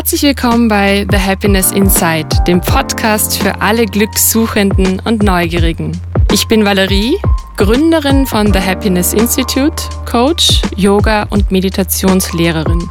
Herzlich 0.00 0.22
willkommen 0.22 0.66
bei 0.66 1.06
The 1.10 1.18
Happiness 1.18 1.72
Inside, 1.72 2.28
dem 2.46 2.62
Podcast 2.62 3.36
für 3.36 3.60
alle 3.60 3.84
Glückssuchenden 3.84 4.98
und 5.00 5.22
Neugierigen. 5.22 5.92
Ich 6.32 6.48
bin 6.48 6.64
Valerie, 6.64 7.18
Gründerin 7.58 8.24
von 8.24 8.50
The 8.50 8.60
Happiness 8.60 9.12
Institute, 9.12 9.76
Coach, 10.10 10.62
Yoga 10.74 11.24
und 11.24 11.50
Meditationslehrerin. 11.50 12.88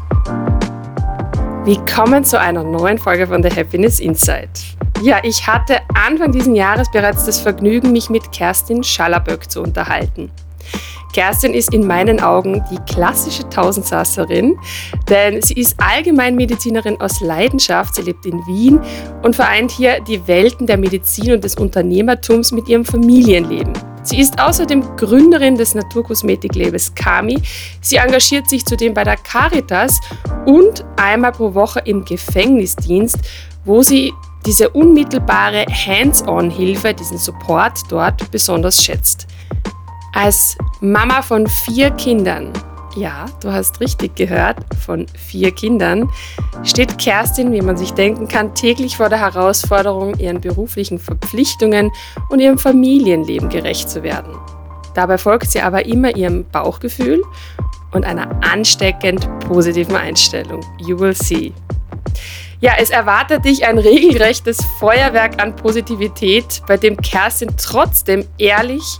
Willkommen 1.65 2.23
zu 2.23 2.39
einer 2.39 2.63
neuen 2.63 2.99
Folge 2.99 3.25
von 3.25 3.41
The 3.41 3.49
Happiness 3.49 3.99
Inside. 3.99 4.51
Ja, 5.01 5.17
ich 5.23 5.47
hatte 5.47 5.79
Anfang 5.95 6.31
dieses 6.31 6.55
Jahres 6.55 6.91
bereits 6.91 7.25
das 7.25 7.39
Vergnügen, 7.39 7.91
mich 7.91 8.11
mit 8.11 8.31
Kerstin 8.31 8.83
Schallerböck 8.83 9.49
zu 9.49 9.63
unterhalten. 9.63 10.29
Kerstin 11.13 11.53
ist 11.53 11.73
in 11.73 11.85
meinen 11.85 12.19
Augen 12.19 12.63
die 12.71 12.77
klassische 12.91 13.47
Tausendsasserin, 13.49 14.57
denn 15.09 15.41
sie 15.41 15.55
ist 15.55 15.75
Allgemeinmedizinerin 15.79 16.99
aus 17.01 17.19
Leidenschaft. 17.21 17.95
Sie 17.95 18.03
lebt 18.03 18.25
in 18.25 18.45
Wien 18.45 18.79
und 19.23 19.35
vereint 19.35 19.71
hier 19.71 20.01
die 20.01 20.27
Welten 20.27 20.67
der 20.67 20.77
Medizin 20.77 21.33
und 21.33 21.43
des 21.43 21.55
Unternehmertums 21.55 22.51
mit 22.51 22.67
ihrem 22.67 22.85
Familienleben. 22.85 23.73
Sie 24.03 24.19
ist 24.19 24.39
außerdem 24.39 24.95
Gründerin 24.95 25.57
des 25.57 25.75
Naturkosmetiklabels 25.75 26.95
Kami. 26.95 27.39
Sie 27.81 27.97
engagiert 27.97 28.49
sich 28.49 28.65
zudem 28.65 28.93
bei 28.93 29.03
der 29.03 29.17
Caritas 29.17 29.99
und 30.45 30.85
einmal 30.95 31.31
pro 31.31 31.53
Woche 31.53 31.81
im 31.85 32.05
Gefängnisdienst, 32.05 33.17
wo 33.65 33.81
sie 33.81 34.13
diese 34.45 34.69
unmittelbare 34.69 35.65
Hands-on-Hilfe, 35.65 36.93
diesen 36.93 37.17
Support 37.17 37.81
dort 37.89 38.31
besonders 38.31 38.83
schätzt. 38.83 39.27
Als 40.13 40.57
Mama 40.81 41.21
von 41.21 41.47
vier 41.47 41.91
Kindern, 41.91 42.51
ja, 42.95 43.25
du 43.41 43.51
hast 43.51 43.79
richtig 43.79 44.15
gehört, 44.15 44.57
von 44.83 45.05
vier 45.15 45.51
Kindern, 45.51 46.09
steht 46.63 46.97
Kerstin, 46.97 47.51
wie 47.51 47.61
man 47.61 47.77
sich 47.77 47.91
denken 47.91 48.27
kann, 48.27 48.55
täglich 48.55 48.97
vor 48.97 49.09
der 49.09 49.19
Herausforderung, 49.19 50.17
ihren 50.17 50.41
beruflichen 50.41 50.99
Verpflichtungen 50.99 51.91
und 52.29 52.39
ihrem 52.39 52.57
Familienleben 52.57 53.49
gerecht 53.49 53.89
zu 53.89 54.03
werden. 54.03 54.35
Dabei 54.95 55.17
folgt 55.17 55.51
sie 55.51 55.61
aber 55.61 55.85
immer 55.85 56.15
ihrem 56.15 56.45
Bauchgefühl 56.49 57.23
und 57.91 58.05
einer 58.05 58.43
ansteckend 58.43 59.27
positiven 59.41 59.95
Einstellung. 59.95 60.61
You 60.79 60.99
will 60.99 61.15
see. 61.15 61.53
Ja, 62.61 62.73
es 62.77 62.89
erwartet 62.89 63.45
dich 63.45 63.65
ein 63.65 63.77
regelrechtes 63.77 64.57
Feuerwerk 64.79 65.41
an 65.41 65.55
Positivität, 65.55 66.61
bei 66.67 66.75
dem 66.75 66.97
Kerstin 66.97 67.49
trotzdem 67.55 68.25
ehrlich 68.37 68.99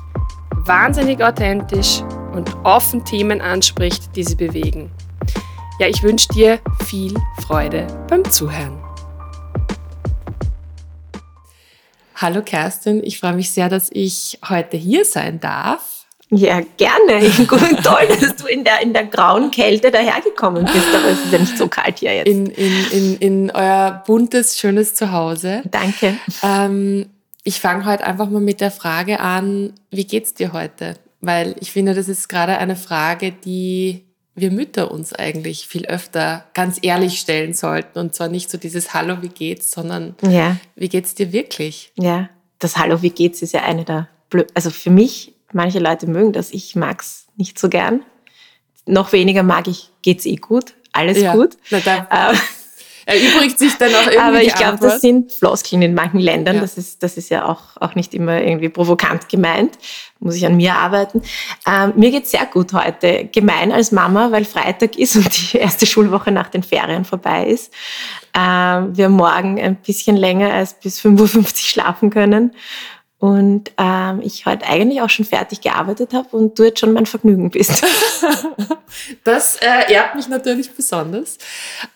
wahnsinnig 0.69 1.23
authentisch 1.23 2.01
und 2.31 2.55
offen 2.63 3.03
Themen 3.03 3.41
anspricht, 3.41 4.15
die 4.15 4.23
sie 4.23 4.35
bewegen. 4.35 4.91
Ja, 5.79 5.87
ich 5.87 6.03
wünsche 6.03 6.27
dir 6.27 6.59
viel 6.85 7.15
Freude 7.41 7.87
beim 8.07 8.23
Zuhören. 8.29 8.77
Hallo 12.17 12.43
Kerstin, 12.43 13.03
ich 13.03 13.19
freue 13.19 13.33
mich 13.33 13.49
sehr, 13.49 13.67
dass 13.67 13.89
ich 13.91 14.37
heute 14.47 14.77
hier 14.77 15.05
sein 15.05 15.39
darf. 15.39 16.05
Ja, 16.29 16.61
gerne. 16.77 17.31
Toll, 17.83 18.07
dass 18.07 18.35
du 18.35 18.45
in 18.45 18.63
der, 18.63 18.83
in 18.83 18.93
der 18.93 19.05
grauen 19.05 19.49
Kälte 19.49 19.89
dahergekommen 19.89 20.65
bist, 20.65 20.85
aber 20.93 21.07
es 21.07 21.25
ist 21.25 21.33
ja 21.33 21.39
nicht 21.39 21.57
so 21.57 21.67
kalt 21.67 21.97
hier 21.97 22.13
jetzt. 22.13 22.27
In, 22.27 22.45
in, 22.45 22.85
in, 22.91 23.15
in 23.15 23.51
euer 23.51 24.03
buntes, 24.05 24.59
schönes 24.59 24.93
Zuhause. 24.93 25.63
Danke. 25.71 26.19
Ähm, 26.43 27.07
ich 27.43 27.59
fange 27.59 27.85
heute 27.85 28.05
einfach 28.05 28.29
mal 28.29 28.41
mit 28.41 28.61
der 28.61 28.71
Frage 28.71 29.19
an, 29.19 29.73
wie 29.91 30.05
geht's 30.05 30.33
dir 30.33 30.53
heute? 30.53 30.95
Weil 31.21 31.55
ich 31.59 31.71
finde, 31.71 31.93
das 31.93 32.07
ist 32.07 32.29
gerade 32.29 32.57
eine 32.57 32.75
Frage, 32.75 33.31
die 33.31 34.05
wir 34.35 34.51
Mütter 34.51 34.91
uns 34.91 35.13
eigentlich 35.13 35.67
viel 35.67 35.85
öfter 35.85 36.45
ganz 36.53 36.79
ehrlich 36.81 37.19
stellen 37.19 37.53
sollten. 37.53 37.99
Und 37.99 38.15
zwar 38.15 38.29
nicht 38.29 38.49
so 38.49 38.57
dieses 38.57 38.93
Hallo, 38.93 39.21
wie 39.21 39.29
geht's, 39.29 39.71
sondern 39.71 40.15
ja. 40.21 40.57
wie 40.75 40.89
geht's 40.89 41.15
dir 41.15 41.31
wirklich? 41.31 41.91
Ja, 41.97 42.29
das 42.59 42.77
Hallo, 42.77 43.01
wie 43.01 43.09
geht's 43.09 43.41
ist 43.41 43.53
ja 43.53 43.63
eine 43.63 43.85
der, 43.85 44.07
Blö 44.29 44.45
also 44.53 44.69
für 44.69 44.91
mich, 44.91 45.33
manche 45.51 45.79
Leute 45.79 46.07
mögen 46.07 46.33
das, 46.33 46.51
ich 46.51 46.75
mag's 46.75 47.27
nicht 47.35 47.57
so 47.57 47.69
gern. 47.69 48.01
Noch 48.85 49.11
weniger 49.11 49.43
mag 49.43 49.67
ich, 49.67 49.91
geht's 50.01 50.25
eh 50.25 50.35
gut, 50.35 50.73
alles 50.91 51.19
ja. 51.19 51.33
gut. 51.33 51.57
Na, 51.69 51.79
da, 51.79 52.33
erübrigt 53.09 53.57
sich 53.57 53.75
dann 53.77 53.93
auch 53.93 54.05
irgendwie. 54.05 54.19
Aber 54.19 54.41
ich 54.41 54.55
glaube, 54.55 54.77
das 54.79 55.01
sind 55.01 55.31
Floskeln 55.31 55.81
in 55.81 55.93
manchen 55.93 56.19
Ländern. 56.19 56.55
Ja. 56.55 56.61
Das, 56.61 56.77
ist, 56.77 57.01
das 57.03 57.17
ist 57.17 57.29
ja 57.29 57.45
auch, 57.45 57.61
auch 57.79 57.95
nicht 57.95 58.13
immer 58.13 58.41
irgendwie 58.41 58.69
provokant 58.69 59.27
gemeint. 59.29 59.77
Muss 60.19 60.35
ich 60.35 60.45
an 60.45 60.57
mir 60.57 60.75
arbeiten. 60.75 61.21
Ähm, 61.65 61.93
mir 61.95 62.11
geht's 62.11 62.31
sehr 62.31 62.45
gut 62.45 62.73
heute. 62.73 63.29
Gemein 63.31 63.71
als 63.71 63.91
Mama, 63.91 64.31
weil 64.31 64.45
Freitag 64.45 64.97
ist 64.97 65.15
und 65.15 65.53
die 65.53 65.57
erste 65.57 65.85
Schulwoche 65.85 66.31
nach 66.31 66.49
den 66.49 66.63
Ferien 66.63 67.05
vorbei 67.05 67.45
ist. 67.47 67.73
Ähm, 68.37 68.95
wir 68.95 69.09
morgen 69.09 69.59
ein 69.59 69.75
bisschen 69.75 70.15
länger 70.15 70.53
als 70.53 70.73
bis 70.79 71.01
5.50 71.01 71.37
Uhr 71.37 71.45
schlafen 71.55 72.09
können 72.09 72.51
und 73.19 73.71
ähm, 73.77 74.21
ich 74.23 74.45
heute 74.45 74.65
eigentlich 74.65 75.01
auch 75.01 75.09
schon 75.09 75.25
fertig 75.25 75.59
gearbeitet 75.59 76.13
habe 76.13 76.35
und 76.35 76.57
du 76.57 76.63
jetzt 76.63 76.79
schon 76.79 76.93
mein 76.93 77.05
Vergnügen 77.05 77.49
bist. 77.49 77.85
das 79.25 79.57
äh, 79.57 79.91
ehrt 79.91 80.15
mich 80.15 80.29
natürlich 80.29 80.71
besonders. 80.71 81.37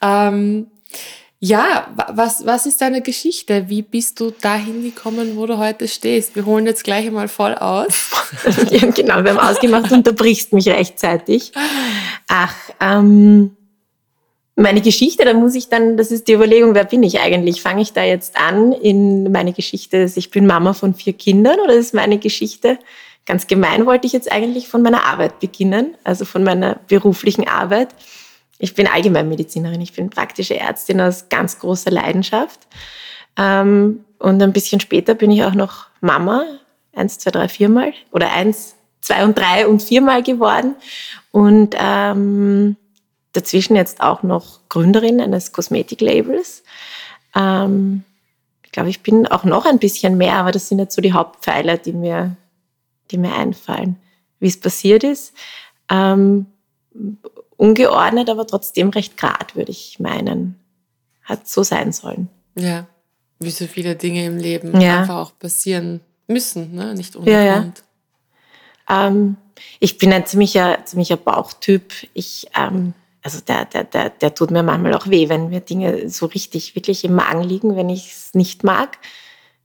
Ähm, 0.01 0.68
ja, 1.45 1.87
was, 2.13 2.45
was 2.45 2.65
ist 2.65 2.79
deine 2.79 3.01
Geschichte? 3.01 3.65
Wie 3.67 3.81
bist 3.81 4.17
du 4.21 4.31
dahin 4.31 4.81
gekommen, 4.81 5.35
wo 5.35 5.45
du 5.45 5.57
heute 5.57 5.89
stehst? 5.89 6.37
Wir 6.37 6.45
holen 6.45 6.65
jetzt 6.65 6.85
gleich 6.85 7.05
einmal 7.05 7.27
voll 7.27 7.53
aus. 7.53 8.11
ja, 8.69 8.89
genau, 8.91 9.25
wir 9.25 9.31
haben 9.31 9.39
ausgemacht, 9.39 9.91
du 9.91 9.95
unterbrichst 9.95 10.53
mich 10.53 10.69
rechtzeitig. 10.69 11.51
Ach, 12.29 12.55
ähm, 12.79 13.57
meine 14.55 14.79
Geschichte, 14.79 15.25
da 15.25 15.33
muss 15.33 15.53
ich 15.55 15.67
dann, 15.67 15.97
das 15.97 16.11
ist 16.11 16.29
die 16.29 16.33
Überlegung, 16.33 16.75
wer 16.75 16.85
bin 16.85 17.03
ich 17.03 17.19
eigentlich? 17.19 17.61
Fange 17.61 17.81
ich 17.81 17.91
da 17.91 18.05
jetzt 18.05 18.37
an 18.37 18.71
in 18.71 19.29
meine 19.29 19.51
Geschichte, 19.51 20.09
ich 20.15 20.31
bin 20.31 20.47
Mama 20.47 20.71
von 20.71 20.93
vier 20.93 21.11
Kindern 21.11 21.59
oder 21.59 21.73
ist 21.73 21.93
meine 21.93 22.19
Geschichte? 22.19 22.79
Ganz 23.25 23.47
gemein 23.47 23.85
wollte 23.85 24.07
ich 24.07 24.13
jetzt 24.13 24.31
eigentlich 24.31 24.69
von 24.69 24.81
meiner 24.81 25.03
Arbeit 25.03 25.41
beginnen, 25.41 25.95
also 26.05 26.23
von 26.23 26.45
meiner 26.45 26.79
beruflichen 26.87 27.49
Arbeit. 27.49 27.89
Ich 28.59 28.73
bin 28.75 28.87
Allgemeinmedizinerin, 28.87 29.81
ich 29.81 29.93
bin 29.93 30.09
praktische 30.09 30.57
Ärztin 30.57 31.01
aus 31.01 31.29
ganz 31.29 31.59
großer 31.59 31.91
Leidenschaft. 31.91 32.59
Ähm, 33.37 34.05
und 34.19 34.41
ein 34.41 34.53
bisschen 34.53 34.79
später 34.79 35.15
bin 35.15 35.31
ich 35.31 35.43
auch 35.43 35.53
noch 35.53 35.87
Mama, 36.01 36.45
eins, 36.95 37.17
zwei, 37.17 37.31
drei, 37.31 37.49
viermal 37.49 37.93
oder 38.11 38.31
eins, 38.31 38.75
zwei 39.01 39.25
und 39.25 39.37
drei 39.37 39.67
und 39.67 39.81
viermal 39.81 40.23
geworden. 40.23 40.75
Und 41.31 41.75
ähm, 41.77 42.77
dazwischen 43.33 43.75
jetzt 43.75 44.01
auch 44.01 44.23
noch 44.23 44.59
Gründerin 44.69 45.19
eines 45.19 45.51
Kosmetiklabels. 45.51 46.63
Ähm, 47.35 48.03
ich 48.63 48.71
glaube, 48.71 48.89
ich 48.89 49.01
bin 49.01 49.27
auch 49.27 49.43
noch 49.43 49.65
ein 49.65 49.79
bisschen 49.79 50.17
mehr, 50.17 50.35
aber 50.35 50.51
das 50.51 50.69
sind 50.69 50.79
jetzt 50.79 50.95
so 50.95 51.01
die 51.01 51.13
Hauptpfeiler, 51.13 51.77
die 51.77 51.93
mir, 51.93 52.35
die 53.11 53.17
mir 53.17 53.35
einfallen. 53.35 53.97
Wie 54.39 54.47
es 54.47 54.59
passiert 54.59 55.03
ist, 55.03 55.33
ähm, 55.89 56.47
ungeordnet, 57.57 58.29
aber 58.29 58.47
trotzdem 58.47 58.89
recht 58.89 59.17
grad, 59.17 59.55
würde 59.55 59.71
ich 59.71 59.99
meinen. 59.99 60.59
Hat 61.23 61.47
so 61.47 61.63
sein 61.63 61.93
sollen. 61.93 62.29
Ja, 62.55 62.85
wie 63.39 63.51
so 63.51 63.67
viele 63.67 63.95
Dinge 63.95 64.25
im 64.25 64.37
Leben 64.37 64.79
ja. 64.79 65.01
einfach 65.01 65.17
auch 65.17 65.39
passieren 65.39 66.01
müssen, 66.27 66.73
ne? 66.73 66.93
nicht 66.93 67.15
ungewohnt. 67.15 67.35
Ja, 67.35 67.43
ja. 67.43 69.07
Ähm, 69.07 69.37
ich 69.79 69.97
bin 69.97 70.11
ein 70.13 70.25
ziemlicher, 70.25 70.79
ziemlicher 70.85 71.17
Bauchtyp. 71.17 71.93
Ich, 72.13 72.47
ähm, 72.55 72.93
also 73.21 73.39
der, 73.41 73.65
der, 73.65 73.83
der, 73.83 74.09
der 74.09 74.33
tut 74.33 74.51
mir 74.51 74.63
manchmal 74.63 74.93
auch 74.93 75.07
weh, 75.07 75.29
wenn 75.29 75.49
mir 75.49 75.61
Dinge 75.61 76.09
so 76.09 76.25
richtig, 76.25 76.75
wirklich 76.75 77.03
im 77.03 77.15
Magen 77.15 77.43
liegen, 77.43 77.75
wenn 77.75 77.89
ich 77.89 78.11
es 78.11 78.33
nicht 78.33 78.63
mag. 78.63 78.97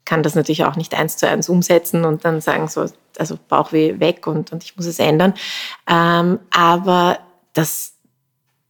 Kann 0.05 0.23
das 0.23 0.35
natürlich 0.35 0.65
auch 0.65 0.77
nicht 0.77 0.95
eins 0.95 1.17
zu 1.17 1.29
eins 1.29 1.49
umsetzen 1.49 2.05
und 2.05 2.25
dann 2.25 2.41
sagen 2.41 2.69
so, 2.69 2.87
also 3.19 3.39
Bauchweh 3.49 4.01
weg 4.01 4.27
und, 4.27 4.53
und 4.53 4.65
ich 4.65 4.77
muss 4.77 4.87
es 4.87 4.99
ändern. 4.99 5.35
Ähm, 5.87 6.39
aber 6.51 7.19
das, 7.59 7.95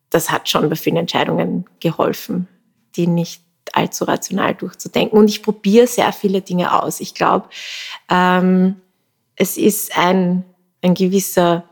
das 0.09 0.31
hat 0.31 0.48
schon 0.48 0.68
bei 0.71 0.77
vielen 0.77 0.97
Entscheidungen 0.97 1.66
geholfen, 1.78 2.48
die 2.97 3.07
nicht 3.07 3.42
allzu 3.74 4.04
rational 4.04 4.54
durchzudenken. 4.54 5.18
Und 5.18 5.28
ich 5.28 5.42
probiere 5.42 5.86
sehr 5.86 6.10
viele 6.15 6.41
Dinge 6.41 6.72
aus. 6.83 7.01
Ich 7.01 7.15
glaube, 7.15 7.51
ähm, 8.10 8.77
es 9.36 9.59
ist 9.59 9.97
ein, 9.97 10.42
ein 10.80 10.95
gewisser 10.95 11.65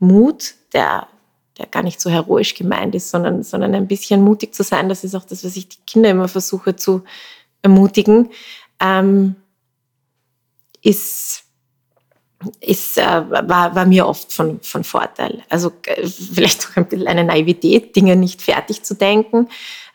Mut, 0.00 0.54
der, 0.74 1.08
der 1.56 1.66
gar 1.66 1.82
nicht 1.82 1.98
so 1.98 2.10
heroisch 2.10 2.54
gemeint 2.54 2.94
ist, 2.94 3.10
sondern, 3.10 3.42
sondern 3.42 3.74
ein 3.74 3.88
bisschen 3.88 4.22
mutig 4.22 4.54
zu 4.54 4.62
sein. 4.62 4.90
Das 4.90 5.04
ist 5.04 5.14
auch 5.14 5.24
das, 5.24 5.44
was 5.44 5.56
ich 5.56 5.68
die 5.70 5.80
Kinder 5.86 6.10
immer 6.10 6.28
versuche 6.28 6.76
zu 6.76 7.04
ermutigen. 7.62 8.28
Ähm, 8.80 9.34
ist 10.82 11.44
ist, 12.60 12.98
äh, 12.98 13.02
war, 13.02 13.74
war 13.74 13.84
mir 13.84 14.06
oft 14.06 14.32
von, 14.32 14.60
von 14.60 14.84
Vorteil. 14.84 15.42
Also 15.48 15.72
äh, 15.86 16.06
vielleicht 16.06 16.68
auch 16.68 16.76
ein 16.76 16.86
bisschen 16.86 17.08
eine 17.08 17.24
Naivität, 17.24 17.96
Dinge 17.96 18.16
nicht 18.16 18.42
fertig 18.42 18.82
zu 18.82 18.94
denken. 18.94 19.48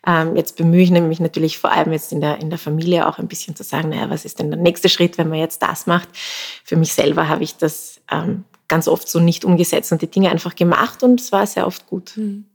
Ähm, 0.06 0.36
jetzt 0.36 0.58
bemühe 0.58 0.84
ich 0.84 0.92
mich 0.92 1.22
natürlich 1.22 1.58
vor 1.58 1.72
allem 1.72 1.94
jetzt 1.94 2.12
in 2.12 2.20
der, 2.20 2.42
in 2.42 2.50
der 2.50 2.60
Familie 2.60 3.08
auch 3.08 3.20
ein 3.20 3.28
bisschen 3.28 3.56
zu 3.56 3.64
sagen, 3.64 3.90
naja, 3.90 4.10
was 4.10 4.26
ist 4.26 4.40
denn 4.40 4.52
der 4.52 4.60
nächste 4.60 4.90
Schritt, 4.90 5.18
wenn 5.18 5.30
man 5.30 5.40
jetzt 5.40 5.62
das 5.62 5.88
macht? 5.88 6.10
Für 6.66 6.76
mich 6.76 6.94
selber 6.94 7.30
habe 7.30 7.44
ich 7.44 7.56
das 7.56 8.02
ähm, 8.12 8.44
ganz 8.68 8.90
oft 8.90 9.08
so 9.08 9.22
nicht 9.22 9.46
umgesetzt 9.46 9.94
und 9.94 10.02
die 10.02 10.12
Dinge 10.12 10.30
einfach 10.30 10.56
gemacht 10.56 11.04
und 11.04 11.22
es 11.22 11.32
war 11.32 11.48
sehr 11.48 11.66
oft 11.66 11.88
gut. 11.88 12.12
Hm. 12.16 12.46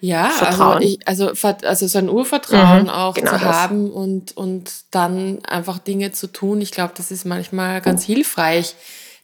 Ja, 0.00 0.24
also 0.24 0.38
Vertrauen. 0.38 0.74
Also, 1.04 1.30
ich, 1.30 1.44
also, 1.44 1.66
also 1.66 1.86
so 1.86 1.98
ein 1.98 2.08
Urvertrauen 2.08 2.84
mhm, 2.84 2.88
auch 2.88 3.14
genau 3.14 3.32
zu 3.32 3.38
das. 3.38 3.42
haben 3.42 3.90
und, 3.90 4.36
und 4.36 4.70
dann 4.90 5.44
einfach 5.44 5.78
Dinge 5.78 6.12
zu 6.12 6.26
tun. 6.26 6.60
Ich 6.60 6.72
glaube, 6.72 6.92
das 6.96 7.10
ist 7.10 7.24
manchmal 7.24 7.80
ganz 7.80 8.04
hilfreich, 8.04 8.74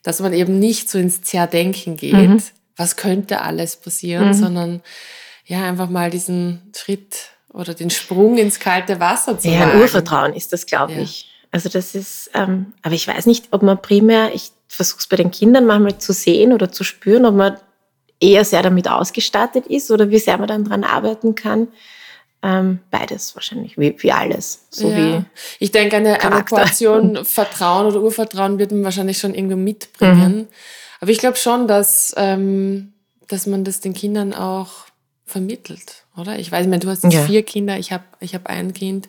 dass 0.02 0.20
man 0.20 0.32
eben 0.32 0.58
nicht 0.58 0.90
so 0.90 0.98
ins 0.98 1.22
Zerdenken 1.22 1.96
geht, 1.96 2.12
mhm. 2.12 2.42
was 2.76 2.96
könnte 2.96 3.42
alles 3.42 3.76
passieren, 3.76 4.28
mhm. 4.28 4.34
sondern 4.34 4.82
ja, 5.44 5.64
einfach 5.64 5.88
mal 5.88 6.10
diesen 6.10 6.70
Schritt 6.76 7.30
oder 7.52 7.74
den 7.74 7.90
Sprung 7.90 8.38
ins 8.38 8.60
kalte 8.60 9.00
Wasser 9.00 9.38
zu 9.38 9.48
machen. 9.48 9.60
Ja, 9.60 9.70
ein 9.70 9.80
Urvertrauen 9.80 10.34
ist 10.34 10.52
das, 10.52 10.66
glaube 10.66 10.92
ja. 10.92 11.00
ich. 11.00 11.30
Also 11.50 11.68
das 11.68 11.94
ist, 11.94 12.30
ähm, 12.34 12.74
aber 12.82 12.94
ich 12.94 13.08
weiß 13.08 13.26
nicht, 13.26 13.46
ob 13.52 13.62
man 13.62 13.80
primär, 13.80 14.34
ich 14.34 14.52
versuche 14.68 15.00
es 15.00 15.06
bei 15.06 15.16
den 15.16 15.30
Kindern 15.30 15.64
manchmal 15.66 15.98
zu 15.98 16.12
sehen 16.12 16.52
oder 16.52 16.70
zu 16.70 16.84
spüren, 16.84 17.24
ob 17.24 17.34
man 17.34 17.56
eher 18.20 18.44
sehr 18.44 18.62
damit 18.62 18.88
ausgestattet 18.88 19.66
ist 19.66 19.90
oder 19.90 20.10
wie 20.10 20.18
sehr 20.18 20.38
man 20.38 20.48
dann 20.48 20.64
dran 20.64 20.84
arbeiten 20.84 21.34
kann. 21.34 21.68
Ähm, 22.40 22.78
beides 22.92 23.34
wahrscheinlich, 23.34 23.76
wie, 23.78 23.96
wie 23.98 24.12
alles. 24.12 24.66
So 24.70 24.90
ja. 24.90 24.96
wie 24.96 25.24
ich 25.58 25.72
denke, 25.72 25.96
eine, 25.96 26.22
eine 26.22 26.44
Portion 26.44 27.24
Vertrauen 27.24 27.86
oder 27.86 28.00
Urvertrauen 28.00 28.58
wird 28.58 28.70
man 28.70 28.84
wahrscheinlich 28.84 29.18
schon 29.18 29.34
irgendwie 29.34 29.56
mitbringen. 29.56 30.36
Mhm. 30.36 30.48
Aber 31.00 31.10
ich 31.10 31.18
glaube 31.18 31.36
schon, 31.36 31.66
dass, 31.66 32.14
ähm, 32.16 32.92
dass 33.26 33.46
man 33.46 33.64
das 33.64 33.80
den 33.80 33.92
Kindern 33.92 34.34
auch 34.34 34.70
vermittelt, 35.26 36.04
oder? 36.16 36.38
Ich 36.38 36.50
weiß, 36.50 36.62
ich 36.62 36.68
meine, 36.68 36.80
du 36.80 36.88
hast 36.88 37.02
jetzt 37.04 37.12
ja. 37.12 37.24
vier 37.24 37.42
Kinder, 37.42 37.76
ich 37.78 37.92
habe 37.92 38.04
ich 38.20 38.34
hab 38.34 38.46
ein 38.46 38.72
Kind. 38.72 39.08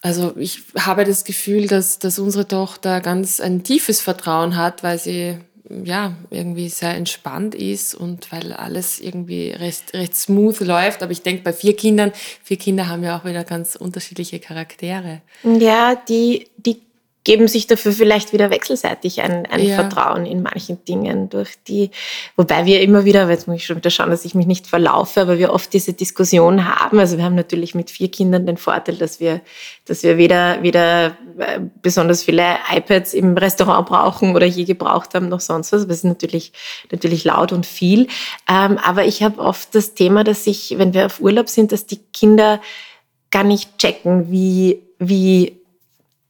Also 0.00 0.34
ich 0.36 0.62
habe 0.78 1.04
das 1.04 1.24
Gefühl, 1.24 1.66
dass, 1.66 1.98
dass 1.98 2.20
unsere 2.20 2.46
Tochter 2.46 3.00
ganz 3.00 3.40
ein 3.40 3.64
tiefes 3.64 4.00
Vertrauen 4.00 4.56
hat, 4.56 4.84
weil 4.84 4.98
sie 4.98 5.38
ja, 5.68 6.14
irgendwie 6.30 6.68
sehr 6.68 6.94
entspannt 6.94 7.54
ist 7.54 7.94
und 7.94 8.30
weil 8.32 8.52
alles 8.52 9.00
irgendwie 9.00 9.50
recht, 9.50 9.94
recht 9.94 10.14
smooth 10.14 10.60
läuft. 10.60 11.02
Aber 11.02 11.12
ich 11.12 11.22
denke, 11.22 11.42
bei 11.42 11.52
vier 11.52 11.74
Kindern, 11.74 12.12
vier 12.42 12.56
Kinder 12.56 12.88
haben 12.88 13.02
ja 13.02 13.18
auch 13.18 13.24
wieder 13.24 13.44
ganz 13.44 13.76
unterschiedliche 13.76 14.38
Charaktere. 14.38 15.22
Ja, 15.42 15.94
die, 15.94 16.48
die 16.56 16.80
geben 17.26 17.48
sich 17.48 17.66
dafür 17.66 17.90
vielleicht 17.90 18.32
wieder 18.32 18.50
wechselseitig 18.50 19.20
ein, 19.20 19.46
ein 19.46 19.60
ja. 19.60 19.74
Vertrauen 19.74 20.26
in 20.26 20.44
manchen 20.44 20.84
Dingen 20.84 21.28
durch 21.28 21.54
die, 21.66 21.90
wobei 22.36 22.66
wir 22.66 22.80
immer 22.82 23.04
wieder, 23.04 23.28
jetzt 23.28 23.48
muss 23.48 23.56
ich 23.56 23.66
schon 23.66 23.78
wieder 23.78 23.90
schauen, 23.90 24.10
dass 24.10 24.24
ich 24.24 24.36
mich 24.36 24.46
nicht 24.46 24.68
verlaufe, 24.68 25.22
aber 25.22 25.36
wir 25.36 25.52
oft 25.52 25.72
diese 25.72 25.92
Diskussion 25.92 26.64
haben. 26.72 27.00
Also 27.00 27.16
wir 27.16 27.24
haben 27.24 27.34
natürlich 27.34 27.74
mit 27.74 27.90
vier 27.90 28.12
Kindern 28.12 28.46
den 28.46 28.56
Vorteil, 28.56 28.94
dass 28.94 29.18
wir, 29.18 29.40
dass 29.86 30.04
wir 30.04 30.18
weder, 30.18 30.62
weder 30.62 31.16
äh, 31.38 31.58
besonders 31.82 32.22
viele 32.22 32.58
iPads 32.72 33.12
im 33.12 33.36
Restaurant 33.36 33.88
brauchen 33.88 34.36
oder 34.36 34.46
je 34.46 34.62
gebraucht 34.62 35.12
haben, 35.14 35.28
noch 35.28 35.40
sonst 35.40 35.72
was. 35.72 35.84
Das 35.84 35.96
ist 35.96 36.04
natürlich, 36.04 36.52
natürlich 36.92 37.24
laut 37.24 37.50
und 37.50 37.66
viel. 37.66 38.06
Ähm, 38.48 38.78
aber 38.78 39.04
ich 39.04 39.24
habe 39.24 39.40
oft 39.40 39.74
das 39.74 39.94
Thema, 39.94 40.22
dass 40.22 40.46
ich, 40.46 40.76
wenn 40.78 40.94
wir 40.94 41.06
auf 41.06 41.18
Urlaub 41.18 41.48
sind, 41.48 41.72
dass 41.72 41.86
die 41.86 41.98
Kinder 42.12 42.60
gar 43.32 43.42
nicht 43.42 43.78
checken, 43.78 44.30
wie, 44.30 44.80
wie 45.00 45.65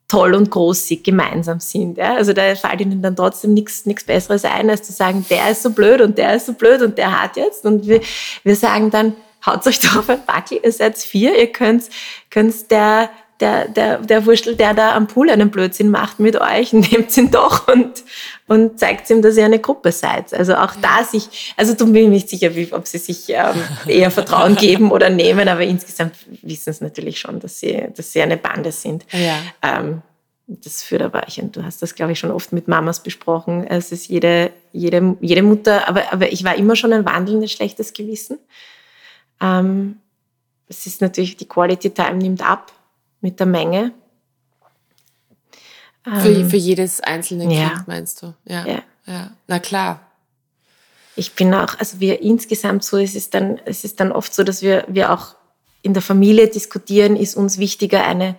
toll 0.08 0.34
und 0.34 0.50
groß 0.50 0.86
sie 0.86 1.02
gemeinsam 1.02 1.60
sind. 1.60 1.98
Ja? 1.98 2.14
Also 2.14 2.32
da 2.32 2.54
fällt 2.54 2.80
ihnen 2.80 3.02
dann 3.02 3.16
trotzdem 3.16 3.54
nichts 3.54 3.82
Besseres 4.04 4.44
ein, 4.44 4.70
als 4.70 4.82
zu 4.82 4.92
sagen, 4.92 5.24
der 5.28 5.50
ist 5.50 5.62
so 5.62 5.70
blöd 5.70 6.00
und 6.00 6.16
der 6.18 6.36
ist 6.36 6.46
so 6.46 6.52
blöd 6.52 6.82
und 6.82 6.96
der 6.96 7.20
hat 7.20 7.36
jetzt. 7.36 7.64
Und 7.64 7.86
wir, 7.86 8.00
wir 8.44 8.56
sagen 8.56 8.90
dann, 8.90 9.14
haut 9.44 9.66
euch 9.66 9.80
doch 9.80 9.96
auf 9.96 10.08
ein 10.08 10.24
Backel, 10.24 10.60
ihr 10.62 10.72
seid 10.72 10.98
vier, 10.98 11.36
ihr 11.38 11.52
könnt, 11.52 11.84
könnt 12.30 12.70
der, 12.70 13.10
der, 13.40 13.68
der, 13.68 13.98
der 13.98 14.24
Wurstel, 14.24 14.56
der 14.56 14.72
da 14.72 14.94
am 14.94 15.06
Pool 15.06 15.30
einen 15.30 15.50
Blödsinn 15.50 15.90
macht 15.90 16.20
mit 16.20 16.40
euch, 16.40 16.72
nehmt 16.72 17.16
ihn 17.16 17.30
doch 17.30 17.68
und, 17.68 18.02
und 18.46 18.78
zeigt 18.78 19.10
ihm, 19.10 19.22
dass 19.22 19.36
ihr 19.36 19.44
eine 19.44 19.58
Gruppe 19.58 19.92
seid. 19.92 20.32
Also 20.32 20.54
auch 20.54 20.74
da 20.80 21.04
sich, 21.04 21.54
also 21.56 21.74
du 21.74 21.86
bin 21.86 22.04
ich 22.04 22.08
nicht 22.08 22.28
sicher, 22.28 22.54
wie, 22.54 22.72
ob 22.72 22.86
sie 22.86 22.98
sich 22.98 23.28
ähm, 23.28 23.62
eher 23.86 24.10
Vertrauen 24.10 24.56
geben 24.56 24.90
oder 24.90 25.10
nehmen, 25.10 25.48
aber 25.48 25.62
insgesamt 25.62 26.14
wissen 26.42 26.70
es 26.70 26.80
natürlich 26.80 27.18
schon, 27.18 27.40
dass 27.40 27.60
sie, 27.60 27.88
dass 27.94 28.12
sie 28.12 28.22
eine 28.22 28.36
Bande 28.36 28.72
sind. 28.72 29.04
Ja. 29.12 29.38
Ähm, 29.62 30.02
das 30.48 30.84
führt 30.84 31.02
aber, 31.02 31.26
ich, 31.26 31.42
du 31.52 31.64
hast 31.64 31.82
das, 31.82 31.94
glaube 31.94 32.12
ich, 32.12 32.20
schon 32.20 32.30
oft 32.30 32.52
mit 32.52 32.68
Mamas 32.68 33.02
besprochen. 33.02 33.66
Es 33.66 33.90
ist 33.90 34.06
jede, 34.06 34.52
jede, 34.72 35.16
jede 35.20 35.42
Mutter, 35.42 35.88
aber, 35.88 36.12
aber 36.12 36.30
ich 36.32 36.44
war 36.44 36.54
immer 36.54 36.76
schon 36.76 36.92
ein 36.92 37.04
wandelndes 37.04 37.50
schlechtes 37.50 37.92
Gewissen. 37.92 38.38
Ähm, 39.40 39.96
es 40.68 40.86
ist 40.86 41.00
natürlich, 41.00 41.36
die 41.36 41.48
Quality 41.48 41.90
Time 41.90 42.14
nimmt 42.14 42.48
ab 42.48 42.72
mit 43.26 43.40
der 43.40 43.46
Menge. 43.48 43.92
Für, 46.04 46.28
ähm, 46.28 46.48
für 46.48 46.56
jedes 46.56 47.00
einzelne 47.00 47.48
Kind, 47.48 47.58
ja. 47.58 47.84
meinst 47.88 48.22
du? 48.22 48.34
Ja. 48.44 48.64
ja. 48.64 48.82
ja. 49.06 49.32
Na 49.48 49.58
klar. 49.58 50.00
Ich 51.16 51.32
bin 51.32 51.52
auch, 51.52 51.76
also 51.80 51.98
wir 51.98 52.22
insgesamt 52.22 52.84
so, 52.84 52.98
es 52.98 53.16
ist 53.16 53.34
dann, 53.34 53.60
es 53.64 53.82
ist 53.82 53.98
dann 53.98 54.12
oft 54.12 54.32
so, 54.32 54.44
dass 54.44 54.62
wir, 54.62 54.84
wir 54.86 55.12
auch 55.12 55.34
in 55.82 55.92
der 55.92 56.02
Familie 56.02 56.46
diskutieren, 56.46 57.16
ist 57.16 57.34
uns 57.34 57.58
wichtiger 57.58 58.04
eine, 58.04 58.36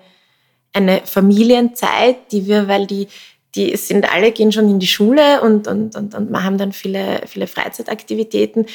eine 0.72 1.02
Familienzeit, 1.04 2.32
die 2.32 2.48
wir, 2.48 2.70
weil 2.70 2.88
die, 2.88 3.10
die 3.56 3.76
sind 3.76 4.10
alle, 4.14 4.32
gehen 4.32 4.54
schon 4.54 4.70
in 4.70 4.80
die 4.80 4.88
Schule 4.88 5.42
und, 5.42 5.68
und, 5.68 5.98
und, 5.98 6.16
und 6.16 6.30
wir 6.30 6.44
haben 6.46 6.58
dann 6.58 6.72
viele, 6.72 7.24
viele 7.28 7.48
Freizeitaktivitäten. 7.48 8.68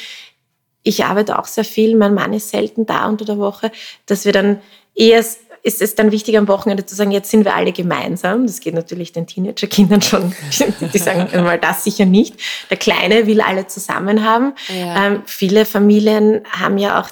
Ich 0.83 1.05
arbeite 1.05 1.39
auch 1.39 1.45
sehr 1.47 1.65
viel, 1.65 1.95
mein 1.97 2.13
Mann 2.13 2.33
ist 2.33 2.51
selten 2.51 2.85
da 2.85 3.07
unter 3.07 3.25
der 3.25 3.39
Woche, 3.39 3.71
dass 4.05 4.25
wir 4.25 4.31
dann 4.31 4.61
eher 4.95 5.23
ist 5.63 5.81
es 5.81 5.95
dann 5.95 6.11
wichtig 6.11 6.37
am 6.37 6.49
Wochenende 6.49 6.85
zu 6.85 6.93
sagen, 6.93 7.11
jetzt 7.11 7.31
sind 7.31 7.45
wir 7.45 7.55
alle 7.55 7.71
gemeinsam. 7.71 8.45
Das 8.45 8.59
geht 8.59 8.73
natürlich 8.73 9.13
den 9.13 9.25
Teenagerkindern 9.25 10.01
schon. 10.01 10.35
Die 10.93 10.97
sagen 10.97 11.29
mal 11.43 11.57
das 11.57 11.85
sicher 11.85 12.05
nicht. 12.05 12.35
Der 12.69 12.77
Kleine 12.77 13.25
will 13.27 13.39
alle 13.39 13.65
zusammen 13.67 14.25
haben. 14.25 14.53
Ja. 14.67 15.07
Ähm, 15.07 15.23
viele 15.25 15.65
Familien 15.65 16.41
haben 16.51 16.77
ja 16.77 17.01
auch 17.01 17.09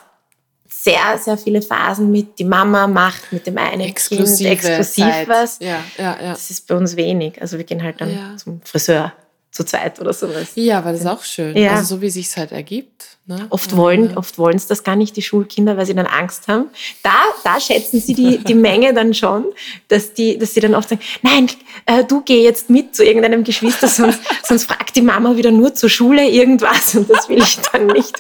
sehr, 0.68 1.18
sehr 1.18 1.38
viele 1.38 1.62
Phasen 1.62 2.12
mit, 2.12 2.40
die 2.40 2.44
Mama 2.44 2.88
macht 2.88 3.32
mit 3.32 3.48
dem 3.48 3.58
einen 3.58 3.82
Exklusive 3.82 4.50
Kind 4.50 4.64
exklusiv 4.64 5.06
Zeit. 5.06 5.28
was. 5.30 5.60
Ja, 5.60 5.84
ja, 5.98 6.18
ja. 6.22 6.32
Das 6.32 6.50
ist 6.50 6.68
bei 6.68 6.76
uns 6.76 6.96
wenig. 6.98 7.40
Also 7.42 7.58
wir 7.58 7.64
gehen 7.64 7.82
halt 7.82 8.02
dann 8.02 8.14
ja. 8.14 8.36
zum 8.36 8.62
Friseur 8.64 9.14
zu 9.52 9.66
zweit 9.66 10.00
oder 10.00 10.14
sowas. 10.14 10.52
Ja, 10.56 10.78
aber 10.78 10.92
das 10.94 11.02
ist 11.02 11.08
auch 11.08 11.24
schön. 11.24 11.56
Ja. 11.58 11.72
Also 11.72 11.96
so 11.96 12.02
wie 12.02 12.08
es 12.08 12.14
sich 12.14 12.36
halt 12.38 12.54
ergibt. 12.54 13.18
Ne? 13.28 13.48
Oft 13.50 13.76
wollen, 13.76 14.12
ja. 14.12 14.18
oft 14.18 14.38
wollen 14.38 14.56
es 14.56 14.68
das 14.68 14.84
gar 14.84 14.96
nicht 14.96 15.16
die 15.16 15.22
Schulkinder, 15.22 15.76
weil 15.76 15.86
sie 15.86 15.94
dann 15.94 16.08
Angst 16.08 16.48
haben. 16.48 16.70
Da, 17.04 17.14
da 17.44 17.60
schätzen 17.60 18.00
sie 18.00 18.14
die, 18.14 18.38
die 18.38 18.56
Menge 18.56 18.94
dann 18.94 19.14
schon, 19.14 19.46
dass 19.90 20.14
die, 20.14 20.38
dass 20.38 20.54
sie 20.54 20.62
dann 20.62 20.74
oft 20.74 20.90
sagen, 20.90 21.02
nein, 21.22 21.50
äh, 21.86 22.04
du 22.04 22.22
geh 22.22 22.44
jetzt 22.44 22.70
mit 22.70 22.96
zu 22.96 23.04
irgendeinem 23.04 23.44
Geschwister, 23.44 23.88
sonst, 23.88 24.22
sonst 24.44 24.66
fragt 24.66 24.96
die 24.96 25.02
Mama 25.02 25.36
wieder 25.36 25.52
nur 25.52 25.74
zur 25.74 25.90
Schule 25.90 26.28
irgendwas 26.28 26.96
und 26.96 27.10
das 27.10 27.28
will 27.28 27.40
ich 27.40 27.60
dann 27.72 27.88
nicht. 27.88 28.16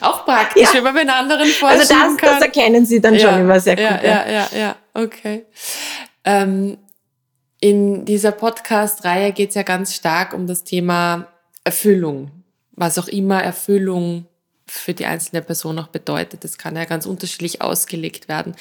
Auch 0.00 0.24
praktisch, 0.24 0.62
ja. 0.62 0.74
wenn 0.74 0.84
man 0.84 0.96
den 0.96 1.10
anderen 1.10 1.48
vorschieben 1.48 1.80
Also 1.80 1.94
das, 1.94 2.16
das 2.20 2.42
erkennen 2.42 2.84
sie 2.84 3.00
dann 3.00 3.18
schon 3.18 3.40
immer 3.40 3.58
sehr 3.58 3.76
gut. 3.76 3.84
Ja, 3.84 4.02
ja, 4.02 4.30
ja, 4.30 4.48
ja, 4.56 4.76
okay. 4.94 5.46
Ähm, 6.24 6.78
in 7.60 8.04
dieser 8.04 8.32
Podcast-Reihe 8.32 9.32
geht 9.32 9.50
es 9.50 9.54
ja 9.54 9.62
ganz 9.62 9.94
stark 9.94 10.34
um 10.34 10.46
das 10.46 10.64
Thema 10.64 11.28
Erfüllung, 11.64 12.30
was 12.72 12.98
auch 12.98 13.08
immer 13.08 13.42
Erfüllung 13.42 14.26
für 14.66 14.94
die 14.94 15.06
einzelne 15.06 15.42
Person 15.42 15.78
auch 15.78 15.88
bedeutet. 15.88 16.44
Das 16.44 16.58
kann 16.58 16.76
ja 16.76 16.84
ganz 16.84 17.06
unterschiedlich 17.06 17.62
ausgelegt 17.62 18.28
werden. 18.28 18.54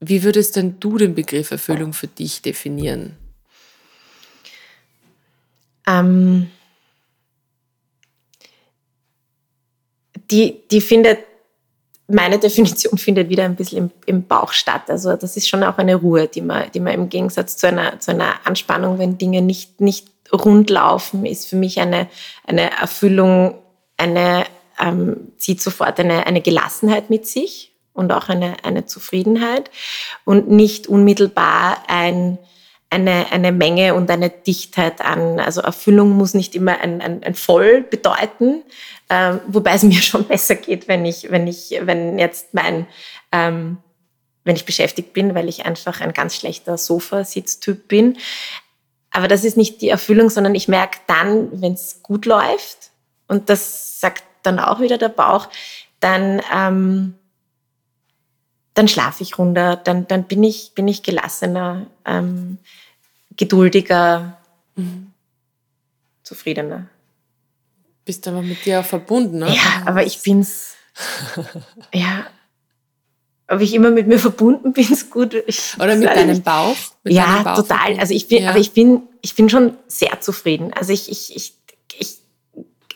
Wie 0.00 0.22
würdest 0.22 0.56
denn 0.56 0.78
du 0.78 0.98
den 0.98 1.14
Begriff 1.14 1.50
Erfüllung 1.50 1.92
für 1.92 2.06
dich 2.06 2.42
definieren? 2.42 3.16
Ähm, 5.88 6.50
die, 10.30 10.62
die 10.70 10.80
findet 10.80 11.20
meine 12.08 12.38
Definition 12.40 12.98
findet 12.98 13.28
wieder 13.28 13.44
ein 13.44 13.56
bisschen 13.56 13.78
im, 13.78 13.90
im, 14.06 14.26
Bauch 14.26 14.52
statt. 14.52 14.82
Also 14.88 15.16
das 15.16 15.36
ist 15.36 15.48
schon 15.48 15.64
auch 15.64 15.78
eine 15.78 15.96
Ruhe, 15.96 16.28
die 16.28 16.42
man, 16.42 16.70
die 16.72 16.80
man 16.80 16.94
im 16.94 17.08
Gegensatz 17.08 17.56
zu 17.56 17.68
einer, 17.68 17.98
zu 18.00 18.12
einer 18.12 18.34
Anspannung, 18.44 18.98
wenn 18.98 19.18
Dinge 19.18 19.42
nicht, 19.42 19.80
nicht 19.80 20.08
rund 20.32 20.70
laufen, 20.70 21.24
ist 21.24 21.46
für 21.46 21.56
mich 21.56 21.80
eine, 21.80 22.08
eine 22.46 22.70
Erfüllung, 22.70 23.58
eine, 23.96 24.44
ähm, 24.80 25.32
zieht 25.38 25.62
sofort 25.62 25.98
eine, 26.00 26.26
eine 26.26 26.40
Gelassenheit 26.40 27.10
mit 27.10 27.26
sich 27.26 27.72
und 27.92 28.12
auch 28.12 28.28
eine, 28.28 28.56
eine 28.62 28.86
Zufriedenheit 28.86 29.70
und 30.24 30.50
nicht 30.50 30.86
unmittelbar 30.86 31.78
ein, 31.88 32.38
eine, 32.90 33.32
eine 33.32 33.52
Menge 33.52 33.94
und 33.94 34.10
eine 34.10 34.30
Dichtheit 34.30 35.00
an. 35.00 35.40
Also 35.40 35.60
Erfüllung 35.60 36.10
muss 36.10 36.34
nicht 36.34 36.54
immer 36.54 36.80
ein, 36.80 37.00
ein, 37.00 37.22
ein 37.22 37.34
Voll 37.34 37.82
bedeuten, 37.82 38.62
ähm, 39.10 39.40
wobei 39.46 39.74
es 39.74 39.82
mir 39.84 40.00
schon 40.02 40.24
besser 40.24 40.54
geht, 40.54 40.88
wenn 40.88 41.04
ich, 41.04 41.30
wenn 41.30 41.46
ich, 41.46 41.76
wenn 41.80 42.18
jetzt 42.18 42.54
mein, 42.54 42.86
ähm, 43.32 43.78
wenn 44.44 44.56
ich 44.56 44.64
beschäftigt 44.64 45.12
bin, 45.12 45.34
weil 45.34 45.48
ich 45.48 45.66
einfach 45.66 46.00
ein 46.00 46.12
ganz 46.12 46.36
schlechter 46.36 46.78
Sofasitztyp 46.78 47.88
bin. 47.88 48.16
Aber 49.10 49.28
das 49.28 49.44
ist 49.44 49.56
nicht 49.56 49.80
die 49.80 49.88
Erfüllung, 49.88 50.30
sondern 50.30 50.54
ich 50.54 50.68
merke 50.68 50.98
dann, 51.06 51.60
wenn 51.60 51.72
es 51.72 52.02
gut 52.02 52.26
läuft, 52.26 52.90
und 53.28 53.50
das 53.50 54.00
sagt 54.00 54.22
dann 54.44 54.60
auch 54.60 54.80
wieder 54.80 54.98
der 54.98 55.08
Bauch, 55.08 55.48
dann, 55.98 56.40
ähm, 56.54 57.14
dann 58.76 58.88
schlafe 58.88 59.22
ich 59.22 59.38
runter, 59.38 59.76
dann, 59.76 60.06
dann 60.06 60.24
bin, 60.24 60.44
ich, 60.44 60.72
bin 60.74 60.86
ich 60.86 61.02
gelassener, 61.02 61.86
ähm, 62.04 62.58
geduldiger, 63.36 64.38
mhm. 64.76 65.12
zufriedener 66.22 66.88
bist 68.06 68.26
aber 68.28 68.40
mit 68.40 68.64
dir 68.64 68.80
auch 68.80 68.84
verbunden, 68.84 69.40
ne? 69.40 69.54
Ja, 69.54 69.82
aber 69.84 70.06
ich 70.06 70.22
bin's. 70.22 70.76
ja, 71.92 72.26
ob 73.48 73.60
ich 73.60 73.74
immer 73.74 73.90
mit 73.90 74.06
mir 74.06 74.18
verbunden 74.18 74.72
bin, 74.72 74.90
ist 74.90 75.10
gut. 75.10 75.34
Ich 75.46 75.74
Oder 75.76 75.96
mit 75.96 76.08
deinem 76.08 76.40
Bauch? 76.40 76.76
Mit 77.02 77.12
ja, 77.12 77.26
deinem 77.26 77.44
Bauch 77.44 77.56
total. 77.56 77.76
verbunden? 77.78 78.00
Also 78.00 78.14
ich 78.14 78.28
bin, 78.28 78.44
Ja. 78.44 78.50
aber 78.50 78.58
ich 78.58 78.72
bin, 78.72 79.02
ich 79.20 79.34
bin 79.34 79.50
schon 79.50 79.76
sehr 79.88 80.20
zufrieden. 80.20 80.72
Also 80.72 80.92
ich, 80.92 81.10
ich, 81.10 81.36
ich, 81.36 81.54
ich 81.98 82.18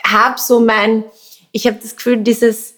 habe 0.04 0.40
so 0.40 0.60
mein, 0.60 1.04
ich 1.52 1.66
habe 1.66 1.78
das 1.82 1.96
Gefühl, 1.96 2.18
dieses, 2.18 2.76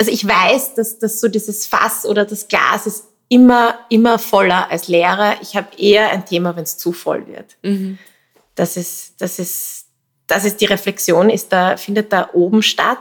also 0.00 0.10
ich 0.10 0.26
weiß, 0.26 0.76
dass, 0.76 0.98
dass 0.98 1.20
so 1.20 1.28
dieses 1.28 1.66
Fass 1.66 2.06
oder 2.06 2.24
das 2.24 2.48
Glas 2.48 2.86
ist 2.86 3.04
immer, 3.28 3.78
immer 3.90 4.18
voller 4.18 4.70
als 4.70 4.88
leerer. 4.88 5.36
Ich 5.42 5.56
habe 5.56 5.76
eher 5.76 6.08
ein 6.08 6.24
Thema, 6.24 6.56
wenn 6.56 6.62
es 6.62 6.78
zu 6.78 6.92
voll 6.92 7.26
wird. 7.26 7.58
Mhm. 7.60 7.98
Das 8.54 8.78
ist, 8.78 9.20
das 9.20 9.38
ist, 9.38 9.88
das 10.26 10.46
ist 10.46 10.62
die 10.62 10.64
Reflexion, 10.64 11.28
ist 11.28 11.52
da, 11.52 11.76
findet 11.76 12.14
da 12.14 12.30
oben 12.32 12.62
statt. 12.62 12.98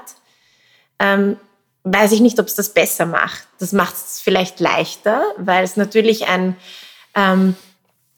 Ähm, 0.99 1.37
weiß 1.85 2.11
ich 2.11 2.19
nicht, 2.19 2.37
ob 2.37 2.47
es 2.47 2.55
das 2.55 2.73
besser 2.73 3.05
macht. 3.05 3.47
Das 3.59 3.71
macht 3.71 3.95
es 3.95 4.19
vielleicht 4.19 4.59
leichter, 4.59 5.23
weil 5.37 5.63
es 5.63 5.77
natürlich 5.77 6.27
ein, 6.27 6.57
ähm, 7.15 7.55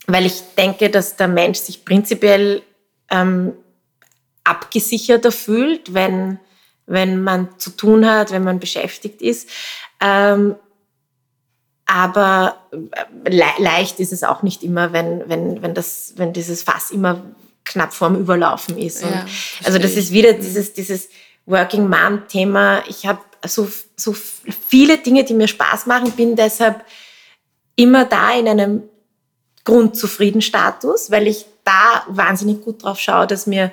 weil 0.08 0.26
ich 0.26 0.42
denke, 0.58 0.90
dass 0.90 1.14
der 1.14 1.28
Mensch 1.28 1.60
sich 1.60 1.84
prinzipiell 1.84 2.62
ähm, 3.12 3.52
abgesicherter 4.42 5.30
fühlt, 5.30 5.94
wenn, 5.94 6.40
wenn 6.86 7.22
man 7.22 7.48
zu 7.58 7.70
tun 7.70 8.08
hat, 8.08 8.30
wenn 8.30 8.44
man 8.44 8.58
beschäftigt 8.58 9.22
ist. 9.22 9.48
Ähm, 10.00 10.56
aber 11.86 12.56
äh, 12.72 13.30
le 13.30 13.44
leicht 13.58 14.00
ist 14.00 14.12
es 14.12 14.22
auch 14.22 14.42
nicht 14.42 14.62
immer, 14.62 14.92
wenn, 14.92 15.28
wenn, 15.28 15.62
wenn, 15.62 15.74
das, 15.74 16.14
wenn 16.16 16.32
dieses 16.32 16.62
Fass 16.62 16.90
immer 16.90 17.22
knapp 17.64 17.92
vorm 17.92 18.16
Überlaufen 18.16 18.78
ist. 18.78 19.02
Ja, 19.02 19.26
also 19.64 19.78
das 19.78 19.96
ist 19.96 20.10
wieder 20.10 20.32
dieses, 20.32 20.72
dieses 20.72 21.08
Working 21.46 21.88
Mom-Thema. 21.88 22.82
Ich 22.88 23.06
habe 23.06 23.20
so, 23.46 23.68
so 23.96 24.14
viele 24.14 24.98
Dinge, 24.98 25.24
die 25.24 25.34
mir 25.34 25.48
Spaß 25.48 25.86
machen, 25.86 26.12
bin 26.12 26.36
deshalb 26.36 26.84
immer 27.76 28.04
da 28.04 28.32
in 28.32 28.48
einem 28.48 28.82
Grundzufriedenstatus, 29.64 31.10
weil 31.10 31.26
ich 31.26 31.46
da 31.64 32.04
wahnsinnig 32.08 32.62
gut 32.62 32.82
drauf 32.82 32.98
schaue, 32.98 33.26
dass 33.26 33.46
mir 33.46 33.72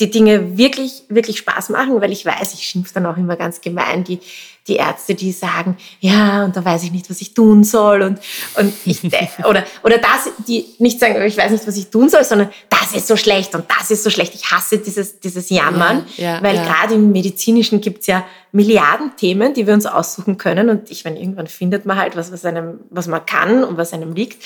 die 0.00 0.10
Dinge 0.10 0.56
wirklich, 0.56 1.04
wirklich 1.08 1.38
Spaß 1.38 1.68
machen, 1.68 2.00
weil 2.00 2.10
ich 2.10 2.24
weiß, 2.24 2.54
ich 2.54 2.64
schimpfe 2.64 2.94
dann 2.94 3.06
auch 3.06 3.18
immer 3.18 3.36
ganz 3.36 3.60
gemein, 3.60 4.02
die, 4.02 4.18
die 4.66 4.76
Ärzte, 4.76 5.14
die 5.14 5.30
sagen, 5.32 5.76
ja, 6.00 6.44
und 6.44 6.56
da 6.56 6.64
weiß 6.64 6.84
ich 6.84 6.92
nicht, 6.92 7.10
was 7.10 7.20
ich 7.20 7.34
tun 7.34 7.64
soll 7.64 8.02
und, 8.02 8.18
und 8.56 8.72
ich, 8.86 9.02
oder, 9.44 9.64
oder 9.82 9.98
das, 9.98 10.30
die 10.48 10.66
nicht 10.78 10.98
sagen, 10.98 11.20
ich 11.22 11.36
weiß 11.36 11.50
nicht, 11.50 11.66
was 11.66 11.76
ich 11.76 11.90
tun 11.90 12.08
soll, 12.08 12.24
sondern 12.24 12.48
das 12.70 12.94
ist 12.94 13.06
so 13.06 13.16
schlecht 13.16 13.54
und 13.54 13.64
das 13.68 13.90
ist 13.90 14.02
so 14.02 14.10
schlecht. 14.10 14.34
Ich 14.34 14.50
hasse 14.50 14.78
dieses, 14.78 15.20
dieses 15.20 15.50
Jammern, 15.50 16.06
Ja, 16.16 16.36
ja, 16.36 16.42
weil 16.42 16.56
ja. 16.56 16.64
gerade 16.64 16.94
im 16.94 17.12
Medizinischen 17.12 17.80
gibt's 17.80 18.06
ja 18.06 18.24
Milliarden 18.52 19.16
Themen, 19.16 19.54
die 19.54 19.66
wir 19.66 19.74
uns 19.74 19.86
aussuchen 19.86 20.38
können 20.38 20.70
und 20.70 20.90
ich 20.90 21.04
meine, 21.04 21.20
irgendwann 21.20 21.46
findet 21.46 21.84
man 21.84 21.98
halt 21.98 22.16
was, 22.16 22.32
was 22.32 22.44
einem, 22.44 22.80
was 22.90 23.06
man 23.06 23.24
kann 23.26 23.64
und 23.64 23.76
was 23.76 23.92
einem 23.92 24.14
liegt. 24.14 24.42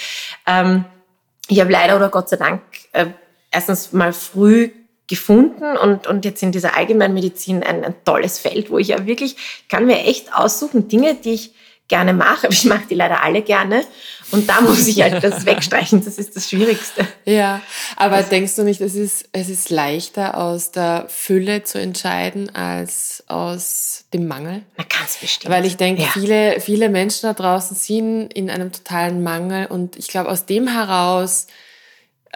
Ähm, 0.47 0.85
ich 1.49 1.61
habe 1.61 1.71
leider 1.71 1.97
oder 1.97 2.09
Gott 2.09 2.29
sei 2.29 2.37
Dank 2.37 2.63
äh, 2.93 3.07
erstens 3.51 3.93
mal 3.93 4.13
früh 4.13 4.71
gefunden 5.07 5.77
und, 5.77 6.07
und 6.07 6.25
jetzt 6.25 6.43
in 6.43 6.53
dieser 6.53 6.77
Allgemeinmedizin 6.77 7.63
ein, 7.63 7.85
ein 7.85 7.95
tolles 8.05 8.39
Feld, 8.39 8.71
wo 8.71 8.79
ich 8.79 8.89
ja 8.89 9.07
wirklich, 9.07 9.37
ich 9.37 9.69
kann 9.69 9.87
mir 9.87 9.99
echt 10.05 10.33
aussuchen, 10.35 10.89
Dinge, 10.89 11.15
die 11.15 11.35
ich 11.35 11.55
gerne 11.89 12.15
mache, 12.15 12.47
aber 12.47 12.55
ich 12.55 12.65
mache 12.65 12.85
die 12.89 12.95
leider 12.95 13.23
alle 13.23 13.43
gerne 13.43 13.85
und 14.31 14.49
da 14.49 14.63
muss 14.63 14.87
ich 14.89 15.03
halt 15.03 15.23
das 15.23 15.45
wegstreichen, 15.47 16.03
das 16.03 16.17
ist 16.17 16.35
das 16.35 16.49
Schwierigste. 16.49 17.07
Ja, 17.27 17.61
aber 17.97 18.23
denkst 18.23 18.57
du 18.57 18.63
nicht, 18.65 18.81
es 18.81 18.95
ist, 18.95 19.29
es 19.33 19.51
ist 19.51 19.69
leichter 19.69 20.39
aus 20.39 20.71
der 20.71 21.05
Fülle 21.09 21.63
zu 21.65 21.79
entscheiden 21.79 22.55
als 22.55 23.23
aus 23.27 24.07
dem 24.15 24.27
Mangel? 24.27 24.63
Na, 24.79 24.85
ganz 24.85 25.19
bestimmt. 25.19 25.53
Weil 25.53 25.67
ich 25.67 25.77
denke, 25.77 26.01
Ja. 26.03 26.09
viele, 26.09 26.61
viele 26.61 26.89
Menschen 26.89 27.27
da 27.27 27.35
draußen 27.35 27.77
sind 27.77 28.33
in 28.33 28.49
einem 28.49 28.73
totalen 28.73 29.23
Mangel 29.23 29.67
und 29.67 29.97
ich 29.99 30.09
glaube, 30.09 30.31
aus 30.31 30.47
dem 30.47 30.67
heraus 30.67 31.47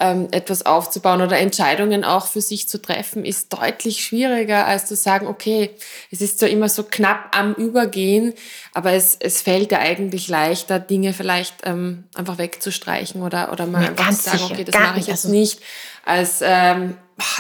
ähm, 0.01 0.29
etwas 0.31 0.65
aufzubauen 0.65 1.21
oder 1.23 1.39
Entscheidungen 1.39 2.05
auch 2.05 2.27
für 2.29 2.41
sich 2.41 2.69
zu 2.69 2.81
treffen, 2.81 3.25
ist 3.25 3.53
deutlich 3.53 4.05
schwieriger, 4.05 4.67
als 4.67 4.87
zu 4.87 4.95
sagen, 4.97 5.27
okay, 5.27 5.71
es 6.11 6.21
ist 6.21 6.39
zwar 6.39 6.49
immer 6.49 6.69
so 6.69 6.85
knapp 6.85 7.37
am 7.37 7.55
Übergehen, 7.55 8.35
aber 8.75 8.93
es, 8.93 9.17
es 9.21 9.43
fällt 9.43 9.73
ja 9.73 9.79
eigentlich 9.81 10.29
leichter, 10.29 10.79
Dinge 10.79 11.13
vielleicht 11.13 11.57
ähm, 11.65 12.05
einfach 12.15 12.39
wegzustreichen 12.39 13.23
oder, 13.23 13.53
oder 13.53 13.67
mal 13.67 13.83
Ja, 13.83 13.89
einfach 13.91 14.11
zu 14.11 14.15
sagen, 14.23 14.39
sicher. 14.39 14.55
okay, 14.55 14.65
das 14.65 14.75
mache 14.75 14.99
ich 15.01 15.07
jetzt 15.09 15.25
also- 15.25 15.31
nicht, 15.37 15.61
als 16.05 16.39
ähm, 16.43 16.97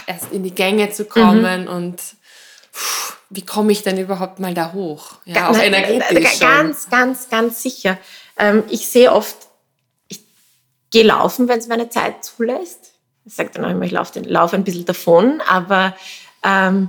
erst 0.06 0.32
in 0.32 0.42
die 0.42 0.54
Gänge 0.54 0.90
zu 0.90 1.04
kommen 1.04 1.68
und 1.68 1.96
puh, 2.72 3.12
wie 3.30 3.44
komme 3.44 3.72
ich 3.72 3.82
denn 3.82 3.98
überhaupt 3.98 4.40
mal 4.40 4.54
da 4.54 4.72
hoch? 4.72 5.18
Ja, 5.26 5.50
auch 5.50 5.54
Ga- 5.54 5.62
energetisch 5.62 6.30
schon. 6.38 6.48
Ganz, 6.48 6.88
ganz, 6.90 7.28
ganz 7.28 7.62
sicher. 7.62 7.98
Ähm, 8.38 8.64
ich 8.70 8.88
sehe 8.88 9.12
oft, 9.12 9.36
gehe 10.90 11.04
laufen, 11.04 11.48
wenn 11.48 11.58
es 11.58 11.68
meine 11.68 11.88
Zeit 11.88 12.24
zulässt. 12.24 12.92
Ich 13.24 13.34
sage 13.34 13.50
dann 13.52 13.64
auch 13.64 13.70
immer, 13.70 13.84
ich 13.84 13.92
laufe, 13.92 14.20
laufe 14.20 14.56
ein 14.56 14.64
bisschen 14.64 14.86
davon, 14.86 15.42
aber 15.46 15.94
ähm, 16.42 16.88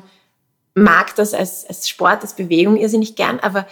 mag 0.74 1.16
das 1.16 1.34
als, 1.34 1.66
als 1.66 1.90
Sport, 1.90 2.22
als 2.22 2.36
Bewegung 2.36 2.78
irrsinnig 2.78 3.16
gern, 3.16 3.40
aber 3.40 3.68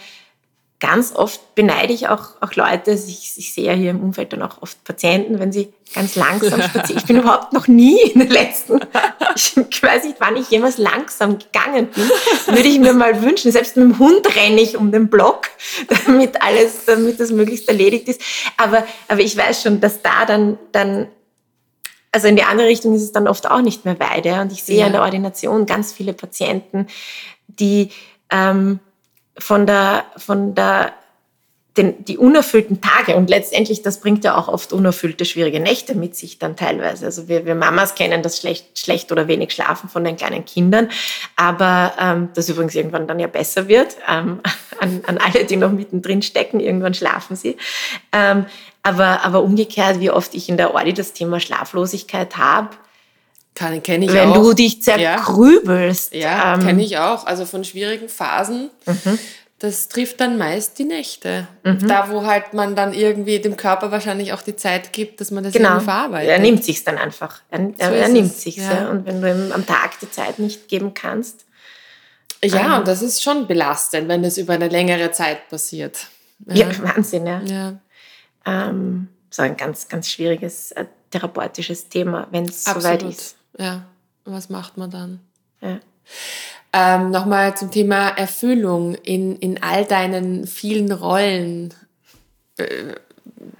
ganz 0.80 1.12
oft 1.12 1.56
beneide 1.56 1.92
ich 1.92 2.08
auch, 2.08 2.40
auch 2.40 2.54
Leute, 2.54 2.92
also 2.92 3.08
ich, 3.08 3.32
ich 3.36 3.52
sehe 3.52 3.64
ja 3.64 3.72
hier 3.72 3.90
im 3.90 4.00
Umfeld 4.00 4.32
dann 4.32 4.42
auch 4.42 4.62
oft 4.62 4.82
Patienten, 4.84 5.40
wenn 5.40 5.50
sie 5.50 5.72
ganz 5.92 6.14
langsam 6.14 6.62
spazieren. 6.68 6.98
Ich 7.00 7.04
bin 7.06 7.16
überhaupt 7.18 7.52
noch 7.52 7.66
nie 7.66 8.00
in 8.00 8.20
den 8.20 8.30
letzten, 8.30 8.80
ich 9.34 9.82
weiß 9.82 10.04
nicht, 10.04 10.16
wann 10.20 10.36
ich 10.36 10.48
jemals 10.50 10.78
langsam 10.78 11.38
gegangen 11.38 11.88
bin, 11.88 12.08
würde 12.46 12.68
ich 12.68 12.78
mir 12.78 12.92
mal 12.92 13.22
wünschen. 13.22 13.50
Selbst 13.50 13.76
mit 13.76 13.86
dem 13.86 13.98
Hund 13.98 14.36
renne 14.36 14.60
ich 14.60 14.76
um 14.76 14.92
den 14.92 15.08
Block, 15.08 15.48
damit 16.06 16.40
alles, 16.42 16.84
damit 16.86 17.18
das 17.18 17.32
möglichst 17.32 17.68
erledigt 17.68 18.06
ist. 18.06 18.20
Aber, 18.56 18.86
aber 19.08 19.20
ich 19.20 19.36
weiß 19.36 19.62
schon, 19.62 19.80
dass 19.80 20.00
da 20.02 20.26
dann, 20.26 20.58
dann 20.70 21.08
also 22.12 22.28
in 22.28 22.36
die 22.36 22.44
andere 22.44 22.68
Richtung 22.68 22.94
ist 22.94 23.02
es 23.02 23.12
dann 23.12 23.26
oft 23.26 23.50
auch 23.50 23.62
nicht 23.62 23.84
mehr 23.84 23.98
weit. 23.98 24.26
Ja? 24.26 24.42
Und 24.42 24.52
ich 24.52 24.62
sehe 24.62 24.78
Ja. 24.78 24.86
in 24.86 24.92
der 24.92 25.02
Ordination 25.02 25.66
ganz 25.66 25.92
viele 25.92 26.12
Patienten, 26.12 26.86
die 27.48 27.90
ähm, 28.30 28.78
von 29.38 29.66
der, 29.66 30.04
von 30.16 30.54
der, 30.54 30.92
den, 31.76 32.04
die 32.04 32.18
unerfüllten 32.18 32.80
Tage 32.80 33.16
und 33.16 33.30
letztendlich, 33.30 33.82
das 33.82 34.00
bringt 34.00 34.24
ja 34.24 34.36
auch 34.36 34.48
oft 34.48 34.72
unerfüllte, 34.72 35.24
schwierige 35.24 35.60
Nächte 35.60 35.94
mit 35.94 36.16
sich 36.16 36.38
dann 36.38 36.56
teilweise. 36.56 37.06
Also 37.06 37.28
wir, 37.28 37.46
wir 37.46 37.54
Mamas 37.54 37.94
kennen 37.94 38.22
das 38.22 38.38
schlecht, 38.38 38.78
schlecht 38.78 39.12
oder 39.12 39.28
wenig 39.28 39.52
Schlafen 39.52 39.88
von 39.88 40.04
den 40.04 40.16
kleinen 40.16 40.44
Kindern, 40.44 40.90
aber 41.36 41.92
ähm, 42.00 42.28
das 42.34 42.48
übrigens 42.48 42.74
irgendwann 42.74 43.06
dann 43.06 43.20
ja 43.20 43.28
besser 43.28 43.68
wird. 43.68 43.96
Ähm, 44.08 44.40
an, 44.80 45.02
an 45.06 45.18
alle, 45.18 45.44
die 45.44 45.56
noch 45.56 45.72
mittendrin 45.72 46.22
stecken, 46.22 46.60
irgendwann 46.60 46.94
schlafen 46.94 47.36
sie. 47.36 47.56
Ähm, 48.12 48.46
aber, 48.82 49.24
aber 49.24 49.42
umgekehrt, 49.42 50.00
wie 50.00 50.10
oft 50.10 50.34
ich 50.34 50.48
in 50.48 50.56
der 50.56 50.74
Ordi 50.74 50.94
das 50.94 51.12
Thema 51.12 51.40
Schlaflosigkeit 51.40 52.36
habe, 52.36 52.70
Kann, 53.58 53.82
kenne 53.82 54.04
ich 54.04 54.12
wenn 54.12 54.28
auch. 54.30 54.34
du 54.36 54.52
dich 54.54 54.82
zergrübelst. 54.82 56.14
Ja, 56.14 56.54
ähm, 56.54 56.60
kenne 56.64 56.82
ich 56.82 56.96
auch. 56.98 57.26
Also 57.26 57.44
von 57.44 57.64
schwierigen 57.64 58.08
Phasen. 58.08 58.70
Das 59.58 59.88
trifft 59.88 60.20
dann 60.20 60.38
meist 60.38 60.78
die 60.78 60.84
Nächte. 60.84 61.48
Mhm. 61.64 61.88
Da, 61.88 62.10
wo 62.10 62.24
halt 62.24 62.54
man 62.54 62.76
dann 62.76 62.92
irgendwie 62.92 63.40
dem 63.40 63.56
Körper 63.56 63.90
wahrscheinlich 63.90 64.32
auch 64.32 64.42
die 64.42 64.54
Zeit 64.54 64.92
gibt, 64.92 65.20
dass 65.20 65.32
man 65.32 65.42
das 65.42 65.52
Genau. 65.52 65.70
irgendwie 65.70 65.84
verarbeitet. 65.86 66.30
Er 66.30 66.38
nimmt 66.38 66.62
sich's 66.62 66.84
dann 66.84 66.96
einfach. 66.98 67.40
Er, 67.50 67.72
er, 67.78 67.92
er 67.92 68.08
nimmt 68.08 68.30
es, 68.30 68.42
sich's. 68.42 68.58
ja. 68.58 68.82
Ja. 68.82 68.90
Und 68.90 69.04
wenn 69.06 69.20
du 69.20 69.28
ihm 69.28 69.50
am 69.52 69.66
Tag 69.66 69.98
die 70.00 70.08
Zeit 70.10 70.38
nicht 70.38 70.68
geben 70.68 70.94
kannst. 70.94 71.44
Ja, 72.44 72.74
Ähm. 72.74 72.78
und 72.78 72.86
das 72.88 73.02
ist 73.02 73.20
schon 73.20 73.48
belastend, 73.48 74.06
wenn 74.06 74.22
das 74.22 74.38
über 74.38 74.52
eine 74.52 74.68
längere 74.68 75.10
Zeit 75.10 75.48
passiert. 75.48 76.06
Ja, 76.46 76.68
Wahnsinn, 76.84 77.26
ja. 77.26 77.40
ja. 77.42 77.72
Ähm, 78.46 79.08
so 79.30 79.42
ein 79.42 79.56
ganz, 79.56 79.88
ganz 79.88 80.08
schwieriges 80.08 80.70
äh, 80.70 80.84
therapeutisches 81.10 81.88
Thema, 81.88 82.28
wenn 82.30 82.44
es 82.44 82.64
soweit 82.64 83.02
ist. 83.02 83.34
Ja, 83.58 83.84
was 84.24 84.48
macht 84.48 84.76
man 84.76 84.90
dann? 84.90 85.20
Ja. 85.60 85.80
Ähm, 86.72 87.10
Nochmal 87.10 87.56
zum 87.56 87.70
Thema 87.70 88.08
Erfüllung 88.08 88.94
in, 88.94 89.36
in 89.36 89.62
all 89.62 89.84
deinen 89.84 90.46
vielen 90.46 90.92
Rollen. 90.92 91.74
Äh, 92.56 92.94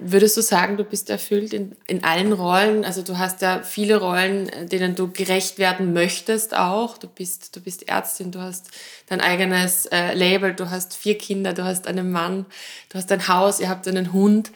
Würdest 0.01 0.35
du 0.37 0.41
sagen, 0.41 0.77
du 0.77 0.83
bist 0.83 1.09
erfüllt 1.09 1.53
in, 1.53 1.75
in 1.87 2.03
allen 2.03 2.33
Rollen? 2.33 2.85
Also 2.85 3.01
du 3.01 3.17
hast 3.17 3.41
ja 3.41 3.63
viele 3.63 3.97
Rollen, 3.97 4.49
denen 4.69 4.95
du 4.95 5.11
gerecht 5.11 5.57
werden 5.57 5.93
möchtest 5.93 6.55
auch. 6.55 6.97
Du 6.97 7.07
bist, 7.07 7.55
du 7.55 7.61
bist 7.61 7.87
Ärztin, 7.87 8.31
du 8.31 8.39
hast 8.39 8.71
dein 9.07 9.21
eigenes 9.21 9.85
äh, 9.87 10.13
Label, 10.13 10.53
du 10.53 10.69
hast 10.69 10.95
vier 10.95 11.17
Kinder, 11.17 11.53
du 11.53 11.63
hast 11.63 11.87
einen 11.87 12.11
Mann, 12.11 12.45
du 12.89 12.97
hast 12.97 13.11
ein 13.11 13.27
Haus, 13.27 13.59
ihr 13.59 13.69
habt 13.69 13.87
einen 13.87 14.11
Hund. 14.11 14.51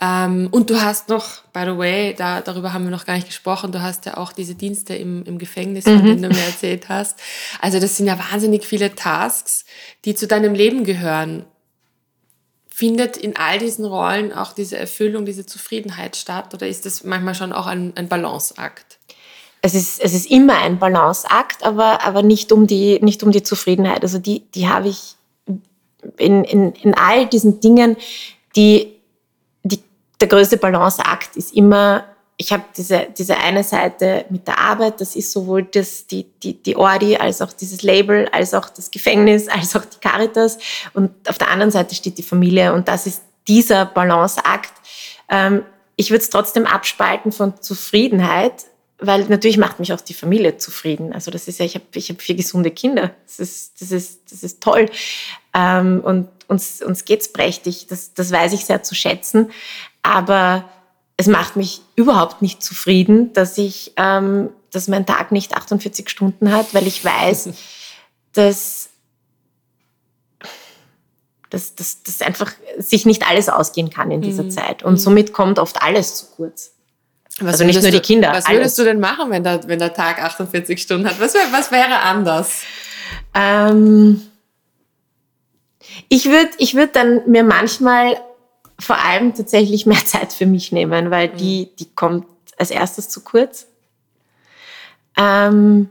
Ähm, 0.00 0.48
und 0.50 0.70
du 0.70 0.80
hast 0.80 1.08
noch, 1.08 1.42
by 1.52 1.62
the 1.66 1.78
way, 1.78 2.14
da, 2.14 2.40
darüber 2.40 2.72
haben 2.72 2.84
wir 2.84 2.90
noch 2.90 3.06
gar 3.06 3.14
nicht 3.14 3.28
gesprochen, 3.28 3.72
du 3.72 3.80
hast 3.80 4.06
ja 4.06 4.16
auch 4.16 4.32
diese 4.32 4.54
Dienste 4.54 4.94
im, 4.94 5.24
im 5.24 5.38
Gefängnis, 5.38 5.84
von 5.84 6.04
denen 6.04 6.22
du 6.22 6.28
mir 6.28 6.44
erzählt 6.44 6.88
hast. 6.88 7.20
Also 7.60 7.78
das 7.78 7.96
sind 7.96 8.06
ja 8.06 8.18
wahnsinnig 8.18 8.64
viele 8.66 8.94
Tasks, 8.94 9.64
die 10.04 10.14
zu 10.14 10.26
deinem 10.26 10.54
Leben 10.54 10.84
gehören. 10.84 11.44
Findet 12.68 13.16
in 13.16 13.36
all 13.36 13.58
diesen 13.58 13.84
Rollen 13.84 14.32
auch 14.32 14.52
diese 14.52 14.76
Erfüllung, 14.76 15.24
diese 15.24 15.46
Zufriedenheit 15.46 16.16
statt 16.16 16.52
oder 16.54 16.66
ist 16.66 16.86
das 16.86 17.04
manchmal 17.04 17.36
schon 17.36 17.52
auch 17.52 17.66
ein, 17.66 17.92
ein 17.94 18.08
Balanceakt? 18.08 18.98
es 19.66 19.74
ist, 19.74 19.98
es 19.98 20.12
ist 20.12 20.30
immer 20.30 20.58
ein 20.58 20.78
Balanceakt, 20.78 21.64
aber, 21.64 22.04
aber 22.04 22.22
nicht, 22.22 22.52
um 22.52 22.66
die, 22.66 22.98
nicht 23.00 23.22
um 23.22 23.32
die 23.32 23.42
Zufriedenheit. 23.42 24.02
Also 24.02 24.18
die, 24.18 24.40
die 24.54 24.68
habe 24.68 24.88
ich 24.88 25.16
in, 26.18 26.44
in, 26.44 26.72
in 26.72 26.92
all 26.92 27.24
diesen 27.24 27.60
Dingen, 27.60 27.96
die, 28.56 28.93
der 30.20 30.28
größte 30.28 30.56
Balanceakt 30.56 31.36
ist 31.36 31.54
immer, 31.54 32.04
ich 32.36 32.52
habe 32.52 32.64
diese, 32.76 33.08
diese 33.16 33.36
eine 33.36 33.62
Seite 33.62 34.24
mit 34.28 34.46
der 34.46 34.58
Arbeit, 34.58 35.00
das 35.00 35.14
ist 35.14 35.32
sowohl 35.32 35.62
das, 35.64 36.06
die, 36.06 36.26
die, 36.42 36.60
die 36.60 36.76
Ordi, 36.76 37.16
als 37.16 37.40
auch 37.40 37.52
dieses 37.52 37.82
Label, 37.82 38.28
als 38.32 38.54
auch 38.54 38.68
das 38.68 38.90
Gefängnis, 38.90 39.48
als 39.48 39.76
auch 39.76 39.84
die 39.84 39.98
Caritas. 40.00 40.58
Und 40.92 41.10
auf 41.28 41.38
der 41.38 41.50
anderen 41.50 41.70
Seite 41.70 41.94
steht 41.94 42.18
die 42.18 42.22
Familie 42.22 42.72
und 42.72 42.88
das 42.88 43.06
ist 43.06 43.22
dieser 43.46 43.86
Balanceakt. 43.86 44.72
Ähm, 45.28 45.62
ich 45.96 46.10
würde 46.10 46.22
es 46.22 46.30
trotzdem 46.30 46.66
abspalten 46.66 47.30
von 47.30 47.60
Zufriedenheit, 47.60 48.64
weil 48.98 49.24
natürlich 49.24 49.58
macht 49.58 49.78
mich 49.78 49.92
auch 49.92 50.00
die 50.00 50.14
Familie 50.14 50.56
zufrieden. 50.56 51.12
Also 51.12 51.30
das 51.30 51.46
ist 51.46 51.58
ja, 51.58 51.66
ich 51.66 51.74
habe 51.74 51.84
ich 51.94 52.10
hab 52.10 52.20
vier 52.20 52.34
gesunde 52.34 52.70
Kinder. 52.70 53.14
Das 53.26 53.38
ist, 53.38 53.80
das 53.80 53.92
ist, 53.92 54.32
das 54.32 54.42
ist 54.42 54.60
toll. 54.60 54.88
Ähm, 55.54 56.00
und 56.04 56.28
uns, 56.48 56.82
uns 56.82 57.04
geht's 57.04 57.32
prächtig. 57.32 57.86
Das, 57.88 58.14
das 58.14 58.30
weiß 58.30 58.52
ich 58.52 58.64
sehr 58.64 58.82
zu 58.82 58.94
schätzen. 58.94 59.50
Aber 60.02 60.68
es 61.16 61.26
macht 61.26 61.56
mich 61.56 61.80
überhaupt 61.96 62.42
nicht 62.42 62.62
zufrieden, 62.62 63.32
dass 63.32 63.56
ich, 63.56 63.92
ähm, 63.96 64.50
dass 64.72 64.88
mein 64.88 65.06
Tag 65.06 65.32
nicht 65.32 65.56
48 65.56 66.08
Stunden 66.08 66.52
hat, 66.52 66.74
weil 66.74 66.86
ich 66.86 67.04
weiß, 67.04 67.50
dass 68.32 68.90
dass, 71.50 71.76
dass, 71.76 72.02
dass 72.02 72.20
einfach 72.20 72.52
sich 72.78 73.06
nicht 73.06 73.28
alles 73.28 73.48
ausgehen 73.48 73.88
kann 73.88 74.10
in 74.10 74.20
dieser 74.20 74.42
mhm. 74.42 74.50
Zeit. 74.50 74.82
Und 74.82 74.94
mhm. 74.94 74.98
somit 74.98 75.32
kommt 75.32 75.60
oft 75.60 75.80
alles 75.80 76.16
zu 76.16 76.26
kurz. 76.34 76.72
Was 77.40 77.54
also 77.54 77.64
nicht 77.64 77.80
nur 77.80 77.90
die 77.90 78.00
Kinder. 78.00 78.30
was 78.32 78.46
alles. 78.46 78.58
würdest 78.58 78.78
du 78.78 78.84
denn 78.84 79.00
machen, 79.00 79.30
wenn 79.30 79.44
der, 79.44 79.66
wenn 79.66 79.78
der 79.78 79.94
Tag 79.94 80.22
48 80.22 80.80
Stunden 80.80 81.06
hat? 81.06 81.20
Was, 81.20 81.34
was 81.52 81.70
wäre 81.70 82.00
anders? 82.00 82.62
Ähm, 83.34 84.22
ich 86.08 86.26
würde 86.26 86.50
ich 86.58 86.74
würd 86.74 86.96
dann 86.96 87.28
mir 87.28 87.44
manchmal 87.44 88.16
vor 88.78 88.98
allem 88.98 89.34
tatsächlich 89.34 89.86
mehr 89.86 89.98
Zeit 90.04 90.32
für 90.32 90.46
mich 90.46 90.72
nehmen, 90.72 91.10
weil 91.10 91.28
mhm. 91.28 91.36
die, 91.36 91.70
die 91.78 91.94
kommt 91.94 92.26
als 92.56 92.70
erstes 92.70 93.08
zu 93.08 93.22
kurz. 93.22 93.66
Ähm, 95.16 95.90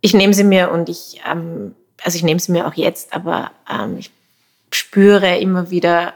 ich 0.00 0.14
nehme 0.14 0.34
sie 0.34 0.44
mir 0.44 0.70
und 0.70 0.88
ich, 0.88 1.20
ähm, 1.26 1.74
also 2.02 2.16
ich 2.16 2.22
nehme 2.22 2.40
sie 2.40 2.52
mir 2.52 2.66
auch 2.66 2.74
jetzt, 2.74 3.12
aber 3.12 3.52
ähm, 3.70 3.98
ich 3.98 4.10
spüre 4.72 5.38
immer 5.38 5.70
wieder, 5.70 6.14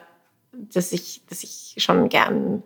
dass 0.52 0.92
ich, 0.92 1.23
dass 1.28 1.42
ich 1.42 1.75
schon 1.78 2.09
gern 2.09 2.62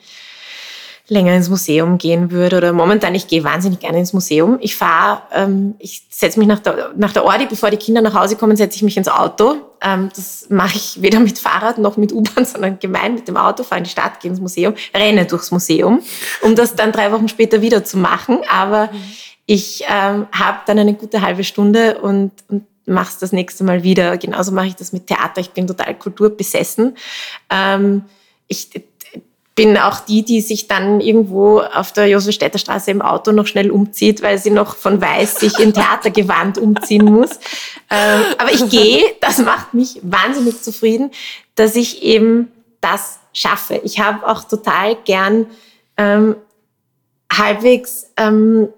länger 1.10 1.34
ins 1.34 1.48
Museum 1.48 1.98
gehen 1.98 2.30
würde 2.30 2.56
oder 2.56 2.72
momentan, 2.72 3.14
ich 3.14 3.26
gehe 3.26 3.42
wahnsinnig 3.42 3.80
gerne 3.80 3.98
ins 3.98 4.12
Museum. 4.12 4.58
Ich 4.60 4.76
fahre, 4.76 5.22
ähm, 5.32 5.74
ich 5.80 6.04
setze 6.08 6.38
mich 6.38 6.46
nach 6.46 6.60
der, 6.60 6.92
nach 6.96 7.12
der 7.12 7.24
Ordi, 7.24 7.46
bevor 7.46 7.70
die 7.70 7.76
Kinder 7.76 8.00
nach 8.00 8.14
Hause 8.14 8.36
kommen, 8.36 8.56
setze 8.56 8.76
ich 8.76 8.82
mich 8.82 8.96
ins 8.96 9.08
Auto. 9.08 9.56
Ähm, 9.82 10.08
das 10.14 10.46
mache 10.50 10.76
ich 10.76 11.02
weder 11.02 11.18
mit 11.18 11.38
Fahrrad 11.38 11.78
noch 11.78 11.96
mit 11.96 12.12
U-Bahn, 12.12 12.44
sondern 12.46 12.78
gemein 12.78 13.14
mit 13.14 13.26
dem 13.26 13.36
Auto, 13.36 13.64
fahre 13.64 13.80
in 13.80 13.84
die 13.84 13.90
Stadt, 13.90 14.20
gehe 14.20 14.30
ins 14.30 14.40
Museum, 14.40 14.74
renne 14.94 15.26
durchs 15.26 15.50
Museum, 15.50 16.00
um 16.42 16.54
das 16.54 16.76
dann 16.76 16.92
drei 16.92 17.10
Wochen 17.10 17.28
später 17.28 17.60
wieder 17.60 17.84
zu 17.84 17.98
machen. 17.98 18.38
Aber 18.48 18.86
mhm. 18.86 19.02
ich 19.46 19.84
ähm, 19.88 20.26
habe 20.30 20.58
dann 20.66 20.78
eine 20.78 20.94
gute 20.94 21.22
halbe 21.22 21.42
Stunde 21.42 21.98
und, 21.98 22.30
und 22.48 22.64
mache 22.86 23.10
es 23.10 23.18
das 23.18 23.32
nächste 23.32 23.64
Mal 23.64 23.82
wieder. 23.82 24.16
Genauso 24.16 24.52
mache 24.52 24.68
ich 24.68 24.76
das 24.76 24.92
mit 24.92 25.08
Theater. 25.08 25.40
Ich 25.40 25.50
bin 25.50 25.66
total 25.66 25.94
kulturbesessen. 25.98 26.96
Ähm, 27.50 28.04
ich 28.46 28.68
bin 29.54 29.76
auch 29.76 30.00
die, 30.00 30.24
die 30.24 30.40
sich 30.40 30.68
dann 30.68 31.00
irgendwo 31.00 31.60
auf 31.60 31.92
der 31.92 32.06
Josefstädter 32.06 32.58
Straße 32.58 32.90
im 32.90 33.02
Auto 33.02 33.32
noch 33.32 33.46
schnell 33.46 33.70
umzieht, 33.70 34.22
weil 34.22 34.38
sie 34.38 34.50
noch 34.50 34.76
von 34.76 35.00
weiß 35.00 35.34
sich 35.34 35.58
in 35.58 35.74
Theatergewand 35.74 36.56
umziehen 36.56 37.04
muss. 37.04 37.30
Ähm, 37.90 38.22
aber 38.38 38.52
ich 38.52 38.68
gehe, 38.70 39.02
das 39.20 39.38
macht 39.38 39.74
mich 39.74 40.00
wahnsinnig 40.02 40.62
zufrieden, 40.62 41.10
dass 41.56 41.76
ich 41.76 42.02
eben 42.02 42.50
das 42.80 43.18
schaffe. 43.32 43.80
Ich 43.84 44.00
habe 44.00 44.26
auch 44.26 44.44
total 44.44 44.96
gern 45.04 45.46
ähm, 45.96 46.36
halbwegs, 47.30 48.10
ähm, 48.16 48.68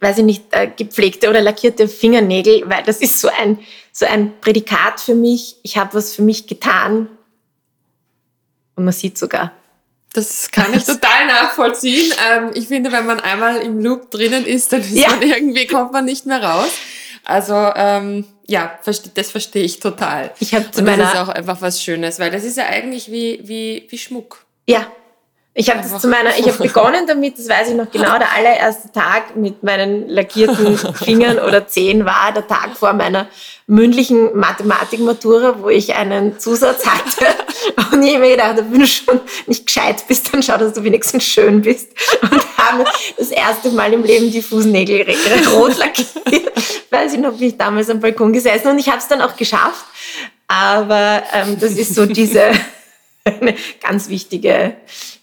weiß 0.00 0.18
ich 0.18 0.24
nicht, 0.24 0.44
äh, 0.52 0.70
gepflegte 0.74 1.28
oder 1.28 1.40
lackierte 1.40 1.88
Fingernägel, 1.88 2.62
weil 2.66 2.82
das 2.84 2.98
ist 2.98 3.20
so 3.20 3.28
ein, 3.28 3.58
so 3.92 4.06
ein 4.06 4.32
Prädikat 4.40 5.00
für 5.00 5.14
mich. 5.14 5.56
Ich 5.62 5.76
habe 5.76 5.94
was 5.94 6.14
für 6.14 6.22
mich 6.22 6.46
getan. 6.46 7.08
Und 8.76 8.84
man 8.84 8.94
sieht 8.94 9.18
sogar, 9.18 9.52
das 10.12 10.50
kann 10.50 10.72
ich 10.74 10.84
total 10.86 11.26
nachvollziehen. 11.26 12.12
Ähm, 12.30 12.50
ich 12.54 12.68
finde, 12.68 12.92
wenn 12.92 13.06
man 13.06 13.20
einmal 13.20 13.58
im 13.58 13.80
Loop 13.80 14.10
drinnen 14.10 14.44
ist, 14.46 14.72
dann 14.72 14.80
ist 14.80 14.94
ja. 14.94 15.10
man 15.10 15.22
irgendwie 15.22 15.66
kommt 15.66 15.92
man 15.92 16.04
nicht 16.04 16.26
mehr 16.26 16.42
raus. 16.42 16.70
Also 17.24 17.54
ähm, 17.76 18.24
ja, 18.46 18.78
das 19.14 19.30
verstehe 19.30 19.62
ich 19.62 19.80
total. 19.80 20.32
Ich 20.40 20.54
habe 20.54 20.64
Und 20.76 20.86
das 20.86 21.12
ist 21.12 21.18
auch 21.18 21.28
einfach 21.28 21.60
was 21.60 21.82
Schönes, 21.82 22.18
weil 22.18 22.30
das 22.30 22.44
ist 22.44 22.56
ja 22.56 22.66
eigentlich 22.66 23.12
wie 23.12 23.40
wie 23.42 23.86
wie 23.90 23.98
Schmuck. 23.98 24.46
Ja, 24.66 24.90
ich 25.58 25.70
habe 25.70 25.80
das 25.82 26.00
zu 26.00 26.06
meiner, 26.06 26.38
ich 26.38 26.46
habe 26.46 26.58
begonnen 26.58 27.04
damit, 27.08 27.36
das 27.36 27.48
weiß 27.48 27.70
ich 27.70 27.74
noch 27.74 27.90
genau, 27.90 28.16
der 28.16 28.32
allererste 28.32 28.92
Tag 28.92 29.34
mit 29.34 29.64
meinen 29.64 30.08
lackierten 30.08 30.78
Fingern 30.94 31.40
oder 31.40 31.66
Zehen 31.66 32.04
war 32.04 32.30
der 32.32 32.46
Tag 32.46 32.76
vor 32.76 32.92
meiner 32.92 33.26
mündlichen 33.66 34.38
Mathematikmatura, 34.38 35.56
wo 35.60 35.68
ich 35.68 35.96
einen 35.96 36.38
Zusatz 36.38 36.86
hatte. 36.86 37.26
Und 37.92 38.04
ich 38.04 38.14
habe 38.14 38.20
mir 38.20 38.36
gedacht, 38.36 38.54
wenn 38.70 38.78
du 38.78 38.86
schon 38.86 39.20
nicht 39.48 39.66
gescheit 39.66 40.04
bist, 40.06 40.32
dann 40.32 40.44
schau, 40.44 40.58
dass 40.58 40.74
du 40.74 40.84
wenigstens 40.84 41.24
schön 41.24 41.60
bist. 41.60 41.90
Und 42.22 42.58
habe 42.58 42.84
das 43.16 43.30
erste 43.30 43.70
Mal 43.70 43.92
im 43.92 44.04
Leben 44.04 44.30
die 44.30 44.42
Fußnägel 44.42 45.12
rot 45.52 45.76
lackiert. 45.76 46.52
Weiß 46.88 47.14
ich 47.14 47.18
noch, 47.18 47.32
bin 47.32 47.48
ich 47.48 47.58
damals 47.58 47.90
am 47.90 47.98
Balkon 47.98 48.32
gesessen 48.32 48.68
und 48.68 48.78
ich 48.78 48.86
habe 48.86 48.98
es 48.98 49.08
dann 49.08 49.20
auch 49.20 49.36
geschafft. 49.36 49.86
Aber 50.46 51.24
ähm, 51.34 51.58
das 51.58 51.72
ist 51.72 51.96
so 51.96 52.06
diese 52.06 52.52
eine 53.40 53.54
ganz 53.80 54.08
wichtige, 54.08 54.76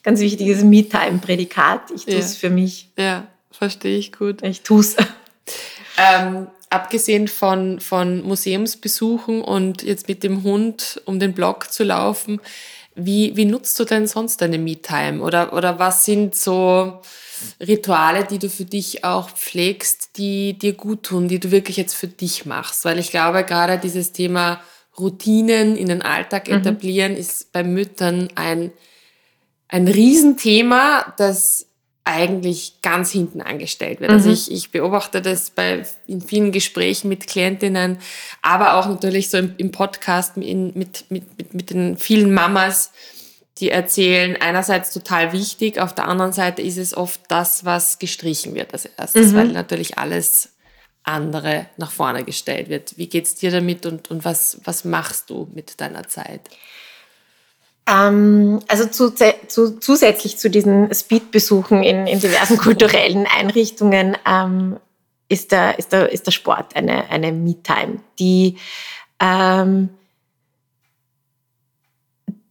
ganz 0.04 0.20
wichtiges 0.20 0.64
Me-Time-Prädikat. 0.64 1.92
Ich 1.96 2.06
tue 2.06 2.16
es 2.16 2.34
ja. 2.34 2.40
für 2.40 2.50
mich. 2.50 2.90
Ja, 2.98 3.28
verstehe 3.52 3.98
ich 3.98 4.12
gut. 4.12 4.44
Ich 4.44 4.62
tue 4.62 4.82
es. 4.82 4.96
Ähm, 5.98 6.48
abgesehen 6.70 7.28
von, 7.28 7.80
von 7.80 8.22
Museumsbesuchen 8.24 9.42
und 9.42 9.84
jetzt 9.84 10.08
mit 10.08 10.24
dem 10.24 10.44
Hund 10.44 11.02
um 11.06 11.20
den 11.20 11.34
Block 11.34 11.72
zu 11.72 11.84
laufen, 11.84 12.42
wie, 12.96 13.36
wie 13.36 13.46
nutzt 13.46 13.78
du 13.80 13.84
denn 13.84 14.08
sonst 14.08 14.42
deine 14.42 14.58
Me-Time? 14.58 15.22
Oder, 15.22 15.54
oder 15.54 15.80
was 15.80 16.06
sind 16.06 16.36
so 16.36 17.02
Rituale, 17.60 18.24
die 18.24 18.40
du 18.40 18.50
für 18.50 18.66
dich 18.66 19.04
auch 19.04 19.30
pflegst, 19.30 20.18
die 20.18 20.58
dir 20.58 20.74
gut 20.74 21.04
tun, 21.04 21.28
die 21.28 21.40
du 21.40 21.52
wirklich 21.52 21.78
jetzt 21.78 21.94
für 21.94 22.08
dich 22.08 22.46
machst? 22.46 22.86
Weil 22.86 22.98
ich 23.00 23.12
glaube, 23.12 23.44
gerade 23.44 23.78
dieses 23.78 24.14
Thema 24.14 24.62
Routinen 25.00 25.76
in 25.76 25.88
den 25.88 26.02
Alltag 26.02 26.48
mhm. 26.48 26.56
etablieren, 26.56 27.14
mhm. 27.14 27.18
ist 27.18 27.52
bei 27.52 27.64
Müttern 27.64 28.30
ein, 28.36 28.72
ein 29.68 29.88
Riesenthema, 29.88 31.14
das 31.18 31.68
eigentlich 32.06 32.82
ganz 32.84 33.12
hinten 33.12 33.42
angestellt 33.42 34.00
wird. 34.00 34.12
Also 34.12 34.30
mhm. 34.30 34.36
Also 34.36 34.52
ich, 34.52 34.56
ich 34.56 34.72
beobachte 34.72 35.22
das 35.22 35.50
bei, 35.50 35.84
in 36.06 36.22
vielen 36.22 36.52
Gesprächen 36.52 37.10
mit 37.10 37.28
Klientinnen, 37.28 37.98
aber 38.44 38.76
auch 38.76 38.88
natürlich 38.88 39.30
so 39.30 39.38
im, 39.38 39.56
im 39.58 39.72
Podcast 39.72 40.38
in, 40.38 40.72
mit, 40.76 41.06
mit, 41.10 41.38
mit, 41.38 41.54
mit 41.54 41.70
den 41.72 41.98
vielen 41.98 42.32
Mamas, 42.32 42.92
die 43.58 43.72
erzählen, 43.72 44.38
einerseits 44.40 44.92
total 44.94 45.34
wichtig, 45.34 45.80
auf 45.80 45.96
der 45.96 46.08
anderen 46.08 46.34
Seite 46.34 46.62
ist 46.62 46.78
es 46.78 46.96
oft 46.96 47.22
das, 47.30 47.66
was 47.66 48.00
gestrichen 48.00 48.54
wird 48.54 48.74
als 48.74 48.86
erstes, 48.86 49.32
mhm. 49.32 49.38
weil 49.38 49.48
natürlich 49.48 49.98
alles 49.98 50.55
andere 51.06 51.68
nach 51.78 51.92
vorne 51.92 52.24
gestellt 52.24 52.70
wird. 52.70 52.98
Wie 52.98 53.08
geht 53.08 53.26
es 53.26 53.36
dir 53.36 53.52
damit 53.52 53.86
und, 53.86 54.10
und 54.10 54.26
was, 54.26 54.60
was 54.64 54.84
machst 54.84 55.30
du 55.30 55.48
mit 55.54 55.80
deiner 55.80 56.08
Zeit? 56.08 56.42
Ähm, 57.88 58.60
also 58.68 58.88
zu, 58.88 59.14
zu, 59.48 59.80
zusätzlich 59.80 60.38
zu 60.38 60.50
diesen 60.50 60.94
Speedbesuchen 60.94 61.84
in, 61.84 62.08
in 62.08 62.20
diversen 62.20 62.58
kulturellen 62.60 63.28
Einrichtungen 63.28 64.18
ähm, 64.28 64.78
ist, 65.30 65.52
der, 65.52 65.78
ist, 65.78 65.92
der, 65.92 66.12
ist 66.12 66.26
der 66.26 66.32
Sport 66.32 66.76
eine, 66.76 67.10
eine 67.10 67.32
Me-Time, 67.32 68.00
die, 68.18 68.58
ähm, 69.20 69.90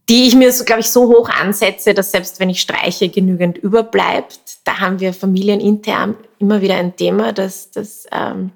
die 0.09 0.29
ich 0.29 0.37
mir, 0.37 0.53
so, 0.53 0.65
glaube 0.65 0.81
ich, 0.81 0.91
so 0.91 1.09
hoch 1.09 1.29
ansetze, 1.29 1.95
dass 1.95 2.13
selbst 2.13 2.39
wenn 2.39 2.51
ich 2.51 2.61
streiche, 2.61 3.09
genügend 3.09 3.59
überbleibt. 3.59 4.39
Da 4.65 4.79
haben 4.79 5.01
wir 5.01 5.15
familienintern 5.15 6.15
immer 6.45 6.61
wieder 6.61 6.77
ein 6.77 6.95
Thema, 6.95 7.33
dass, 7.33 7.71
dass 7.71 8.07
ähm, 8.13 8.53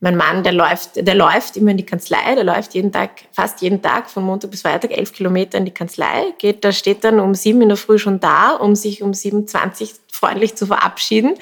mein 0.00 0.16
Mann, 0.16 0.44
der 0.44 0.52
läuft, 0.52 0.96
der 0.96 1.14
läuft 1.14 1.56
immer 1.56 1.70
in 1.70 1.78
die 1.78 1.86
Kanzlei, 1.86 2.34
der 2.34 2.44
läuft 2.44 2.74
jeden 2.74 2.92
Tag, 2.92 3.10
fast 3.32 3.62
jeden 3.62 3.80
Tag 3.80 4.10
von 4.10 4.22
Montag 4.22 4.50
bis 4.50 4.60
Freitag 4.60 4.90
elf 4.90 5.12
Kilometer 5.12 5.56
in 5.56 5.64
die 5.64 5.70
Kanzlei, 5.70 6.34
geht, 6.38 6.64
da 6.64 6.72
steht 6.72 7.02
dann 7.02 7.18
um 7.18 7.34
sieben 7.34 7.62
in 7.62 7.68
der 7.68 7.78
Früh 7.78 7.98
schon 7.98 8.20
da, 8.20 8.50
um 8.50 8.74
sich 8.74 9.02
um 9.02 9.12
7.20 9.12 9.94
freundlich 10.12 10.54
zu 10.54 10.66
verabschieden. 10.66 11.34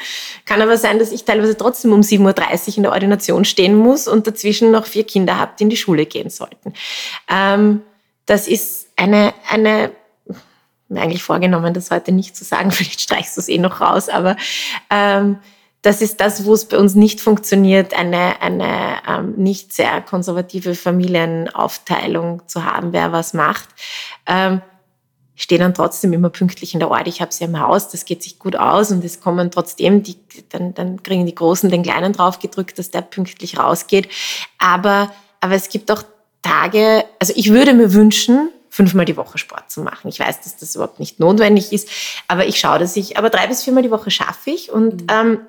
Kann 0.44 0.62
aber 0.62 0.76
sein, 0.76 0.98
dass 1.00 1.10
ich 1.10 1.24
teilweise 1.24 1.56
trotzdem 1.56 1.92
um 1.92 2.00
7.30 2.00 2.20
Uhr 2.70 2.76
in 2.76 2.82
der 2.84 2.92
Ordination 2.92 3.44
stehen 3.44 3.74
muss 3.74 4.06
und 4.06 4.26
dazwischen 4.26 4.70
noch 4.70 4.86
vier 4.86 5.04
Kinder 5.04 5.38
habe, 5.38 5.52
die 5.58 5.64
in 5.64 5.70
die 5.70 5.76
Schule 5.76 6.06
gehen 6.06 6.30
sollten. 6.30 6.72
Ähm, 7.28 7.82
das 8.26 8.46
ist 8.46 8.88
eine, 8.96 9.34
eine 9.48 9.90
mir 10.88 11.02
eigentlich 11.02 11.22
vorgenommen, 11.22 11.74
das 11.74 11.90
heute 11.90 12.12
nicht 12.12 12.36
zu 12.36 12.44
sagen, 12.44 12.70
vielleicht 12.70 13.00
streichst 13.00 13.36
du 13.36 13.40
es 13.40 13.48
eh 13.48 13.58
noch 13.58 13.80
raus, 13.80 14.08
aber 14.08 14.36
ähm, 14.90 15.38
das 15.84 16.00
ist 16.00 16.18
das, 16.18 16.46
wo 16.46 16.54
es 16.54 16.64
bei 16.64 16.78
uns 16.78 16.94
nicht 16.94 17.20
funktioniert, 17.20 17.92
eine, 17.92 18.40
eine 18.40 19.02
ähm, 19.06 19.34
nicht 19.36 19.74
sehr 19.74 20.00
konservative 20.00 20.74
Familienaufteilung 20.74 22.40
zu 22.48 22.64
haben, 22.64 22.94
wer 22.94 23.12
was 23.12 23.34
macht. 23.34 23.68
Ähm, 24.26 24.62
ich 25.36 25.42
stehe 25.42 25.58
dann 25.58 25.74
trotzdem 25.74 26.14
immer 26.14 26.30
pünktlich 26.30 26.72
in 26.72 26.80
der 26.80 26.90
Ort. 26.90 27.06
Ich 27.06 27.20
habe 27.20 27.32
sie 27.32 27.44
im 27.44 27.60
Haus, 27.60 27.90
das 27.90 28.06
geht 28.06 28.22
sich 28.22 28.38
gut 28.38 28.56
aus 28.56 28.92
und 28.92 29.04
es 29.04 29.20
kommen 29.20 29.50
trotzdem, 29.50 30.02
die, 30.02 30.16
dann, 30.48 30.72
dann 30.72 31.02
kriegen 31.02 31.26
die 31.26 31.34
Großen 31.34 31.68
den 31.68 31.82
Kleinen 31.82 32.14
draufgedrückt, 32.14 32.78
dass 32.78 32.90
der 32.90 33.02
pünktlich 33.02 33.58
rausgeht. 33.58 34.08
Aber, 34.58 35.12
aber 35.40 35.54
es 35.54 35.68
gibt 35.68 35.90
auch 35.90 36.02
Tage, 36.40 37.04
also 37.18 37.34
ich 37.36 37.52
würde 37.52 37.74
mir 37.74 37.92
wünschen, 37.92 38.48
fünfmal 38.70 39.04
die 39.04 39.18
Woche 39.18 39.36
Sport 39.36 39.70
zu 39.70 39.82
machen. 39.82 40.08
Ich 40.08 40.18
weiß, 40.18 40.40
dass 40.40 40.56
das 40.56 40.76
überhaupt 40.76 40.98
nicht 40.98 41.20
notwendig 41.20 41.74
ist, 41.74 41.90
aber 42.26 42.46
ich 42.46 42.58
schaue, 42.58 42.78
dass 42.78 42.96
ich, 42.96 43.18
aber 43.18 43.28
drei 43.28 43.46
bis 43.48 43.62
viermal 43.62 43.82
die 43.82 43.90
Woche 43.90 44.10
schaffe 44.10 44.50
ich 44.50 44.72
und, 44.72 45.02
mhm. 45.02 45.06
ähm, 45.10 45.40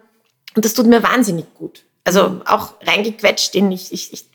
und 0.55 0.65
das 0.65 0.73
tut 0.73 0.87
mir 0.87 1.03
wahnsinnig 1.03 1.45
gut. 1.53 1.83
Also 2.03 2.29
mhm. 2.29 2.41
auch 2.45 2.73
reingequetscht 2.81 3.55
in, 3.55 3.71
ich, 3.71 3.91
ich, 3.91 4.13
ich 4.13 4.25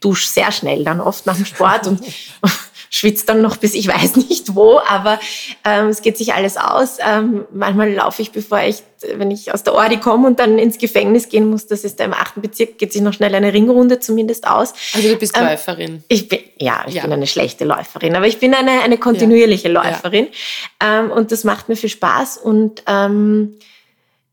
dusche 0.00 0.28
sehr 0.28 0.52
schnell 0.52 0.84
dann 0.84 1.00
oft 1.00 1.26
nach 1.26 1.36
dem 1.36 1.44
Sport 1.44 1.86
und 1.86 2.00
schwitze 2.90 3.26
dann 3.26 3.42
noch 3.42 3.56
bis 3.56 3.74
ich 3.74 3.88
weiß 3.88 4.16
nicht 4.16 4.54
wo, 4.54 4.80
aber 4.86 5.20
ähm, 5.64 5.88
es 5.88 6.02
geht 6.02 6.16
sich 6.16 6.34
alles 6.34 6.56
aus. 6.56 6.98
Ähm, 7.06 7.44
manchmal 7.52 7.92
laufe 7.92 8.22
ich, 8.22 8.32
bevor 8.32 8.60
ich, 8.60 8.82
wenn 9.16 9.30
ich 9.30 9.52
aus 9.52 9.62
der 9.62 9.74
Ordi 9.74 9.98
komme 9.98 10.26
und 10.26 10.38
dann 10.38 10.58
ins 10.58 10.78
Gefängnis 10.78 11.28
gehen 11.28 11.50
muss, 11.50 11.66
das 11.66 11.84
ist 11.84 12.00
da 12.00 12.04
im 12.04 12.14
achten 12.14 12.40
Bezirk, 12.40 12.78
geht 12.78 12.92
sich 12.92 13.02
noch 13.02 13.12
schnell 13.12 13.34
eine 13.34 13.52
Ringrunde 13.52 14.00
zumindest 14.00 14.46
aus. 14.46 14.72
Also 14.94 15.08
du 15.08 15.16
bist 15.16 15.36
ähm, 15.36 15.44
Läuferin? 15.44 16.04
Ich 16.08 16.28
bin, 16.28 16.40
ja, 16.58 16.84
ich 16.86 16.94
ja. 16.94 17.02
bin 17.02 17.12
eine 17.12 17.26
schlechte 17.26 17.64
Läuferin, 17.64 18.16
aber 18.16 18.26
ich 18.26 18.38
bin 18.38 18.54
eine, 18.54 18.82
eine 18.82 18.98
kontinuierliche 18.98 19.68
ja. 19.68 19.82
Läuferin 19.82 20.28
ja. 20.82 21.00
Ähm, 21.00 21.10
und 21.10 21.32
das 21.32 21.44
macht 21.44 21.68
mir 21.68 21.76
viel 21.76 21.90
Spaß 21.90 22.38
und 22.38 22.82
ähm, 22.86 23.58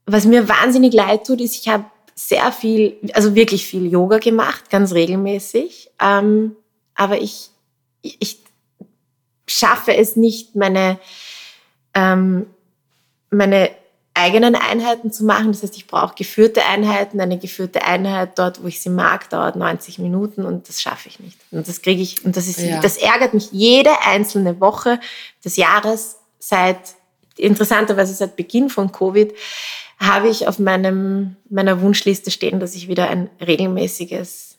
was 0.06 0.26
mir 0.26 0.48
wahnsinnig 0.48 0.94
leid 0.94 1.26
tut, 1.26 1.41
ist, 1.41 1.56
ich 1.56 1.68
habe 1.68 1.86
sehr 2.13 2.52
viel, 2.52 2.98
also 3.13 3.36
wirklich 3.36 3.65
viel 3.65 3.88
Yoga 3.88 4.20
gemacht, 4.20 4.70
ganz 4.70 4.94
regelmäßig. 4.94 5.91
Ähm, 6.00 6.56
aber 6.94 7.22
ich, 7.22 7.50
ich 8.02 8.39
schaffe 9.48 9.96
es 9.96 10.15
nicht, 10.15 10.56
meine, 10.56 10.98
ähm, 11.94 12.48
meine 13.30 13.72
eigenen 14.15 14.56
Einheiten 14.56 15.12
zu 15.12 15.26
machen. 15.26 15.52
Das 15.52 15.62
heißt, 15.62 15.76
ich 15.76 15.88
brauche 15.88 16.15
geführte 16.15 16.63
Einheiten. 16.65 17.20
Eine 17.20 17.38
geführte 17.38 17.84
Einheit 17.84 18.39
dort, 18.39 18.63
wo 18.63 18.68
ich 18.68 18.82
sie 18.82 18.89
mag, 18.89 19.30
dauert 19.30 19.58
90 19.58 20.00
Minuten 20.00 20.46
und 20.46 20.70
das 20.70 20.82
schaffe 20.82 21.10
ich 21.10 21.20
nicht. 21.20 21.38
Und 21.52 21.68
das 21.68 21.82
kriege 21.82 22.02
ich, 22.02 22.24
und 22.24 22.38
das 22.38 22.48
ist, 22.48 22.60
ja. 22.60 22.80
das 22.80 22.96
ärgert 22.96 23.34
mich 23.34 23.52
jede 23.52 24.02
einzelne 24.04 24.62
Woche 24.62 25.00
des 25.44 25.58
Jahres 25.58 26.15
seit, 26.39 26.80
interessanterweise 27.38 28.13
seit 28.13 28.38
Beginn 28.38 28.70
von 28.70 28.91
Covid, 28.91 29.34
habe 29.97 30.29
ich 30.29 30.47
auf 30.47 30.60
meinem, 30.60 31.36
meiner 31.49 31.81
Wunschliste 31.81 32.31
stehen, 32.31 32.60
dass 32.60 32.75
ich 32.75 32.88
wieder 32.88 33.10
ein 33.10 33.29
regelmäßiges 33.45 34.58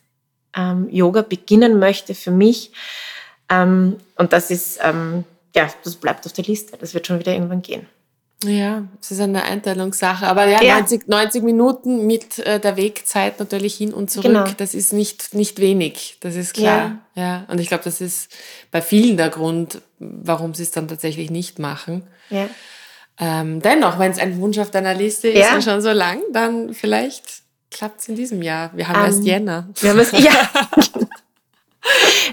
ähm, 0.57 0.89
Yoga 0.91 1.23
beginnen 1.23 1.79
möchte 1.79 2.15
für 2.15 2.31
mich. 2.31 2.73
Ähm, 3.49 3.97
und 4.17 4.33
das 4.33 4.51
ist, 4.51 4.79
ähm, 4.83 5.25
ja, 5.55 5.69
das 5.85 5.97
bleibt 5.97 6.27
auf 6.27 6.33
der 6.33 6.45
Liste. 6.45 6.77
Das 6.79 6.95
wird 6.95 7.07
schon 7.07 7.19
wieder 7.19 7.33
irgendwann 7.33 7.63
gehen. 7.63 7.87
Ja, 8.45 8.85
es 9.01 9.11
ist 9.11 9.21
eine 9.21 9.45
Einteilungssache. 9.45 10.27
Aber 10.27 10.47
ja, 10.47 10.63
ja. 10.63 10.79
90, 10.79 11.09
90 11.09 11.43
Minuten 11.43 12.07
mit 12.07 12.39
äh, 12.41 12.61
der 12.61 12.77
Wegzeit 12.77 13.39
natürlich 13.41 13.75
hin 13.75 13.95
und 13.95 14.11
zurück, 14.11 14.27
genau. 14.27 14.47
das 14.59 14.75
ist 14.75 14.93
nicht, 14.93 15.35
nicht 15.35 15.59
wenig. 15.59 16.19
Das 16.21 16.37
ist 16.37 16.53
klar. 16.53 16.99
Ja. 17.15 17.23
ja. 17.23 17.45
Und 17.49 17.61
ich 17.61 17.69
glaube, 17.69 17.85
das 17.85 18.01
ist 18.01 18.31
bei 18.71 18.83
vielen 18.83 19.17
der 19.17 19.31
Grund, 19.31 19.81
warum 19.99 20.53
sie 20.53 20.65
es 20.65 20.71
dann 20.71 20.87
tatsächlich 20.87 21.31
nicht 21.31 21.59
machen. 21.59 22.07
Ja. 22.29 22.49
Ähm, 23.19 23.63
dennoch, 23.63 23.99
wenn 23.99 24.13
es 24.13 24.19
ein 24.19 24.41
Wunsch 24.41 24.59
auf 24.59 24.71
deiner 24.71 24.95
Liste 24.95 25.29
ist 25.29 25.39
ja. 25.39 25.55
und 25.55 25.65
schon 25.65 25.81
so 25.81 25.91
lang, 25.91 26.21
dann 26.33 26.75
vielleicht 26.75 27.43
klappt 27.71 28.01
es 28.01 28.09
in 28.09 28.17
diesem 28.17 28.43
Jahr. 28.43 28.71
Wir 28.75 28.89
haben 28.89 29.01
um, 29.01 29.07
erst 29.07 29.19
ähm, 29.19 29.25
Jänner. 29.25 29.69
Wir 29.81 29.91
haben 29.91 29.99
es, 29.99 30.13
ja. 30.13 30.33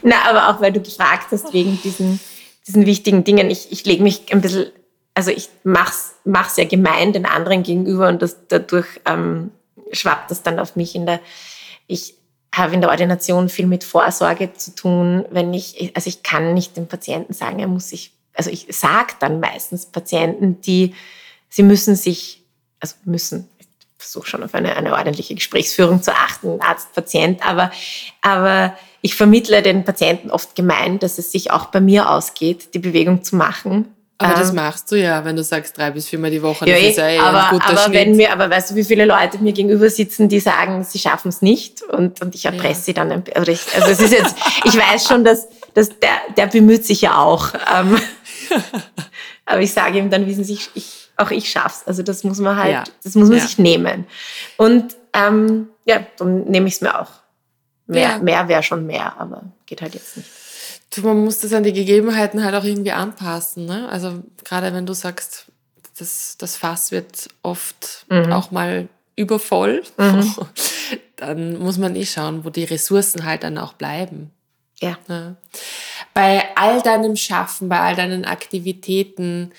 Na, 0.02 0.30
aber 0.30 0.50
auch 0.50 0.62
weil 0.62 0.74
du 0.74 0.82
gefragt 0.82 1.28
hast 1.32 1.54
wegen 1.54 1.80
diesen, 1.84 2.20
diesen 2.68 2.86
wichtigen 2.86 3.24
Dingen. 3.24 3.50
Ich, 3.50 3.72
ich 3.72 3.86
lege 3.86 4.04
mich 4.04 4.34
ein 4.34 4.42
bisschen, 4.42 4.68
also 5.14 5.32
ich 5.32 5.50
mach's, 5.64 6.16
mach's 6.26 6.58
ja 6.58 6.66
gemein 6.66 7.14
den 7.14 7.26
anderen 7.26 7.64
gegenüber 7.64 8.10
und 8.10 8.22
das, 8.22 8.48
dadurch 8.48 8.88
ähm, 9.06 9.52
schwappt 9.92 10.32
das 10.32 10.44
dann 10.44 10.60
auf 10.60 10.76
mich 10.76 10.96
in 10.96 11.06
der, 11.06 11.20
ich 11.88 12.16
habe 12.54 12.74
in 12.74 12.82
der 12.82 12.90
Ordination 12.90 13.50
viel 13.50 13.68
mit 13.68 13.84
Vorsorge 13.84 14.54
zu 14.54 14.76
tun, 14.76 15.26
wenn 15.32 15.54
ich, 15.54 15.92
also 15.96 16.08
ich 16.08 16.24
kann 16.24 16.54
nicht 16.54 16.78
dem 16.78 16.88
Patienten 16.88 17.34
sagen, 17.34 17.60
er 17.60 17.68
muss 17.68 17.90
sich 17.90 18.12
also 18.34 18.50
ich 18.50 18.68
sage 18.70 19.14
dann 19.20 19.40
meistens 19.40 19.86
Patienten, 19.86 20.62
die, 20.62 20.96
sie 21.50 21.64
müssen 21.64 21.96
sich, 21.96 22.44
also 22.80 22.96
müssen, 23.06 23.48
ich 23.60 23.68
versuche 23.98 24.28
schon 24.28 24.44
auf 24.44 24.54
eine, 24.54 24.76
eine 24.76 24.94
ordentliche 24.94 25.36
Gesprächsführung 25.36 26.02
zu 26.02 26.12
achten, 26.14 26.60
Arzt, 26.62 26.94
Patient, 26.94 27.46
aber, 27.46 27.72
aber 28.22 28.76
ich 29.02 29.16
vermittle 29.16 29.62
den 29.62 29.84
Patienten 29.84 30.32
oft 30.32 30.56
gemein, 30.56 31.00
dass 31.00 31.18
es 31.18 31.32
sich 31.32 31.52
auch 31.52 31.68
bei 31.68 31.82
mir 31.82 32.10
ausgeht, 32.10 32.74
die 32.74 32.80
Bewegung 32.80 33.24
zu 33.24 33.36
machen. 33.36 33.94
Aber 34.18 34.40
das 34.40 34.50
ähm, 34.50 34.56
machst 34.56 34.92
du 34.92 34.96
ja, 34.96 35.26
wenn 35.26 35.36
du 35.36 35.44
sagst 35.44 35.78
drei 35.78 35.92
bis 35.92 36.08
viermal 36.08 36.32
die 36.32 36.42
Woche. 36.42 36.70
Ja, 36.70 36.76
das 36.76 36.84
ist 36.84 36.98
ja 36.98 37.10
eh 37.10 37.20
aber, 37.20 37.46
ein 37.46 37.50
guter 37.52 37.68
aber 37.68 37.78
Schnitt. 37.80 37.94
Wenn 37.94 38.16
mir, 38.16 38.32
aber 38.32 38.50
weißt 38.50 38.72
du, 38.72 38.76
wie 38.76 38.84
viele 38.84 39.06
Leute 39.06 39.40
mir 39.40 39.54
gegenüber 39.54 39.90
sitzen, 39.90 40.30
die 40.30 40.40
sagen, 40.40 40.84
sie 40.84 41.00
schaffen 41.00 41.30
es 41.30 41.42
nicht 41.42 41.82
und, 41.82 42.22
und 42.22 42.36
ich 42.36 42.46
erpresse 42.46 42.80
ja. 42.80 42.86
sie 42.86 42.94
dann. 42.94 43.24
Also, 43.36 43.52
ich, 43.52 43.62
also 43.76 43.90
es 43.90 44.00
ist 44.00 44.14
jetzt, 44.14 44.36
ich 44.64 44.78
weiß 44.78 45.08
schon, 45.08 45.24
dass, 45.24 45.48
dass 45.74 45.90
der, 46.00 46.12
der 46.38 46.48
bemüht 46.48 46.86
sich 46.86 47.02
ja 47.02 47.18
auch. 47.18 47.50
Ähm, 47.76 47.98
Aber 49.46 49.62
ich 49.62 49.74
sage 49.74 50.00
ihm 50.00 50.10
dann, 50.10 50.26
wissen 50.28 50.44
Sie, 50.44 50.60
ich, 50.74 51.10
auch 51.18 51.32
ich 51.32 51.50
schaff's. 51.50 51.84
Also 51.86 52.04
das 52.04 52.24
muss 52.24 52.40
man 52.40 52.58
halt, 52.58 52.72
ja. 52.72 52.84
das 53.04 53.16
muss 53.16 53.30
man 53.30 53.38
ja. 53.38 53.44
sich 53.46 53.58
nehmen. 53.58 54.06
Und 54.58 54.96
ähm, 55.14 55.70
ja, 55.86 56.06
dann 56.18 56.46
nehme 56.46 56.68
ich 56.68 56.76
es 56.76 56.82
mir 56.82 57.00
auch. 57.00 57.12
Mehr, 57.86 58.10
ja. 58.12 58.18
mehr 58.20 58.48
wäre 58.48 58.64
schon 58.64 58.86
mehr, 58.86 59.20
aber 59.20 59.44
geht 59.66 59.82
halt 59.82 59.94
jetzt 59.94 60.18
nicht. 60.18 60.30
Du, 60.96 61.02
man 61.02 61.24
muss 61.24 61.40
das 61.40 61.54
an 61.54 61.64
die 61.64 61.74
Gegebenheiten 61.74 62.44
halt 62.44 62.56
auch 62.56 62.64
irgendwie 62.64 62.92
anpassen. 62.92 63.66
Ne? 63.66 63.90
Also 63.90 64.24
gerade 64.44 64.74
wenn 64.74 64.86
du 64.86 64.94
sagst, 64.94 65.48
das, 65.98 66.38
das 66.38 66.56
Fass 66.56 66.92
wird 66.92 67.28
oft 67.42 68.06
mhm. 68.10 68.32
auch 68.32 68.52
mal 68.52 68.88
übervoll, 69.16 69.84
mhm. 69.98 70.34
dann 71.18 71.60
muss 71.60 71.78
man 71.78 71.96
eh 71.96 72.06
schauen, 72.06 72.46
wo 72.46 72.50
die 72.50 72.64
Ressourcen 72.64 73.26
halt 73.26 73.44
dann 73.44 73.58
auch 73.58 73.74
bleiben. 73.74 74.32
Ja. 74.80 74.98
ja 75.08 75.36
bei 76.14 76.56
all 76.56 76.82
deinem 76.82 77.16
Schaffen, 77.16 77.70
bei 77.70 77.80
all 77.80 77.96
deinen 77.96 78.26
Aktivitäten, 78.26 79.52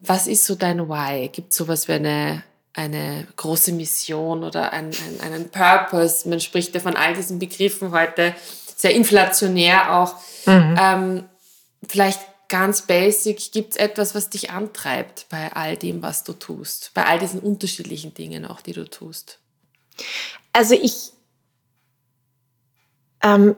was 0.00 0.26
ist 0.26 0.44
so 0.44 0.54
dein 0.54 0.88
Why? 0.88 1.28
Gibt 1.28 1.52
es 1.52 1.58
sowas 1.58 1.88
wie 1.88 1.92
eine, 1.92 2.42
eine 2.74 3.26
große 3.36 3.72
Mission 3.72 4.44
oder 4.44 4.72
ein, 4.72 4.90
ein, 4.90 5.20
einen 5.32 5.48
Purpose? 5.50 6.28
Man 6.28 6.40
spricht 6.40 6.74
ja 6.74 6.80
von 6.80 6.96
all 6.96 7.14
diesen 7.14 7.38
Begriffen 7.38 7.92
heute 7.92 8.34
sehr 8.76 8.94
inflationär 8.94 9.96
auch. 9.96 10.16
Mhm. 10.46 10.76
Ähm, 10.80 11.24
vielleicht 11.88 12.20
ganz 12.48 12.82
basic, 12.82 13.52
gibt 13.52 13.72
es 13.72 13.76
etwas, 13.76 14.14
was 14.14 14.28
dich 14.28 14.50
antreibt 14.50 15.26
bei 15.30 15.52
all 15.52 15.76
dem, 15.76 16.02
was 16.02 16.24
du 16.24 16.34
tust? 16.34 16.90
Bei 16.92 17.06
all 17.06 17.18
diesen 17.18 17.40
unterschiedlichen 17.40 18.12
Dingen 18.12 18.44
auch, 18.44 18.60
die 18.60 18.72
du 18.72 18.84
tust? 18.84 19.38
Also 20.52 20.74
ich, 20.74 21.12
ähm, 23.22 23.56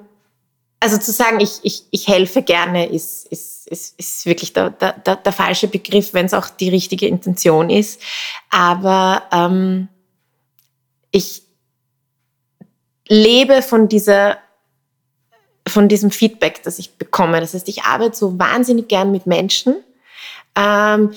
also 0.84 0.98
zu 0.98 1.12
sagen, 1.12 1.40
ich, 1.40 1.60
ich, 1.62 1.84
ich 1.90 2.08
helfe 2.08 2.42
gerne, 2.42 2.86
ist, 2.86 3.26
ist, 3.28 3.66
ist, 3.68 3.98
ist 3.98 4.26
wirklich 4.26 4.52
der, 4.52 4.68
der, 4.68 5.16
der 5.16 5.32
falsche 5.32 5.66
Begriff, 5.66 6.12
wenn 6.12 6.26
es 6.26 6.34
auch 6.34 6.50
die 6.50 6.68
richtige 6.68 7.06
Intention 7.06 7.70
ist. 7.70 8.02
Aber 8.50 9.22
ähm, 9.32 9.88
ich 11.10 11.42
lebe 13.08 13.62
von 13.62 13.88
dieser 13.88 14.36
von 15.66 15.88
diesem 15.88 16.10
Feedback, 16.10 16.62
das 16.64 16.78
ich 16.78 16.98
bekomme. 16.98 17.40
Das 17.40 17.54
heißt, 17.54 17.68
ich 17.68 17.84
arbeite 17.84 18.14
so 18.14 18.38
wahnsinnig 18.38 18.86
gern 18.86 19.10
mit 19.10 19.24
Menschen. 19.26 19.76
Ähm, 20.54 21.14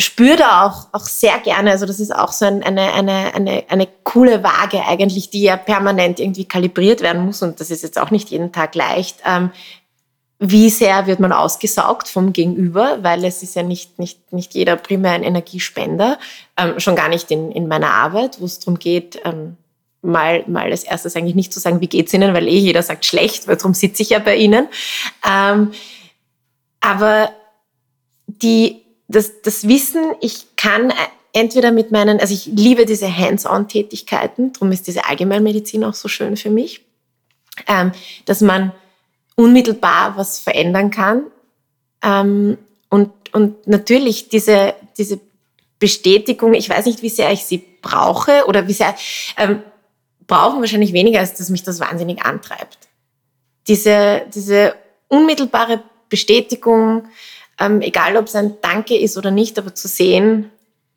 spüre 0.00 0.36
da 0.36 0.64
auch, 0.64 0.88
auch 0.92 1.06
sehr 1.06 1.38
gerne, 1.38 1.72
also 1.72 1.84
das 1.84 1.98
ist 1.98 2.14
auch 2.14 2.32
so 2.32 2.46
ein, 2.46 2.62
eine, 2.62 2.92
eine, 2.92 3.34
eine, 3.34 3.64
eine 3.68 3.88
coole 4.04 4.44
Waage 4.44 4.84
eigentlich, 4.86 5.30
die 5.30 5.42
ja 5.42 5.56
permanent 5.56 6.20
irgendwie 6.20 6.44
kalibriert 6.44 7.00
werden 7.00 7.24
muss 7.24 7.42
und 7.42 7.60
das 7.60 7.70
ist 7.70 7.82
jetzt 7.82 7.98
auch 7.98 8.10
nicht 8.10 8.30
jeden 8.30 8.52
Tag 8.52 8.74
leicht. 8.74 9.18
Ähm, 9.24 9.50
wie 10.40 10.70
sehr 10.70 11.08
wird 11.08 11.18
man 11.18 11.32
ausgesaugt 11.32 12.06
vom 12.06 12.32
Gegenüber, 12.32 12.98
weil 13.02 13.24
es 13.24 13.42
ist 13.42 13.56
ja 13.56 13.64
nicht, 13.64 13.98
nicht, 13.98 14.32
nicht 14.32 14.54
jeder 14.54 14.76
primär 14.76 15.12
ein 15.12 15.24
Energiespender, 15.24 16.16
ähm, 16.56 16.78
schon 16.78 16.94
gar 16.94 17.08
nicht 17.08 17.28
in, 17.32 17.50
in 17.50 17.66
meiner 17.66 17.90
Arbeit, 17.90 18.40
wo 18.40 18.44
es 18.44 18.60
darum 18.60 18.78
geht, 18.78 19.20
ähm, 19.24 19.56
mal, 20.00 20.44
mal 20.46 20.70
als 20.70 20.84
erstes 20.84 21.16
eigentlich 21.16 21.34
nicht 21.34 21.52
zu 21.52 21.58
sagen, 21.58 21.80
wie 21.80 21.88
geht's 21.88 22.14
Ihnen, 22.14 22.34
weil 22.34 22.46
eh 22.46 22.58
jeder 22.58 22.84
sagt 22.84 23.04
schlecht, 23.04 23.48
weil 23.48 23.56
darum 23.56 23.74
sitze 23.74 24.02
ich 24.02 24.10
ja 24.10 24.20
bei 24.20 24.36
Ihnen. 24.36 24.68
Ähm, 25.28 25.72
aber 26.80 27.30
die, 28.26 28.82
das, 29.08 29.42
das 29.42 29.66
Wissen, 29.66 30.14
ich 30.20 30.56
kann 30.56 30.92
entweder 31.32 31.72
mit 31.72 31.90
meinen, 31.90 32.20
also 32.20 32.34
ich 32.34 32.46
liebe 32.46 32.86
diese 32.86 33.14
Hands-on-Tätigkeiten, 33.14 34.52
darum 34.52 34.72
ist 34.72 34.86
diese 34.86 35.06
Allgemeinmedizin 35.06 35.84
auch 35.84 35.94
so 35.94 36.08
schön 36.08 36.36
für 36.36 36.50
mich, 36.50 36.84
ähm, 37.66 37.92
dass 38.26 38.40
man 38.40 38.72
unmittelbar 39.34 40.16
was 40.16 40.38
verändern 40.38 40.90
kann. 40.90 41.22
Ähm, 42.02 42.58
und, 42.90 43.10
und 43.32 43.66
natürlich 43.66 44.28
diese, 44.28 44.74
diese 44.96 45.20
Bestätigung, 45.78 46.54
ich 46.54 46.68
weiß 46.68 46.86
nicht, 46.86 47.02
wie 47.02 47.08
sehr 47.08 47.32
ich 47.32 47.44
sie 47.44 47.64
brauche 47.82 48.44
oder 48.46 48.68
wie 48.68 48.72
sehr, 48.72 48.94
ähm, 49.36 49.62
brauchen 50.26 50.60
wahrscheinlich 50.60 50.92
weniger, 50.92 51.20
als 51.20 51.34
dass 51.34 51.50
mich 51.50 51.62
das 51.62 51.80
wahnsinnig 51.80 52.22
antreibt. 52.24 52.88
Diese, 53.66 54.22
diese 54.34 54.74
unmittelbare 55.08 55.82
Bestätigung, 56.08 57.08
ähm, 57.58 57.80
egal 57.80 58.16
ob 58.16 58.26
es 58.26 58.34
ein 58.34 58.56
Danke 58.60 58.96
ist 58.96 59.16
oder 59.16 59.30
nicht, 59.30 59.58
aber 59.58 59.74
zu 59.74 59.88
sehen, 59.88 60.50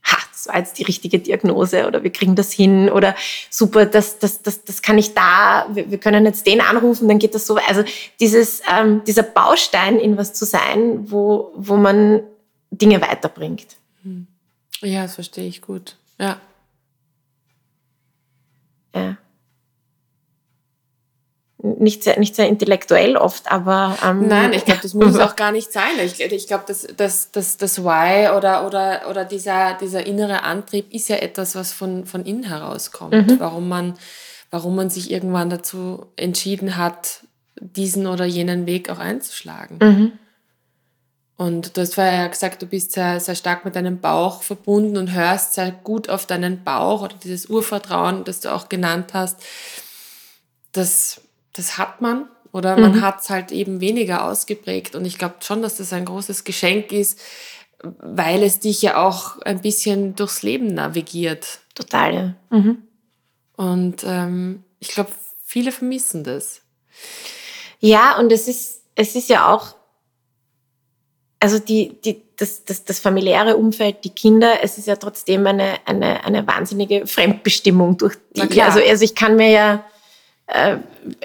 ha, 0.03 0.17
das 0.31 0.47
war 0.47 0.57
jetzt 0.57 0.77
die 0.79 0.83
richtige 0.83 1.19
Diagnose 1.19 1.87
oder 1.87 2.03
wir 2.03 2.11
kriegen 2.11 2.35
das 2.35 2.51
hin 2.51 2.89
oder 2.89 3.15
super, 3.49 3.85
das, 3.85 4.19
das, 4.19 4.41
das, 4.41 4.63
das 4.63 4.81
kann 4.81 4.97
ich 4.97 5.13
da, 5.13 5.67
wir, 5.71 5.89
wir 5.91 5.97
können 5.97 6.25
jetzt 6.25 6.45
den 6.47 6.61
anrufen, 6.61 7.07
dann 7.07 7.19
geht 7.19 7.35
das 7.35 7.47
so. 7.47 7.55
Also 7.55 7.83
dieses, 8.19 8.61
ähm, 8.71 9.03
dieser 9.05 9.23
Baustein 9.23 9.99
in 9.99 10.17
was 10.17 10.33
zu 10.33 10.45
sein, 10.45 11.11
wo, 11.11 11.51
wo 11.55 11.77
man 11.77 12.21
Dinge 12.69 13.01
weiterbringt. 13.01 13.77
Hm. 14.03 14.27
Ja, 14.81 15.03
das 15.03 15.15
verstehe 15.15 15.47
ich 15.47 15.61
gut. 15.61 15.97
Ja. 16.19 16.39
Ja 18.93 19.17
nicht 21.63 22.03
sehr, 22.03 22.17
nicht 22.17 22.35
sehr 22.35 22.47
intellektuell 22.47 23.15
oft, 23.15 23.51
aber. 23.51 23.97
Ähm, 24.03 24.27
Nein, 24.27 24.53
ich 24.53 24.65
glaube, 24.65 24.81
das 24.81 24.93
muss 24.93 25.17
auch 25.19 25.35
gar 25.35 25.51
nicht 25.51 25.71
sein. 25.71 25.91
Ich, 26.03 26.19
ich 26.19 26.47
glaube, 26.47 26.63
das, 26.67 26.87
das, 26.97 27.31
das, 27.31 27.57
das 27.57 27.83
Why 27.83 28.35
oder, 28.35 28.65
oder, 28.65 29.01
oder 29.09 29.25
dieser, 29.25 29.75
dieser 29.75 30.05
innere 30.05 30.43
Antrieb 30.43 30.91
ist 30.91 31.09
ja 31.09 31.17
etwas, 31.17 31.55
was 31.55 31.71
von, 31.71 32.05
von 32.05 32.25
innen 32.25 32.43
herauskommt. 32.43 33.13
Mhm. 33.13 33.39
Warum, 33.39 33.69
man, 33.69 33.93
warum 34.49 34.75
man 34.75 34.89
sich 34.89 35.11
irgendwann 35.11 35.49
dazu 35.49 36.07
entschieden 36.15 36.77
hat, 36.77 37.21
diesen 37.59 38.07
oder 38.07 38.25
jenen 38.25 38.65
Weg 38.65 38.89
auch 38.89 38.99
einzuschlagen. 38.99 39.77
Mhm. 39.81 40.11
Und 41.37 41.75
du 41.75 41.81
hast 41.81 41.95
vorher 41.95 42.29
gesagt, 42.29 42.61
du 42.61 42.67
bist 42.67 42.91
sehr, 42.91 43.19
sehr 43.19 43.35
stark 43.35 43.65
mit 43.65 43.75
deinem 43.75 43.99
Bauch 43.99 44.41
verbunden 44.41 44.97
und 44.97 45.11
hörst 45.11 45.53
sehr 45.53 45.71
gut 45.71 46.09
auf 46.09 46.25
deinen 46.25 46.63
Bauch 46.63 47.01
oder 47.01 47.15
dieses 47.23 47.47
Urvertrauen, 47.47 48.23
das 48.23 48.41
du 48.41 48.53
auch 48.53 48.69
genannt 48.69 49.13
hast. 49.13 49.39
Das 50.71 51.21
das 51.53 51.77
hat 51.77 52.01
man 52.01 52.27
oder 52.51 52.77
man 52.77 52.97
mhm. 52.97 53.01
hat 53.01 53.21
es 53.21 53.29
halt 53.29 53.51
eben 53.51 53.79
weniger 53.79 54.25
ausgeprägt. 54.25 54.95
Und 54.95 55.05
ich 55.05 55.17
glaube 55.17 55.35
schon, 55.41 55.61
dass 55.61 55.77
das 55.77 55.93
ein 55.93 56.05
großes 56.05 56.43
Geschenk 56.43 56.91
ist, 56.91 57.19
weil 57.81 58.43
es 58.43 58.59
dich 58.59 58.81
ja 58.81 59.01
auch 59.01 59.39
ein 59.41 59.61
bisschen 59.61 60.15
durchs 60.15 60.43
Leben 60.43 60.67
navigiert. 60.67 61.59
Total, 61.73 62.13
ja. 62.13 62.57
Mhm. 62.57 62.77
Und 63.55 64.03
ähm, 64.05 64.63
ich 64.79 64.89
glaube, 64.89 65.11
viele 65.43 65.71
vermissen 65.71 66.23
das. 66.23 66.61
Ja, 67.79 68.17
und 68.17 68.31
es 68.31 68.47
ist, 68.47 68.83
es 68.95 69.15
ist 69.15 69.29
ja 69.29 69.51
auch, 69.51 69.75
also 71.39 71.57
die, 71.57 71.99
die, 72.03 72.21
das, 72.37 72.65
das, 72.65 72.83
das 72.83 72.99
familiäre 72.99 73.55
Umfeld, 73.55 74.03
die 74.03 74.09
Kinder, 74.09 74.63
es 74.63 74.77
ist 74.77 74.87
ja 74.87 74.95
trotzdem 74.95 75.45
eine, 75.47 75.75
eine, 75.85 76.23
eine 76.23 76.45
wahnsinnige 76.45 77.07
Fremdbestimmung 77.07 77.97
durch 77.97 78.15
die. 78.35 78.61
Also, 78.61 78.79
also 78.79 79.03
ich 79.03 79.15
kann 79.15 79.35
mir 79.35 79.49
ja 79.49 79.85
äh, 80.51 80.77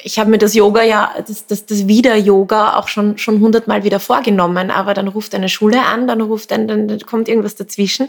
ich 0.02 0.18
habe 0.18 0.30
mir 0.30 0.38
das 0.38 0.54
Yoga 0.54 0.82
ja, 0.82 1.14
das, 1.26 1.46
das, 1.46 1.66
das 1.66 1.86
Wieder-Yoga 1.86 2.76
auch 2.76 2.88
schon, 2.88 3.18
schon 3.18 3.40
hundertmal 3.40 3.84
wieder 3.84 4.00
vorgenommen, 4.00 4.70
aber 4.70 4.94
dann 4.94 5.08
ruft 5.08 5.34
eine 5.34 5.48
Schule 5.48 5.82
an, 5.82 6.06
dann 6.06 6.20
ruft 6.20 6.52
ein, 6.52 6.68
dann 6.68 7.00
kommt 7.00 7.28
irgendwas 7.28 7.56
dazwischen. 7.56 8.08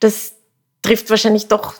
Das 0.00 0.34
trifft 0.82 1.10
wahrscheinlich 1.10 1.48
doch 1.48 1.74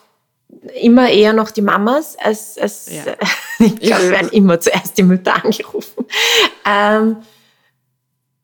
immer 0.80 1.08
eher 1.08 1.32
noch 1.32 1.50
die 1.50 1.62
Mamas 1.62 2.16
als, 2.18 2.58
als 2.58 2.90
ja. 2.90 3.14
ich 3.58 3.80
glaube, 3.80 4.10
werden 4.10 4.30
immer 4.30 4.60
zuerst 4.60 4.98
die 4.98 5.02
Mütter 5.02 5.44
angerufen. 5.44 6.04
Ähm, 6.64 7.16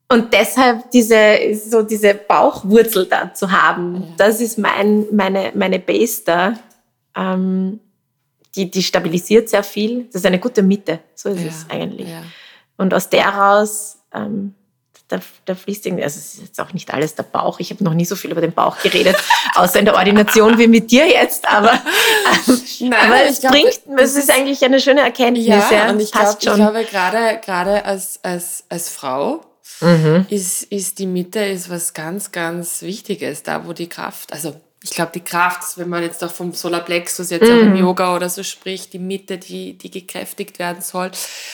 und 0.09 0.33
deshalb 0.33 0.91
diese, 0.91 1.37
so 1.55 1.81
diese 1.81 2.13
Bauchwurzel 2.13 3.07
da 3.07 3.33
zu 3.33 3.51
haben, 3.51 3.95
ja. 3.95 4.13
das 4.17 4.41
ist 4.41 4.57
mein, 4.57 5.05
meine, 5.11 5.51
meine 5.55 5.79
Base 5.79 6.21
da. 6.25 6.53
Ähm, 7.15 7.79
die, 8.55 8.69
die 8.69 8.83
stabilisiert 8.83 9.49
sehr 9.49 9.63
viel. 9.63 10.05
Das 10.05 10.21
ist 10.21 10.25
eine 10.25 10.39
gute 10.39 10.61
Mitte, 10.61 10.99
so 11.15 11.29
ist 11.29 11.41
ja, 11.41 11.47
es 11.47 11.65
eigentlich. 11.69 12.09
Ja. 12.09 12.23
Und 12.77 12.93
aus 12.93 13.09
der 13.09 13.27
raus, 13.27 13.97
ähm, 14.13 14.55
da, 15.07 15.19
da 15.45 15.55
fließt 15.55 15.85
irgendwie, 15.85 16.03
also 16.03 16.17
es 16.17 16.35
ist 16.35 16.41
jetzt 16.43 16.59
auch 16.59 16.73
nicht 16.73 16.93
alles 16.93 17.15
der 17.15 17.23
Bauch. 17.23 17.59
Ich 17.59 17.69
habe 17.71 17.83
noch 17.83 17.93
nie 17.93 18.05
so 18.05 18.15
viel 18.15 18.31
über 18.31 18.41
den 18.41 18.51
Bauch 18.51 18.77
geredet, 18.81 19.15
außer 19.55 19.79
in 19.79 19.85
der 19.85 19.95
Ordination 19.95 20.57
wie 20.57 20.67
mit 20.67 20.91
dir 20.91 21.07
jetzt. 21.07 21.47
Aber, 21.47 21.71
ähm, 22.47 22.61
Nein, 22.79 22.93
aber 22.93 23.23
es 23.23 23.41
glaub, 23.41 23.53
bringt, 23.53 23.79
es 23.97 24.15
ist 24.15 24.31
eigentlich 24.31 24.63
eine 24.63 24.79
schöne 24.79 25.01
Erkenntnis. 25.01 25.47
Ja, 25.47 25.69
ja 25.71 25.89
und 25.89 25.99
ich, 25.99 26.11
glaub, 26.11 26.37
ich 26.39 26.39
glaube, 26.39 26.85
gerade, 26.85 27.39
gerade 27.43 27.85
als, 27.85 28.19
als, 28.23 28.63
als 28.69 28.89
Frau 28.89 29.41
mhm. 29.81 30.25
ist, 30.29 30.63
ist 30.63 30.99
die 30.99 31.07
Mitte 31.07 31.39
ist 31.39 31.69
was 31.69 31.93
ganz, 31.93 32.31
ganz 32.31 32.81
Wichtiges, 32.81 33.43
da 33.43 33.67
wo 33.67 33.73
die 33.73 33.89
Kraft, 33.89 34.33
also 34.33 34.55
ich 34.83 34.89
glaube, 34.89 35.11
die 35.15 35.23
Kraft, 35.23 35.77
wenn 35.77 35.87
man 35.87 36.03
jetzt 36.03 36.21
auch 36.23 36.31
vom 36.31 36.51
Solarplexus 36.51 37.29
jetzt 37.29 37.47
mm. 37.47 37.51
auch 37.51 37.61
im 37.61 37.69
mhm. 37.69 37.77
Yoga 37.77 38.15
oder 38.15 38.29
so 38.29 38.43
spricht, 38.43 38.91
die 38.91 38.99
Mitte, 38.99 39.37
die, 39.37 39.77
die 39.77 39.89
gekräftigt 39.89 40.59
werden 40.59 40.81
soll. 40.81 41.09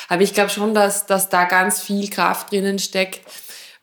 Aber 0.08 0.22
ich 0.24 0.34
glaube 0.34 0.50
schon, 0.50 0.74
dass, 0.74 1.06
dass 1.06 1.30
da 1.30 1.46
ganz 1.46 1.80
viel 1.80 2.10
Kraft 2.10 2.52
drinnen 2.52 2.80
steckt, 2.80 3.22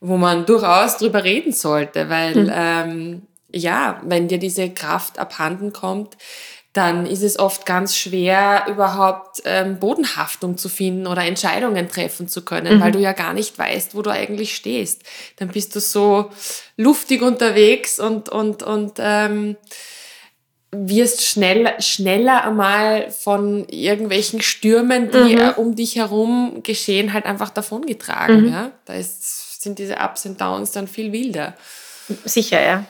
wo 0.01 0.17
man 0.17 0.45
durchaus 0.45 0.97
drüber 0.97 1.23
reden 1.23 1.53
sollte, 1.53 2.09
weil 2.09 2.35
mm. 2.35 2.51
ähm, 2.53 3.21
ja, 3.49 4.01
wenn 4.03 4.27
dir 4.27 4.37
diese 4.37 4.69
Kraft 4.69 5.17
abhanden 5.17 5.71
kommt, 5.71 6.17
dann 6.77 7.07
ist 7.07 7.23
es 7.23 7.39
oft 7.39 7.65
ganz 7.65 7.95
schwer, 7.95 8.65
überhaupt 8.69 9.41
ähm, 9.45 9.79
Bodenhaftung 9.79 10.57
zu 10.57 10.69
finden 10.69 11.07
oder 11.07 11.23
Entscheidungen 11.23 11.89
treffen 11.89 12.27
zu 12.27 12.45
können, 12.45 12.77
mhm. 12.77 12.81
weil 12.81 12.91
du 12.91 12.99
ja 12.99 13.13
gar 13.13 13.33
nicht 13.33 13.57
weißt, 13.57 13.95
wo 13.95 14.03
du 14.03 14.11
eigentlich 14.11 14.55
stehst. 14.55 15.01
Dann 15.37 15.47
bist 15.47 15.75
du 15.75 15.79
so 15.79 16.29
luftig 16.75 17.23
unterwegs 17.23 17.99
und, 17.99 18.29
und, 18.29 18.61
und 18.61 18.93
ähm, 18.99 19.57
wirst 20.71 21.25
schnell, 21.25 21.73
schneller 21.81 22.43
einmal 22.43 23.09
von 23.09 23.67
irgendwelchen 23.69 24.41
Stürmen, 24.41 25.09
die 25.09 25.35
mhm. 25.35 25.53
um 25.55 25.75
dich 25.75 25.95
herum 25.95 26.61
geschehen, 26.61 27.11
halt 27.11 27.25
einfach 27.25 27.49
davongetragen. 27.49 28.41
Mhm. 28.41 28.51
Ja? 28.51 28.71
Da 28.85 28.93
ist, 28.93 29.63
sind 29.63 29.79
diese 29.79 29.95
Ups 29.95 30.27
und 30.27 30.39
Downs 30.39 30.73
dann 30.73 30.87
viel 30.87 31.11
wilder. 31.11 31.55
Sicher, 32.25 32.61
ja. 32.63 32.85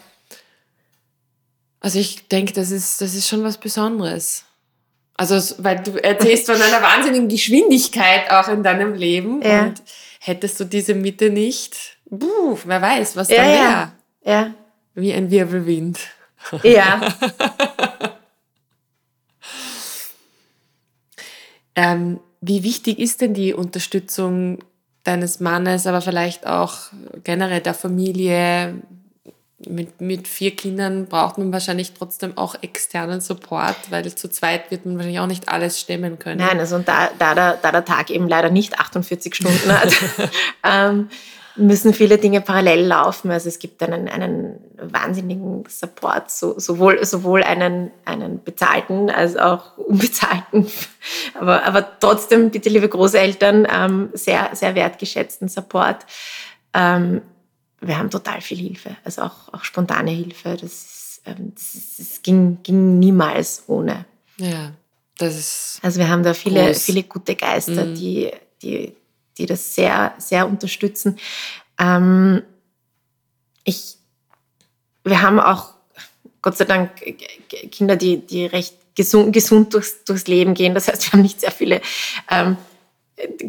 Also 1.80 2.00
ich 2.00 2.28
denke, 2.28 2.54
das 2.54 2.72
ist, 2.72 3.02
das 3.02 3.14
ist 3.14 3.28
schon 3.28 3.44
was 3.44 3.58
Besonderes. 3.58 4.44
Also, 5.16 5.56
weil 5.64 5.80
du 5.80 6.02
erzählst 6.04 6.46
von 6.46 6.62
einer 6.62 6.82
wahnsinnigen 6.82 7.28
Geschwindigkeit 7.28 8.30
auch 8.30 8.48
in 8.50 8.62
deinem 8.64 8.94
Leben. 8.94 9.42
Ja. 9.42 9.64
Und 9.64 9.82
hättest 10.20 10.60
du 10.60 10.66
diese 10.66 10.94
Mitte 10.94 11.32
nicht, 11.32 11.98
buh, 12.10 12.58
wer 12.66 12.82
weiß, 12.82 13.16
was 13.16 13.30
ja, 13.30 13.38
dann 13.38 13.48
wäre. 13.48 13.62
Ja. 13.64 13.92
ja. 14.26 14.54
Wie 14.94 15.14
ein 15.14 15.32
Wirbelwind. 15.32 16.00
Ja. 16.64 17.02
ähm, 21.76 22.20
wie 22.42 22.64
wichtig 22.64 23.00
ist 23.00 23.22
denn 23.22 23.34
die 23.34 23.54
Unterstützung 23.54 24.60
deines 25.04 25.40
Mannes, 25.40 25.88
aber 25.88 26.02
vielleicht 26.02 26.46
auch 26.46 26.78
generell 27.24 27.62
der 27.62 27.74
Familie? 27.74 28.76
Mit, 29.66 30.02
mit 30.02 30.28
vier 30.28 30.56
Kindern 30.56 31.08
braucht 31.08 31.40
man 31.40 31.52
wahrscheinlich 31.52 31.94
trotzdem 31.94 32.38
auch 32.38 32.56
externen 32.62 33.22
Support, 33.22 33.76
weil 33.90 34.14
zu 34.14 34.30
zweit 34.30 34.70
wird 34.70 34.86
man 34.86 34.98
wahrscheinlich 34.98 35.20
auch 35.20 35.28
nicht 35.28 35.50
alles 35.50 35.80
stemmen 35.80 36.20
können. 36.20 36.40
Nein, 36.40 36.60
also 36.60 36.78
da, 36.80 37.10
da, 37.18 37.34
der, 37.34 37.58
da 37.60 37.72
der 37.72 37.84
Tag 37.84 38.12
eben 38.12 38.28
leider 38.28 38.52
nicht 38.52 38.80
48 38.80 39.34
Stunden 39.34 39.72
hat, 39.72 39.92
ähm, 40.64 41.10
müssen 41.56 41.92
viele 41.96 42.20
Dinge 42.20 42.42
parallel 42.42 42.86
laufen. 42.86 43.32
Also 43.32 43.50
es 43.50 43.58
gibt 43.58 43.82
einen, 43.82 44.08
einen 44.08 44.60
wahnsinnigen 44.80 45.64
Support, 45.68 46.30
so, 46.30 46.60
sowohl, 46.60 47.04
sowohl 47.04 47.42
einen, 47.42 47.90
einen 48.06 48.44
bezahlten 48.44 49.10
als 49.10 49.36
auch 49.38 49.76
unbezahlten, 49.78 50.68
aber, 51.34 51.66
aber 51.66 52.00
trotzdem, 52.00 52.52
bitte 52.52 52.70
liebe 52.70 52.90
Großeltern, 52.90 53.68
ähm, 53.74 54.10
sehr, 54.14 54.52
sehr 54.54 54.76
wertgeschätzten 54.76 55.48
Support. 55.48 56.06
Ähm, 56.76 57.24
wir 57.82 57.98
haben 57.98 58.10
total 58.10 58.42
viel 58.42 58.58
Hilfe, 58.58 58.96
also 59.04 59.24
auch, 59.24 59.54
auch 59.54 59.64
spontane 59.64 60.12
Hilfe. 60.12 60.58
Das, 60.60 61.22
ähm, 61.26 61.54
das, 61.54 61.98
das 61.98 62.22
ging, 62.22 62.58
ging, 62.64 63.00
niemals 63.00 63.64
ohne. 63.68 64.06
Ja, 64.38 64.72
das 65.18 65.38
ist. 65.38 65.80
Also 65.82 66.00
wir 66.00 66.10
haben 66.10 66.24
da 66.24 66.34
viele, 66.34 66.74
viele 66.74 67.04
gute 67.04 67.36
Geister, 67.36 67.86
mhm. 67.86 67.96
die, 67.96 68.32
die, 68.62 68.94
die 69.38 69.46
das 69.46 69.76
sehr, 69.76 70.14
sehr 70.18 70.48
unterstützen. 70.48 71.18
Ähm, 71.80 72.44
ich, 73.64 73.98
wir 75.04 75.22
haben 75.22 75.40
auch 75.40 75.74
Gott 76.42 76.58
sei 76.58 76.66
Dank 76.66 76.92
Kinder, 77.72 77.96
die, 77.96 78.26
die 78.26 78.46
recht 78.46 78.76
gesund, 78.96 79.34
gesund 79.34 79.74
durchs, 79.74 80.04
durchs 80.04 80.28
Leben 80.28 80.54
gehen. 80.54 80.74
Das 80.74 80.88
heißt, 80.88 81.06
wir 81.06 81.14
haben 81.14 81.22
nicht 81.22 81.42
sehr 81.42 81.52
viele 81.52 81.82
ähm, 82.30 82.58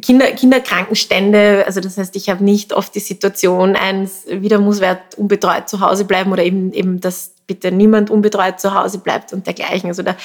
Kinder, 0.00 0.32
Kinderkrankenstände, 0.32 1.64
also 1.66 1.80
das 1.80 1.98
heißt, 1.98 2.16
ich 2.16 2.30
habe 2.30 2.42
nicht 2.42 2.72
oft 2.72 2.94
die 2.94 3.00
Situation, 3.00 3.76
eins, 3.76 4.24
wieder 4.26 4.58
muss 4.58 4.80
wer 4.80 5.02
unbetreut 5.16 5.68
zu 5.68 5.80
Hause 5.80 6.06
bleiben 6.06 6.32
oder 6.32 6.42
eben, 6.42 6.72
eben, 6.72 7.00
dass 7.00 7.34
bitte 7.46 7.70
niemand 7.70 8.08
unbetreut 8.08 8.60
zu 8.60 8.72
Hause 8.72 8.98
bleibt 8.98 9.34
und 9.34 9.46
dergleichen. 9.46 9.90
Also 9.90 10.02
da, 10.02 10.16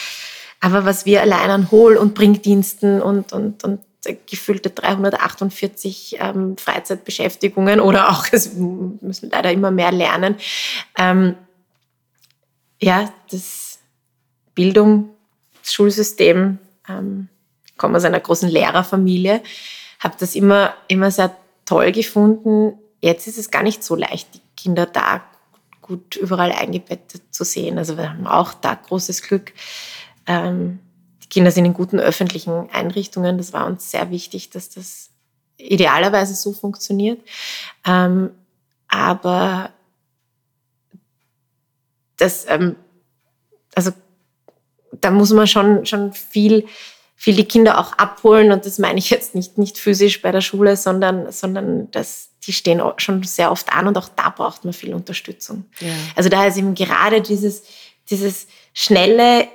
aber 0.61 0.85
was 0.85 1.05
wir 1.05 1.21
allein 1.21 1.49
an 1.49 1.71
Hohl- 1.71 1.97
und 1.97 2.13
Bringdiensten 2.13 3.01
und, 3.01 3.33
und, 3.33 3.65
und 3.65 3.81
gefühlte 4.25 4.69
348 4.69 6.17
ähm, 6.19 6.57
Freizeitbeschäftigungen 6.57 7.81
oder 7.81 8.09
auch, 8.09 8.25
es 8.31 8.53
müssen 8.53 9.29
leider 9.29 9.51
immer 9.51 9.71
mehr 9.71 9.91
lernen. 9.91 10.35
Ähm, 10.97 11.35
ja, 12.81 13.11
das 13.29 13.79
Bildung, 14.55 15.09
das 15.61 15.73
Schulsystem, 15.73 16.59
ähm, 16.87 17.27
komme 17.83 17.97
aus 17.97 18.05
einer 18.05 18.21
großen 18.21 18.47
Lehrerfamilie, 18.47 19.43
habe 19.99 20.15
das 20.17 20.35
immer, 20.35 20.73
immer 20.87 21.11
sehr 21.11 21.35
toll 21.65 21.91
gefunden. 21.91 22.79
Jetzt 23.01 23.27
ist 23.27 23.37
es 23.37 23.51
gar 23.51 23.61
nicht 23.61 23.83
so 23.83 23.95
leicht, 23.95 24.33
die 24.35 24.41
Kinder 24.55 24.85
da 24.85 25.21
gut 25.81 26.15
überall 26.15 26.53
eingebettet 26.53 27.23
zu 27.31 27.43
sehen. 27.43 27.77
Also 27.77 27.97
wir 27.97 28.09
haben 28.09 28.25
auch 28.25 28.53
da 28.53 28.73
großes 28.73 29.21
Glück. 29.21 29.51
Ähm, 30.27 30.79
die 31.23 31.27
Kinder 31.27 31.51
sind 31.51 31.65
in 31.65 31.73
guten 31.73 31.99
öffentlichen 31.99 32.69
Einrichtungen. 32.71 33.37
Das 33.37 33.51
war 33.51 33.65
uns 33.65 33.91
sehr 33.91 34.09
wichtig, 34.11 34.49
dass 34.49 34.69
das 34.69 35.09
idealerweise 35.57 36.35
so 36.35 36.53
funktioniert. 36.53 37.19
Ähm, 37.85 38.29
aber 38.87 39.71
das, 42.15 42.45
ähm, 42.47 42.77
also 43.75 43.91
da 45.01 45.11
muss 45.11 45.33
man 45.33 45.47
schon, 45.47 45.85
schon 45.85 46.13
viel, 46.13 46.65
viel 47.23 47.35
die 47.37 47.45
Kinder 47.45 47.79
auch 47.79 47.93
abholen. 47.93 48.51
Und 48.51 48.65
das 48.65 48.79
meine 48.79 48.99
ich 48.99 49.09
jetzt 49.09 49.33
nicht, 49.33 49.57
nicht 49.57 49.77
physisch 49.77 50.21
bei 50.21 50.33
der 50.33 50.41
Schule, 50.41 50.75
sondern, 50.75 51.31
sondern 51.31 51.89
das, 51.91 52.31
die 52.45 52.51
stehen 52.51 52.81
schon 52.97 53.23
sehr 53.23 53.49
oft 53.49 53.71
an 53.71 53.87
und 53.87 53.97
auch 53.97 54.09
da 54.09 54.27
braucht 54.27 54.65
man 54.65 54.73
viel 54.73 54.93
Unterstützung. 54.93 55.63
Ja. 55.79 55.93
Also 56.17 56.27
da 56.27 56.45
ist 56.45 56.57
eben 56.57 56.75
gerade 56.75 57.21
dieses, 57.21 57.63
dieses 58.09 58.47
schnelle, 58.73 59.47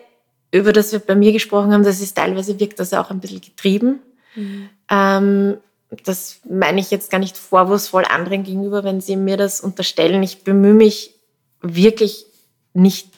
über 0.51 0.73
das 0.73 0.93
wir 0.93 0.99
bei 1.01 1.15
mir 1.15 1.31
gesprochen 1.31 1.71
haben, 1.75 1.83
das 1.85 2.01
ist 2.01 2.17
teilweise 2.17 2.59
wirkt 2.59 2.81
das 2.81 2.95
auch 2.95 3.11
ein 3.11 3.21
bisschen 3.21 3.43
getrieben. 3.43 4.01
Mhm. 4.35 4.71
Ähm, 4.91 5.59
das 6.05 6.41
meine 6.49 6.81
ich 6.81 6.91
jetzt 6.91 7.11
gar 7.11 7.19
nicht 7.19 7.37
vorwurfsvoll 7.37 8.07
anderen 8.07 8.45
gegenüber, 8.45 8.83
wenn 8.83 9.03
sie 9.03 9.17
mir 9.17 9.37
das 9.37 9.61
unterstellen. 9.61 10.23
Ich 10.23 10.43
bemühe 10.43 10.73
mich 10.73 11.17
wirklich 11.61 12.25
nicht, 12.73 13.11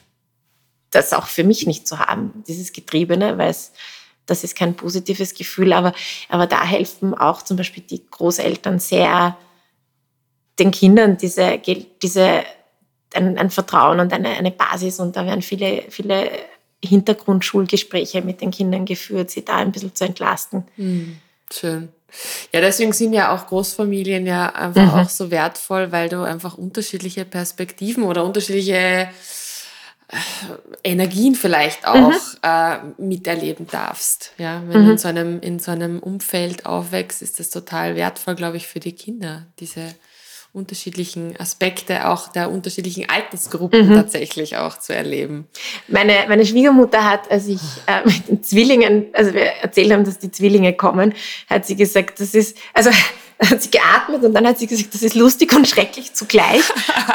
das 0.89 1.13
auch 1.13 1.27
für 1.27 1.45
mich 1.45 1.65
nicht 1.67 1.87
zu 1.87 1.99
haben, 1.99 2.43
dieses 2.49 2.73
Getriebene, 2.73 3.37
weil 3.37 3.51
es, 3.51 3.71
das 4.31 4.43
ist 4.43 4.55
kein 4.55 4.75
positives 4.75 5.33
Gefühl, 5.33 5.73
aber, 5.73 5.93
aber 6.29 6.47
da 6.47 6.63
helfen 6.65 7.13
auch 7.13 7.41
zum 7.41 7.57
Beispiel 7.57 7.83
die 7.83 8.03
Großeltern 8.09 8.79
sehr, 8.79 9.37
den 10.57 10.71
Kindern 10.71 11.17
diese, 11.17 11.59
diese, 12.01 12.43
ein, 13.13 13.37
ein 13.37 13.49
Vertrauen 13.49 13.99
und 13.99 14.13
eine, 14.13 14.29
eine 14.29 14.51
Basis 14.51 14.99
und 14.99 15.15
da 15.15 15.25
werden 15.25 15.41
viele, 15.41 15.83
viele 15.89 16.31
Hintergrundschulgespräche 16.83 18.21
mit 18.21 18.41
den 18.41 18.51
Kindern 18.51 18.85
geführt, 18.85 19.29
sie 19.29 19.45
da 19.45 19.57
ein 19.57 19.71
bisschen 19.71 19.93
zu 19.93 20.05
entlasten. 20.05 20.63
Mhm. 20.77 21.17
Schön. 21.51 21.89
Ja, 22.53 22.59
deswegen 22.59 22.93
sind 22.93 23.13
ja 23.13 23.33
auch 23.33 23.47
Großfamilien 23.47 24.25
ja 24.25 24.47
einfach 24.47 24.93
mhm. 24.93 24.99
auch 24.99 25.09
so 25.09 25.31
wertvoll, 25.31 25.91
weil 25.91 26.09
du 26.09 26.21
einfach 26.23 26.57
unterschiedliche 26.57 27.25
Perspektiven 27.25 28.03
oder 28.03 28.25
unterschiedliche 28.25 29.09
Energien 30.83 31.35
vielleicht 31.35 31.87
auch 31.87 32.11
mhm. 32.11 32.15
äh, 32.43 32.77
miterleben 32.97 33.67
darfst. 33.67 34.33
Ja, 34.37 34.61
wenn 34.67 34.81
mhm. 34.81 34.85
du 34.85 34.91
in 34.91 34.97
so, 34.97 35.07
einem, 35.07 35.39
in 35.41 35.59
so 35.59 35.71
einem 35.71 35.99
Umfeld 35.99 36.65
aufwächst, 36.65 37.21
ist 37.21 37.39
das 37.39 37.49
total 37.49 37.95
wertvoll, 37.95 38.35
glaube 38.35 38.57
ich, 38.57 38.67
für 38.67 38.79
die 38.79 38.93
Kinder, 38.93 39.47
diese 39.59 39.95
unterschiedlichen 40.53 41.39
Aspekte 41.39 42.09
auch 42.09 42.27
der 42.27 42.51
unterschiedlichen 42.51 43.09
Altersgruppen 43.09 43.87
mhm. 43.87 43.95
tatsächlich 43.95 44.57
auch 44.57 44.77
zu 44.77 44.93
erleben. 44.93 45.47
Meine, 45.87 46.25
meine 46.27 46.45
Schwiegermutter 46.45 47.09
hat, 47.09 47.31
als 47.31 47.47
ich 47.47 47.61
äh, 47.87 48.01
mit 48.03 48.27
den 48.27 48.43
Zwillingen, 48.43 49.05
also 49.13 49.33
wir 49.33 49.45
erzählt 49.45 49.93
haben, 49.93 50.03
dass 50.03 50.19
die 50.19 50.31
Zwillinge 50.31 50.73
kommen, 50.73 51.13
hat 51.49 51.65
sie 51.65 51.77
gesagt, 51.77 52.19
das 52.19 52.33
ist, 52.33 52.57
also 52.73 52.89
hat 53.49 53.61
sie 53.61 53.71
geatmet 53.71 54.23
und 54.23 54.33
dann 54.33 54.47
hat 54.47 54.59
sie 54.59 54.67
gesagt, 54.67 54.93
das 54.93 55.01
ist 55.01 55.15
lustig 55.15 55.53
und 55.53 55.67
schrecklich 55.67 56.13
zugleich. 56.13 56.61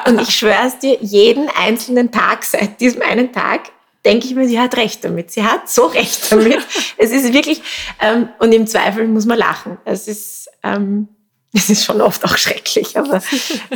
und 0.07 0.21
ich 0.21 0.37
schwöre 0.37 0.67
es 0.67 0.79
dir, 0.79 0.99
jeden 1.01 1.49
einzelnen 1.51 2.11
Tag 2.11 2.45
seit 2.45 2.81
diesem 2.81 3.03
einen 3.03 3.33
Tag 3.33 3.71
denke 4.05 4.27
ich 4.27 4.35
mir, 4.35 4.47
sie 4.47 4.61
hat 4.61 4.77
recht 4.77 5.05
damit. 5.05 5.33
Sie 5.33 5.43
hat 5.43 5.69
so 5.69 5.87
recht 5.87 6.21
damit. 6.31 6.61
es 6.97 7.11
ist 7.11 7.33
wirklich, 7.33 7.61
ähm, 8.01 8.29
und 8.39 8.53
im 8.53 8.67
Zweifel 8.67 9.07
muss 9.09 9.27
man 9.27 9.37
lachen. 9.37 9.79
Es 9.85 10.07
ist, 10.09 10.49
ähm, 10.63 11.09
es 11.53 11.69
ist 11.69 11.85
schon 11.85 12.01
oft 12.01 12.25
auch 12.25 12.37
schrecklich, 12.37 12.97
aber, 12.97 13.21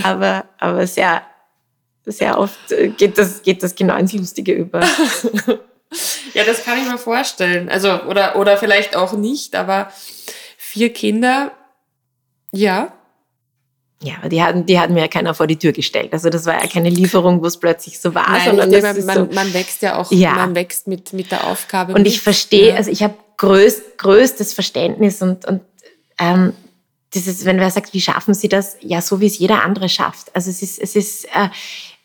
aber, 0.02 0.44
aber 0.58 0.86
sehr, 0.86 1.22
sehr 2.06 2.38
oft 2.38 2.58
geht 2.96 3.18
das, 3.18 3.42
geht 3.42 3.62
das 3.62 3.74
genau 3.74 3.96
ins 3.96 4.12
Lustige 4.12 4.52
über. 4.52 4.80
Ja, 6.34 6.44
das 6.44 6.64
kann 6.64 6.78
ich 6.78 6.88
mir 6.88 6.98
vorstellen. 6.98 7.68
Also, 7.68 8.04
oder, 8.04 8.36
oder 8.36 8.56
vielleicht 8.56 8.94
auch 8.94 9.12
nicht, 9.14 9.56
aber 9.56 9.92
vier 10.56 10.92
Kinder, 10.92 11.50
ja. 12.52 12.92
Ja, 14.02 14.14
aber 14.20 14.30
die 14.30 14.42
hatten, 14.42 14.64
die 14.64 14.80
hatten 14.80 14.94
mir 14.94 15.00
ja 15.00 15.08
keiner 15.08 15.34
vor 15.34 15.46
die 15.46 15.58
Tür 15.58 15.72
gestellt. 15.72 16.14
Also 16.14 16.30
das 16.30 16.46
war 16.46 16.54
ja 16.54 16.66
keine 16.66 16.88
Lieferung, 16.88 17.42
wo 17.42 17.46
es 17.46 17.58
plötzlich 17.58 18.00
so 18.00 18.14
war, 18.14 18.30
Nein, 18.30 18.46
sondern 18.46 18.70
denke, 18.70 19.02
man, 19.02 19.16
so, 19.16 19.34
man 19.34 19.52
wächst 19.52 19.82
ja 19.82 19.96
auch, 19.96 20.10
ja. 20.10 20.36
man 20.36 20.54
wächst 20.54 20.86
mit, 20.86 21.12
mit 21.12 21.30
der 21.30 21.46
Aufgabe. 21.46 21.92
Und 21.92 22.04
mit, 22.04 22.12
ich 22.12 22.22
verstehe, 22.22 22.70
ja. 22.70 22.76
also 22.76 22.90
ich 22.90 23.02
habe 23.02 23.14
größt, 23.36 23.98
größtes 23.98 24.54
Verständnis 24.54 25.20
und, 25.20 25.44
und 25.44 25.60
ähm, 26.18 26.54
dieses, 27.12 27.44
wenn 27.44 27.58
wer 27.58 27.70
sagt, 27.70 27.92
wie 27.92 28.00
schaffen 28.00 28.32
Sie 28.32 28.48
das? 28.48 28.76
Ja, 28.80 29.02
so 29.02 29.20
wie 29.20 29.26
es 29.26 29.38
jeder 29.38 29.64
andere 29.64 29.90
schafft. 29.90 30.34
Also 30.34 30.48
es 30.48 30.62
ist, 30.62 30.78
es 30.78 30.96
ist, 30.96 31.24
äh, 31.26 31.48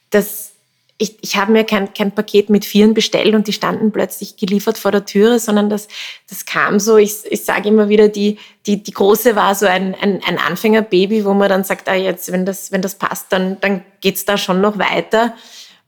das, 0.10 0.52
ich, 0.98 1.18
ich 1.22 1.36
habe 1.36 1.52
mir 1.52 1.66
kein, 1.66 1.94
kein 1.94 2.14
Paket 2.14 2.50
mit 2.50 2.64
Vieren 2.64 2.94
bestellt 2.94 3.36
und 3.36 3.48
die 3.48 3.54
standen 3.54 3.92
plötzlich 3.92 4.38
geliefert 4.38 4.78
vor 4.78 4.92
der 4.92 5.06
Türe, 5.06 5.40
sondern 5.40 5.70
das, 5.70 5.90
das 6.30 6.46
kam 6.46 6.80
so, 6.80 6.96
ich, 6.98 7.16
ich 7.30 7.44
sage 7.44 7.68
immer 7.68 7.90
wieder, 7.90 8.08
die, 8.08 8.38
die, 8.66 8.82
die 8.82 8.94
Große 8.94 9.36
war 9.36 9.56
so 9.56 9.66
ein, 9.66 9.94
ein, 9.96 10.22
ein 10.26 10.38
Anfängerbaby, 10.38 11.26
wo 11.26 11.34
man 11.34 11.50
dann 11.50 11.66
sagt, 11.66 11.90
ah, 11.90 11.96
jetzt, 11.96 12.32
wenn 12.32 12.46
das, 12.46 12.72
wenn 12.72 12.82
das 12.82 12.96
passt, 12.96 13.28
dann, 13.30 13.60
dann 13.60 13.84
geht's 14.00 14.24
da 14.24 14.38
schon 14.38 14.62
noch 14.62 14.78
weiter. 14.78 15.34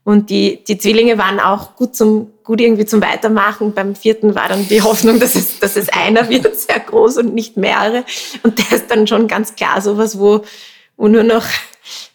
Und 0.04 0.30
die, 0.30 0.64
die 0.64 0.78
Zwillinge 0.78 1.18
waren 1.18 1.40
auch 1.40 1.76
gut 1.76 1.96
zum, 1.96 2.32
gut 2.44 2.60
irgendwie 2.62 2.86
zum 2.86 3.02
Weitermachen. 3.02 3.74
Beim 3.74 3.96
vierten 3.96 4.36
war 4.36 4.50
dann 4.50 4.68
die 4.68 4.82
Hoffnung, 4.82 5.20
dass 5.20 5.36
es, 5.36 5.60
dass 5.60 5.78
es 5.78 5.90
einer 5.90 6.30
wird, 6.30 6.54
sehr 6.58 6.80
groß 6.80 7.18
und 7.18 7.34
nicht 7.34 7.56
mehrere. 7.56 8.04
Und 8.44 8.58
der 8.60 8.78
ist 8.78 8.92
dann 8.92 9.08
schon 9.08 9.28
ganz 9.28 9.56
klar 9.56 9.82
sowas, 9.82 10.20
wo, 10.20 10.44
wo 10.98 11.08
nur 11.08 11.24
noch, 11.24 11.46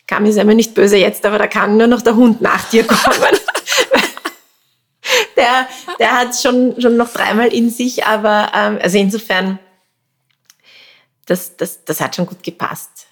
kam 0.07 0.27
ist 0.27 0.39
einmal 0.39 0.55
nicht 0.55 0.75
böse 0.75 0.97
jetzt, 0.97 1.25
aber 1.25 1.39
da 1.39 1.47
kann 1.47 1.77
nur 1.77 1.87
noch 1.87 2.03
der 2.03 2.17
Hund 2.17 2.41
nach 2.41 2.69
dir 2.71 2.87
kommen. 2.87 3.39
der, 5.37 5.67
der 5.99 6.13
hat 6.13 6.35
schon, 6.37 6.81
schon 6.81 6.97
noch 6.97 7.13
dreimal 7.13 7.53
in 7.53 7.71
sich, 7.71 8.05
aber, 8.05 8.53
ähm, 8.55 8.79
also 8.83 8.99
insofern, 8.99 9.59
das, 11.27 11.57
das, 11.57 11.85
das 11.85 12.01
hat 12.01 12.17
schon 12.17 12.27
gut 12.27 12.43
gepasst. 12.43 13.07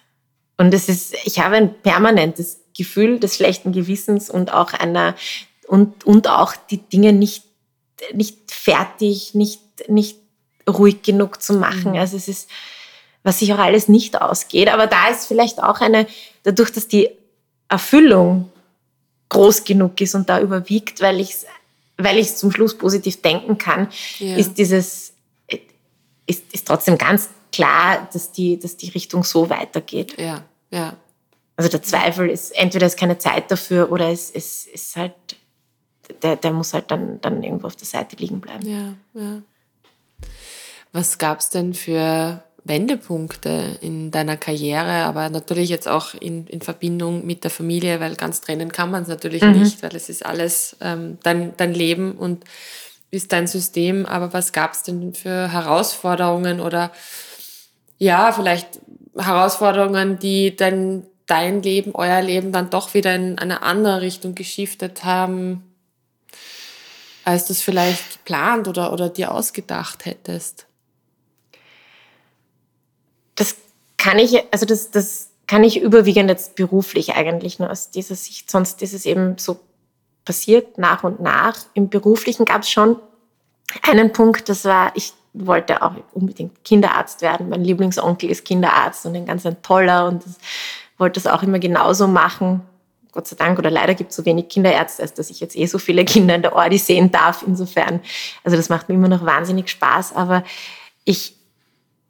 Und 0.57 0.74
es 0.74 0.88
ist, 0.88 1.14
ich 1.24 1.38
habe 1.38 1.57
ein 1.57 1.81
permanentes 1.81 2.61
Gefühl 2.76 3.18
des 3.18 3.37
schlechten 3.37 3.72
Gewissens 3.72 4.29
und 4.29 4.53
auch 4.53 4.72
einer 4.72 5.14
und, 5.66 6.05
und 6.05 6.29
auch 6.29 6.55
die 6.57 6.79
Dinge 6.79 7.12
nicht, 7.12 7.44
nicht 8.12 8.50
fertig, 8.50 9.35
nicht, 9.35 9.88
nicht 9.88 10.18
ruhig 10.68 11.03
genug 11.03 11.40
zu 11.40 11.55
machen. 11.55 11.92
Mhm. 11.92 11.98
Also 11.98 12.16
es 12.16 12.29
ist, 12.29 12.50
was 13.22 13.38
sich 13.38 13.52
auch 13.52 13.59
alles 13.59 13.88
nicht 13.88 14.20
ausgeht. 14.20 14.68
Aber 14.68 14.87
da 14.87 15.09
ist 15.09 15.26
vielleicht 15.26 15.62
auch 15.62 15.80
eine, 15.80 16.06
dadurch, 16.42 16.72
dass 16.72 16.88
die 16.88 17.11
Erfüllung 17.68 18.50
groß 19.28 19.64
genug 19.64 20.00
ist 20.00 20.14
und 20.14 20.28
da 20.28 20.40
überwiegt, 20.40 21.00
weil 21.00 21.20
ich 21.20 21.30
es 21.30 21.46
weil 22.04 22.18
ich 22.18 22.37
zum 22.37 22.50
Schluss 22.50 22.76
positiv 22.76 23.22
denken 23.22 23.59
kann, 23.59 23.88
ja. 24.18 24.37
ist 24.37 24.54
dieses, 24.54 25.12
ist, 26.26 26.52
ist 26.52 26.66
trotzdem 26.66 26.98
ganz 26.98 27.28
klar, 27.52 28.09
dass 28.12 28.33
die, 28.33 28.59
dass 28.59 28.76
die 28.76 28.90
Richtung 28.90 29.24
so 29.24 29.50
weitergeht. 29.50 30.18
Ja, 30.18 30.44
ja. 30.70 30.96
Also 31.56 31.70
der 31.70 31.83
Zweifel 31.83 32.30
ist, 32.30 32.52
entweder 32.52 32.87
ist 32.87 32.98
keine 32.98 33.18
Zeit 33.18 33.50
dafür 33.50 33.92
oder 33.92 34.11
es 34.11 34.30
ist, 34.30 34.66
ist 34.68 34.96
halt, 34.96 35.12
der, 36.22 36.37
der 36.37 36.52
muss 36.52 36.72
halt 36.72 36.90
dann, 36.90 37.20
dann 37.20 37.42
irgendwo 37.42 37.66
auf 37.66 37.76
der 37.76 37.87
Seite 37.87 38.16
liegen 38.16 38.40
bleiben. 38.40 38.66
Ja, 38.66 39.20
ja. 39.20 39.42
Was 40.92 41.18
gab 41.18 41.40
es 41.40 41.50
denn 41.50 41.74
für 41.74 42.42
Wendepunkte 42.70 43.78
in 43.80 44.12
deiner 44.12 44.37
Karriere, 44.37 45.04
aber 45.04 45.28
natürlich 45.28 45.68
jetzt 45.68 45.88
auch 45.88 46.14
in, 46.14 46.46
in 46.46 46.61
Verbindung 46.61 47.27
mit 47.27 47.42
der 47.42 47.50
Familie, 47.50 47.98
weil 47.98 48.14
ganz 48.14 48.40
trennen 48.40 48.71
kann 48.71 48.92
man 48.92 49.02
es 49.02 49.08
natürlich 49.08 49.42
mhm. 49.42 49.58
nicht, 49.58 49.83
weil 49.83 49.94
es 49.96 50.08
ist 50.08 50.25
alles 50.25 50.77
ähm, 50.81 51.18
dein, 51.25 51.56
dein 51.56 51.75
Leben 51.75 52.12
und 52.12 52.44
ist 53.10 53.33
dein 53.33 53.48
System. 53.48 54.06
Aber 54.06 54.33
was 54.33 54.52
gab 54.52 54.75
es 54.75 54.85
denn 54.85 55.14
für 55.14 55.52
Herausforderungen 55.52 56.60
oder 56.60 56.92
ja, 57.98 58.31
vielleicht 58.31 58.81
Herausforderungen, 59.18 60.21
die 60.21 60.54
dein, 60.54 61.04
dein 61.27 61.62
Leben, 61.62 61.90
euer 61.94 62.23
Leben 62.23 62.52
dann 62.52 62.71
doch 62.71 62.94
wieder 62.94 63.12
in 63.16 63.37
eine 63.38 63.62
andere 63.62 64.00
Richtung 64.00 64.37
geschiftet 64.37 65.02
haben, 65.02 65.64
als 67.25 67.46
du 67.46 67.52
es 67.52 67.62
vielleicht 67.62 68.18
geplant 68.18 68.68
oder, 68.68 68.92
oder 68.92 69.08
dir 69.08 69.35
ausgedacht 69.35 70.06
hättest? 70.06 70.66
Das 73.41 73.57
kann 73.97 74.19
ich, 74.19 74.45
also 74.53 74.67
das, 74.67 74.91
das 74.91 75.31
kann 75.47 75.65
ich 75.65 75.81
überwiegend 75.81 76.29
jetzt 76.29 76.57
beruflich 76.57 77.15
eigentlich 77.15 77.59
nur 77.59 77.71
aus 77.71 77.91
dieser 77.91 78.15
Sicht. 78.15 78.51
Sonst 78.51 78.83
ist 78.83 78.93
es 78.93 79.07
eben 79.07 79.38
so 79.38 79.59
passiert 80.27 80.77
nach 80.77 81.05
und 81.05 81.21
nach. 81.21 81.57
Im 81.73 81.88
Beruflichen 81.88 82.45
gab 82.45 82.63
es 82.63 82.71
schon 82.71 82.97
einen 83.83 84.13
Punkt, 84.13 84.51
das 84.51 84.67
war, 84.67 84.93
ich 84.95 85.15
wollte 85.33 85.81
auch 85.81 85.95
unbedingt 86.13 86.65
Kinderarzt 86.65 87.23
werden. 87.23 87.49
Mein 87.49 87.65
Lieblingsonkel 87.65 88.31
ist 88.31 88.45
Kinderarzt 88.45 89.07
und 89.07 89.17
ein 89.17 89.25
ganz 89.25 89.47
ein 89.47 89.63
toller 89.63 90.07
und 90.07 90.27
das, 90.27 90.37
wollte 90.99 91.19
das 91.19 91.33
auch 91.33 91.43
immer 91.43 91.59
genauso 91.59 92.07
machen. 92.07 92.61
Gott 93.13 93.27
sei 93.27 93.37
Dank 93.37 93.59
oder 93.59 93.71
leider 93.71 93.95
gibt 93.95 94.11
es 94.11 94.17
so 94.17 94.25
wenig 94.27 94.51
Kinderärzte, 94.51 95.03
als 95.03 95.15
dass 95.15 95.31
ich 95.31 95.41
jetzt 95.41 95.57
eh 95.57 95.65
so 95.65 95.79
viele 95.79 96.05
Kinder 96.05 96.35
in 96.35 96.43
der 96.43 96.55
Ordi 96.55 96.77
sehen 96.77 97.11
darf. 97.11 97.43
Insofern, 97.45 98.01
also 98.45 98.57
das 98.57 98.69
macht 98.69 98.88
mir 98.88 98.97
immer 98.97 99.09
noch 99.09 99.25
wahnsinnig 99.25 99.71
Spaß. 99.71 100.15
Aber 100.15 100.45
ich 101.05 101.35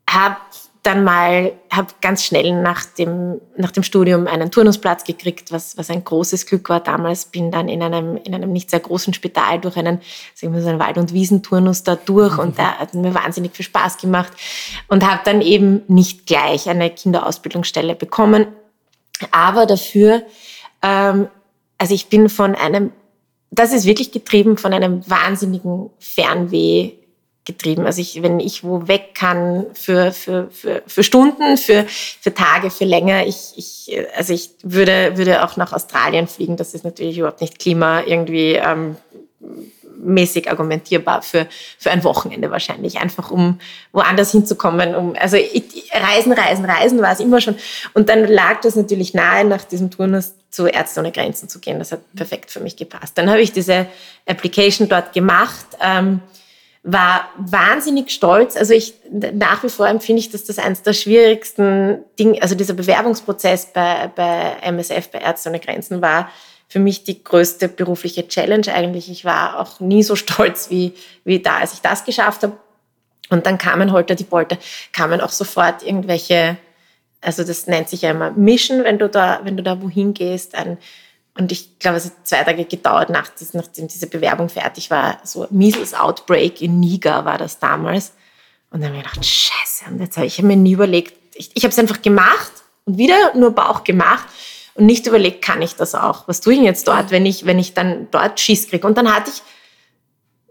habe 0.09 0.37
dann 0.83 1.05
mal, 1.05 1.53
habe 1.71 1.89
ganz 2.01 2.25
schnell 2.25 2.53
nach 2.63 2.87
dem, 2.87 3.39
nach 3.57 3.71
dem 3.71 3.83
Studium 3.83 4.27
einen 4.27 4.51
Turnusplatz 4.51 5.05
gekriegt, 5.05 5.53
was, 5.53 5.77
was 5.77 5.91
ein 5.91 6.05
großes 6.05 6.47
Glück 6.47 6.71
war 6.71 6.81
damals. 6.81 7.27
Bin 7.27 7.51
dann 7.51 7.69
in 7.69 7.83
einem, 7.83 8.17
in 8.17 8.35
einem 8.35 8.51
nicht 8.51 8.71
sehr 8.71 8.81
großen 8.81 9.13
Spital 9.13 9.61
durch 9.61 9.77
einen, 9.77 10.01
sagen 10.35 10.55
wir 10.55 10.63
so 10.63 10.71
einen 10.71 10.79
Wald- 10.79 10.97
und 10.97 11.13
Wiesenturnus 11.13 11.83
da 11.83 11.97
durch 11.97 12.39
und 12.39 12.59
da 12.59 12.79
hat 12.79 12.95
mir 12.95 13.15
wahnsinnig 13.15 13.55
viel 13.55 13.67
Spaß 13.67 13.99
gemacht 13.99 14.33
und 14.89 15.07
habe 15.07 15.21
dann 15.25 15.43
eben 15.43 15.83
nicht 15.89 16.27
gleich 16.27 16.69
eine 16.69 16.89
Kinderausbildungsstelle 16.89 17.95
bekommen, 17.95 18.47
aber 19.33 19.67
dafür, 19.67 20.23
ähm, 20.83 21.29
also 21.77 21.95
ich 21.95 22.09
bin 22.09 22.31
von 22.31 22.55
einem, 22.55 22.93
das 23.51 23.73
ist 23.73 23.85
wirklich 23.85 24.13
getrieben 24.13 24.57
von 24.57 24.73
einem 24.73 25.09
wahnsinnigen 25.09 25.91
Fernweh 25.99 26.93
getrieben. 27.53 27.87
Also 27.87 28.01
ich, 28.01 28.23
wenn 28.23 28.41
ich 28.41 28.65
wo 28.65 28.87
weg 28.87 29.15
kann 29.15 29.67
für, 29.75 30.13
für, 30.13 30.49
für, 30.51 30.83
für 30.87 31.03
Stunden, 31.03 31.57
für, 31.57 31.87
für 31.89 32.33
Tage, 32.33 32.71
für 32.71 32.85
länger, 32.85 33.27
ich, 33.27 33.53
ich, 33.57 33.99
also 34.17 34.33
ich 34.33 34.51
würde, 34.63 35.17
würde 35.17 35.45
auch 35.45 35.57
nach 35.57 35.73
Australien 35.73 36.27
fliegen. 36.27 36.57
Das 36.57 36.75
ist 36.75 36.85
natürlich 36.85 37.19
überhaupt 37.19 37.41
nicht 37.41 37.59
Klima 37.59 38.03
irgendwie 38.03 38.53
ähm, 38.55 38.97
mäßig 40.03 40.51
argumentierbar 40.51 41.23
für, 41.23 41.47
für 41.79 41.91
ein 41.91 42.05
Wochenende 42.05 42.51
wahrscheinlich, 42.51 42.99
einfach 42.99 43.31
um 43.31 43.61
woanders 43.93 44.33
hinzukommen. 44.33 44.95
Um, 44.95 45.15
also 45.19 45.37
ich, 45.37 45.91
Reisen, 45.93 46.33
Reisen, 46.33 46.65
Reisen 46.65 47.03
war 47.03 47.13
es 47.13 47.21
immer 47.21 47.41
schon. 47.41 47.57
Und 47.95 48.09
dann 48.09 48.25
lag 48.27 48.61
das 48.63 48.77
natürlich 48.77 49.15
nahe, 49.15 49.45
nach 49.45 49.65
diesem 49.65 49.91
Turnus 49.91 50.35
zu 50.51 50.67
Ärzte 50.67 51.01
ohne 51.01 51.13
Grenzen 51.13 51.49
zu 51.49 51.61
gehen. 51.61 51.79
Das 51.79 51.93
hat 51.93 52.01
perfekt 52.15 52.51
für 52.51 52.61
mich 52.61 52.77
gepasst. 52.77 53.17
Dann 53.17 53.31
habe 53.31 53.41
ich 53.41 53.53
diese 53.53 53.87
Application 54.27 54.89
dort 54.89 55.13
gemacht. 55.13 55.67
Ähm, 55.81 56.21
war 56.83 57.29
wahnsinnig 57.37 58.11
stolz. 58.11 58.57
Also 58.57 58.73
ich 58.73 58.95
nach 59.11 59.63
wie 59.63 59.69
vor 59.69 59.87
empfinde 59.87 60.21
ich, 60.21 60.31
dass 60.31 60.45
das 60.45 60.59
eines 60.59 60.83
der 60.83 60.95
schwierigsten 60.95 62.05
Dinge, 62.19 62.41
also 62.43 62.55
dieser 62.55 62.75
Bewerbungsprozess 62.75 63.73
bei, 63.73 64.11
bei 64.15 64.57
MSF, 64.63 65.11
bei 65.11 65.19
Ärzte 65.19 65.51
ohne 65.51 65.61
Grenzen 65.61 66.01
war 66.01 66.31
für 66.71 66.79
mich 66.79 67.03
die 67.03 67.23
größte 67.23 67.69
berufliche 67.69 68.29
Challenge 68.29 68.73
eigentlich. 68.73 69.11
Ich 69.11 69.25
war 69.25 69.59
auch 69.59 69.81
nie 69.81 70.05
so 70.05 70.15
stolz 70.15 70.71
wie, 70.71 70.95
wie 71.25 71.41
da, 71.41 71.59
als 71.59 71.75
ich 71.75 71.81
das 71.81 72.05
geschafft 72.05 72.45
habe. 72.45 72.57
Und 73.29 73.45
dann 73.45 73.59
kamen 73.59 73.93
Holter 73.93 74.15
die 74.15 74.25
Polter, 74.25 74.57
kamen 74.93 75.21
auch 75.21 75.31
sofort 75.31 75.83
irgendwelche, 75.83 76.57
also 77.21 77.43
das 77.43 77.67
nennt 77.67 77.89
sich 77.89 78.03
ja 78.03 78.13
immer 78.13 78.31
Mission, 78.31 78.85
wenn 78.85 78.99
du 78.99 79.09
da, 79.09 79.41
wenn 79.43 79.57
du 79.57 79.65
da 79.65 79.83
wohin 79.83 80.15
gehst, 80.15 80.55
ein, 80.55 80.79
und 81.41 81.51
ich 81.53 81.79
glaube, 81.79 81.97
es 81.97 82.05
hat 82.05 82.13
zwei 82.25 82.45
Tage 82.45 82.67
gedauert, 82.67 83.09
nach, 83.09 83.31
nachdem 83.55 83.89
diese 83.89 84.07
Bewerbung 84.07 84.51
fertig 84.51 84.91
war. 84.91 85.19
So 85.25 85.47
Measles 85.51 85.95
Outbreak 85.95 86.61
in 86.61 86.81
Niger 86.81 87.25
war 87.25 87.39
das 87.39 87.59
damals. 87.59 88.13
Und 88.71 88.83
dann 88.83 88.91
habe 88.91 88.99
ich 88.99 89.05
gedacht, 89.05 89.25
scheiße. 89.25 89.91
Und 89.91 90.01
jetzt 90.01 90.19
habe 90.19 90.27
ich 90.27 90.43
mir 90.43 90.57
nie 90.57 90.73
überlegt, 90.73 91.15
ich, 91.35 91.51
ich 91.55 91.63
habe 91.63 91.73
es 91.73 91.79
einfach 91.79 92.03
gemacht 92.03 92.53
und 92.85 92.99
wieder 92.99 93.35
nur 93.35 93.53
Bauch 93.53 93.85
gemacht 93.85 94.27
und 94.75 94.85
nicht 94.85 95.07
überlegt, 95.07 95.43
kann 95.43 95.63
ich 95.63 95.77
das 95.77 95.95
auch? 95.95 96.29
Was 96.29 96.43
tue 96.43 96.53
ich 96.53 96.61
jetzt 96.61 96.87
dort, 96.87 97.11
wenn 97.11 97.25
ich, 97.25 97.47
wenn 97.47 97.59
ich 97.59 97.73
dann 97.73 98.09
dort 98.11 98.39
Schiss 98.39 98.69
kriege? 98.69 98.87
Und 98.87 98.99
dann 98.99 99.11
hatte 99.11 99.31
ich, 99.31 99.43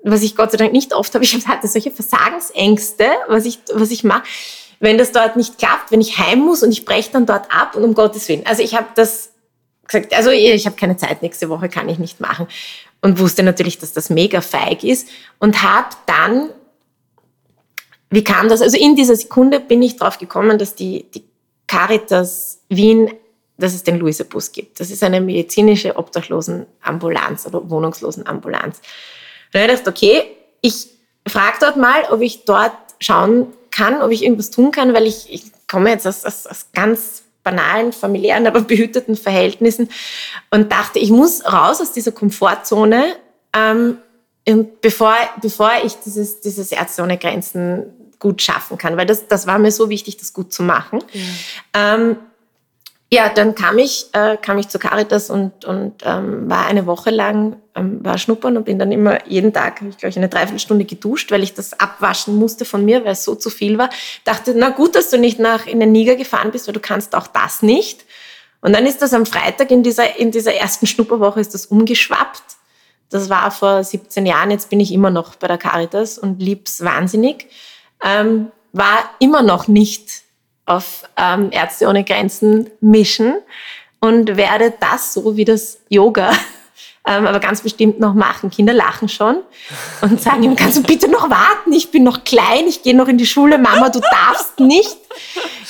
was 0.04 0.24
ich 0.24 0.36
Gott 0.36 0.50
sei 0.50 0.58
Dank 0.58 0.74
nicht 0.74 0.96
oft 0.96 1.14
habe, 1.14 1.24
ich 1.24 1.48
hatte 1.48 1.68
solche 1.68 1.92
Versagensängste, 1.92 3.06
was 3.28 3.46
ich, 3.46 3.60
was 3.72 3.92
ich 3.92 4.04
mache, 4.04 4.24
wenn 4.80 4.98
das 4.98 5.12
dort 5.12 5.36
nicht 5.36 5.60
klappt, 5.60 5.92
wenn 5.92 6.02
ich 6.02 6.18
heim 6.18 6.40
muss 6.40 6.64
und 6.64 6.72
ich 6.72 6.84
breche 6.84 7.12
dann 7.12 7.28
dort 7.28 7.52
ab 7.56 7.76
und 7.76 7.84
um 7.84 7.94
Gottes 7.94 8.28
Willen. 8.28 8.48
Also 8.48 8.64
ich 8.64 8.74
habe 8.74 8.88
das 8.96 9.29
gesagt, 9.90 10.14
also 10.14 10.30
ich 10.30 10.66
habe 10.66 10.76
keine 10.76 10.98
Zeit, 10.98 11.22
nächste 11.22 11.50
Woche 11.50 11.70
kann 11.70 11.90
ich 11.90 12.00
nicht 12.00 12.20
machen. 12.20 12.48
Und 13.02 13.20
wusste 13.20 13.44
natürlich, 13.44 13.78
dass 13.78 13.94
das 13.94 14.10
mega 14.10 14.42
feig 14.42 14.84
ist 14.84 15.08
und 15.40 15.64
habe 15.64 15.90
dann, 16.06 16.50
wie 18.10 18.24
kam 18.24 18.50
das? 18.50 18.62
Also 18.62 18.78
in 18.78 18.96
dieser 18.96 19.16
Sekunde 19.16 19.60
bin 19.60 19.82
ich 19.82 19.96
drauf 19.96 20.18
gekommen, 20.18 20.58
dass 20.58 20.76
die, 20.76 21.06
die 21.14 21.24
Caritas 21.68 22.60
Wien, 22.68 23.12
dass 23.58 23.74
es 23.74 23.84
den 23.84 24.00
Luisa-Bus 24.00 24.52
gibt. 24.52 24.80
Das 24.80 24.90
ist 24.90 25.04
eine 25.04 25.22
medizinische 25.22 25.96
Obdachlosenambulanz 25.96 27.46
oder 27.46 27.70
Wohnungslosenambulanz. 27.70 28.82
Da 29.52 29.60
habe 29.60 29.72
ich 29.72 29.80
gedacht, 29.80 29.96
okay, 29.96 30.24
ich 30.62 30.88
frage 31.28 31.58
dort 31.62 31.78
mal, 31.78 32.04
ob 32.10 32.22
ich 32.22 32.44
dort 32.46 32.74
schauen 33.00 33.48
kann, 33.72 34.02
ob 34.02 34.12
ich 34.12 34.24
irgendwas 34.24 34.52
tun 34.52 34.72
kann, 34.72 34.94
weil 34.94 35.06
ich, 35.06 35.32
ich 35.32 35.44
komme 35.68 35.92
jetzt 35.92 36.06
aus, 36.08 36.26
aus, 36.26 36.48
aus 36.48 36.68
ganz 36.74 37.24
banalen, 37.50 37.94
familiären, 37.94 38.48
aber 38.48 38.62
behüteten 38.74 39.16
Verhältnissen 39.16 39.90
und 40.52 40.72
dachte, 40.72 41.00
ich 41.00 41.10
muss 41.10 41.46
raus 41.46 41.82
aus 41.82 41.92
dieser 41.92 42.12
Komfortzone, 42.12 43.16
ähm, 43.56 43.98
und 44.48 44.82
bevor, 44.82 45.16
bevor 45.42 45.72
ich 45.84 45.96
dieses, 45.98 46.42
dieses 46.42 46.72
Ärzte 46.72 47.04
ohne 47.04 47.18
Grenzen 47.18 47.86
gut 48.18 48.42
schaffen 48.42 48.78
kann, 48.78 48.98
weil 48.98 49.06
das, 49.06 49.28
das 49.28 49.46
war 49.46 49.60
mir 49.60 49.72
so 49.72 49.90
wichtig, 49.90 50.18
das 50.18 50.34
gut 50.34 50.52
zu 50.52 50.64
machen. 50.64 51.04
Ja. 51.14 51.96
Ähm, 51.96 52.18
ja, 53.12 53.30
dann 53.30 53.56
kam 53.56 53.80
ich, 53.80 54.08
äh, 54.14 54.38
kam 54.38 54.60
ich 54.60 54.68
zu 54.68 54.78
Caritas 54.78 55.32
und, 55.32 55.66
und 55.66 56.04
ähm, 56.06 56.48
war 56.48 56.68
eine 56.68 56.86
Woche 56.86 57.10
lang, 57.10 57.56
ähm, 57.74 58.06
war 58.06 58.20
schnuppern 58.20 58.56
und 58.56 58.66
bin 58.66 58.78
dann 58.78 58.92
immer 58.92 59.26
jeden 59.28 59.52
Tag, 59.52 59.80
habe 59.80 59.90
ich 59.90 59.98
glaube 59.98 60.12
ich 60.12 60.18
eine 60.18 60.30
Dreiviertelstunde 60.30 60.86
geduscht, 60.86 61.32
weil 61.32 61.42
ich 61.42 61.56
das 61.56 61.80
abwaschen 61.80 62.36
musste 62.36 62.66
von 62.66 62.86
mir, 62.86 63.04
weil 63.06 63.14
es 63.14 63.24
so 63.24 63.34
zu 63.34 63.50
viel 63.50 63.80
war. 63.80 63.90
Dachte, 64.26 64.54
na 64.56 64.70
gut, 64.70 64.96
dass 64.96 65.10
du 65.10 65.18
nicht 65.18 65.40
nach 65.40 65.66
in 65.66 65.80
den 65.80 65.92
Niger 65.92 66.16
gefahren 66.16 66.52
bist, 66.52 66.68
weil 66.68 66.76
du 66.76 66.80
kannst 66.80 67.16
auch 67.16 67.26
das 67.26 67.64
nicht. 67.64 68.06
Und 68.62 68.74
dann 68.74 68.86
ist 68.86 69.02
das 69.02 69.14
am 69.14 69.26
Freitag 69.26 69.72
in 69.72 69.82
dieser, 69.82 70.18
in 70.18 70.30
dieser 70.30 70.54
ersten 70.54 70.86
Schnupperwoche 70.86 71.40
ist 71.40 71.56
das 71.56 71.66
umgeschwappt. 71.66 72.44
Das 73.10 73.28
war 73.30 73.50
vor 73.50 73.84
17 73.84 74.28
Jahren, 74.28 74.52
jetzt 74.52 74.70
bin 74.70 74.80
ich 74.80 74.92
immer 74.92 75.10
noch 75.10 75.36
bei 75.36 75.48
der 75.48 75.58
Caritas 75.58 76.20
und 76.20 76.40
lieb's 76.40 76.84
wahnsinnig. 76.84 77.48
Ähm, 78.04 78.52
war 78.72 79.10
immer 79.18 79.42
noch 79.42 79.68
nicht 79.68 80.29
auf 80.70 81.04
ähm, 81.18 81.50
Ärzte 81.52 81.88
ohne 81.88 82.04
Grenzen 82.04 82.70
mischen 82.80 83.36
und 84.00 84.38
werde 84.38 84.74
das 84.80 85.14
so 85.14 85.36
wie 85.36 85.46
das 85.46 85.80
Yoga 85.90 86.32
ähm, 87.08 87.26
aber 87.26 87.40
ganz 87.40 87.62
bestimmt 87.62 88.00
noch 88.00 88.14
machen. 88.14 88.50
Kinder 88.52 88.74
lachen 88.74 89.10
schon 89.10 89.38
und 90.02 90.22
sagen 90.22 90.44
ihm, 90.44 90.56
kannst 90.56 90.78
du 90.78 90.84
bitte 90.84 91.10
noch 91.10 91.30
warten? 91.30 91.74
Ich 91.74 91.92
bin 91.92 92.04
noch 92.04 92.24
klein, 92.24 92.68
ich 92.68 92.84
gehe 92.84 92.96
noch 92.96 93.08
in 93.08 93.18
die 93.18 93.26
Schule. 93.26 93.58
Mama, 93.58 93.90
du 93.90 94.00
darfst 94.00 94.60
nicht. 94.60 94.98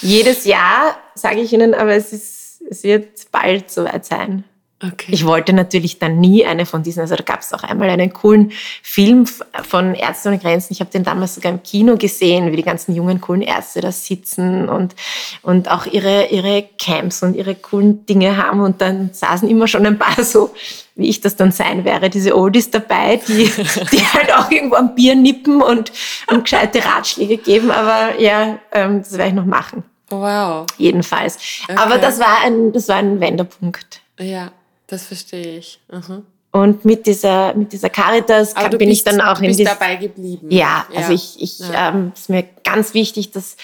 Jedes 0.02 0.46
Jahr 0.46 0.98
sage 1.16 1.42
ich 1.42 1.54
ihnen, 1.54 1.74
aber 1.74 1.94
es, 1.94 2.12
ist, 2.12 2.62
es 2.70 2.84
wird 2.84 3.32
bald 3.32 3.72
soweit 3.72 4.06
sein. 4.06 4.44
Okay. 4.82 5.12
Ich 5.12 5.26
wollte 5.26 5.52
natürlich 5.52 6.00
dann 6.00 6.22
nie 6.22 6.46
eine 6.46 6.66
von 6.66 6.84
diesen, 6.84 7.02
also 7.02 7.16
da 7.18 7.24
gab 7.24 7.42
es 7.42 7.52
auch 7.54 7.64
einmal 7.64 7.90
einen 7.90 8.14
coolen 8.14 8.54
Film 8.82 9.26
von 9.26 9.94
Ärzte 9.94 10.30
ohne 10.30 10.40
Grenzen. 10.40 10.72
Ich 10.72 10.80
habe 10.80 10.90
den 10.90 11.04
damals 11.04 11.36
sogar 11.36 11.52
im 11.52 11.62
Kino 11.64 11.98
gesehen, 11.98 12.50
wie 12.50 12.56
die 12.56 12.64
ganzen 12.64 12.96
jungen 12.96 13.20
coolen 13.20 13.42
Ärzte 13.42 13.82
da 13.82 13.92
sitzen 13.92 14.70
und, 14.70 14.96
und 15.42 15.70
auch 15.70 15.86
ihre, 15.86 16.28
ihre 16.28 16.64
Camps 16.78 17.24
und 17.24 17.36
ihre 17.36 17.56
coolen 17.56 18.06
Dinge 18.06 18.38
haben. 18.38 18.62
Und 18.62 18.80
dann 18.80 19.10
saßen 19.12 19.50
immer 19.50 19.68
schon 19.68 19.86
ein 19.86 20.00
paar 20.00 20.24
so, 20.24 20.52
wie 20.96 21.10
ich 21.10 21.20
das 21.20 21.36
dann 21.36 21.52
sein 21.52 21.84
wäre, 21.84 22.10
diese 22.10 22.38
Oldies 22.38 22.72
dabei, 22.72 23.18
die, 23.28 23.52
die 23.92 24.08
halt 24.14 24.34
auch 24.34 24.50
irgendwo 24.50 24.76
am 24.76 24.96
Bier 24.96 25.14
nippen 25.14 25.62
und, 25.62 25.92
und 26.28 26.44
gescheite 26.44 26.86
Ratschläge 26.86 27.36
geben. 27.36 27.70
Aber 27.70 28.18
ja, 28.18 28.60
ähm, 28.72 29.00
das 29.00 29.12
werde 29.18 29.28
ich 29.28 29.36
noch 29.36 29.46
machen. 29.46 29.84
Wow. 30.10 30.68
Jedenfalls. 30.78 31.38
Okay. 31.68 31.78
Aber 31.78 31.98
das 31.98 32.18
war 32.18 32.44
ein, 32.46 32.72
das 32.72 32.88
war 32.88 32.96
ein 32.96 33.20
Wendepunkt. 33.20 34.02
Ja. 34.18 34.52
Das 34.90 35.06
verstehe 35.06 35.60
ich. 35.60 35.80
Mhm. 35.92 36.26
Und 36.52 36.84
mit 36.84 37.06
dieser, 37.06 37.54
mit 37.54 37.72
dieser 37.74 37.92
Caritas 37.92 38.56
kann, 38.56 38.72
bin 38.72 38.90
bist, 38.90 38.92
ich 38.92 39.04
dann 39.04 39.22
auch 39.22 39.38
du 39.38 39.46
bist 39.46 39.60
in 39.60 39.68
dabei 39.68 39.98
geblieben. 39.98 40.48
Ja, 40.50 40.88
ja. 40.92 40.98
also 40.98 41.14
ich, 41.14 41.40
ich 41.40 41.60
ja. 41.60 41.90
ähm, 41.90 42.12
ist 42.16 42.28
mir 42.28 42.44
ganz 42.64 42.96
wichtig, 42.96 43.30
dass, 43.30 43.56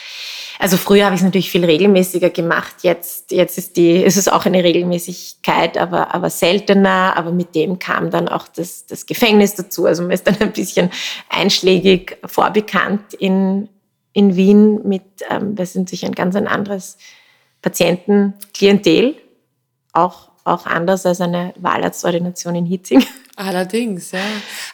also 0.59 0.77
früher 0.77 1.05
habe 1.05 1.15
ich 1.15 1.21
es 1.21 1.25
natürlich 1.25 1.49
viel 1.49 1.65
regelmäßiger 1.65 2.29
gemacht. 2.29 2.75
Jetzt, 2.83 3.31
jetzt 3.31 3.57
ist 3.57 3.75
die, 3.75 4.03
ist 4.03 4.17
es 4.17 4.27
auch 4.27 4.45
eine 4.45 4.63
Regelmäßigkeit, 4.63 5.79
aber, 5.79 6.13
aber 6.13 6.29
seltener. 6.29 7.17
Aber 7.17 7.31
mit 7.31 7.55
dem 7.55 7.79
kam 7.79 8.11
dann 8.11 8.27
auch 8.29 8.47
das, 8.47 8.85
das 8.85 9.07
Gefängnis 9.07 9.55
dazu. 9.55 9.87
Also 9.87 10.03
man 10.03 10.11
ist 10.11 10.27
dann 10.27 10.37
ein 10.39 10.53
bisschen 10.53 10.91
einschlägig 11.29 12.19
vorbekannt 12.23 13.15
in, 13.15 13.67
in 14.13 14.35
Wien 14.35 14.87
mit, 14.87 15.01
ähm, 15.31 15.57
wir 15.57 15.65
sind 15.65 15.89
sicher 15.89 16.05
ein 16.05 16.15
ganz 16.15 16.35
ein 16.35 16.47
anderes 16.47 16.99
Patientenklientel. 17.63 19.15
Auch 19.91 20.34
auch 20.45 20.65
anders 20.65 21.05
als 21.05 21.19
eine 21.19 21.53
Wahlarztordination 21.57 22.55
in 22.55 22.65
Hitzing. 22.65 23.05
Allerdings, 23.35 24.11
ja. 24.11 24.21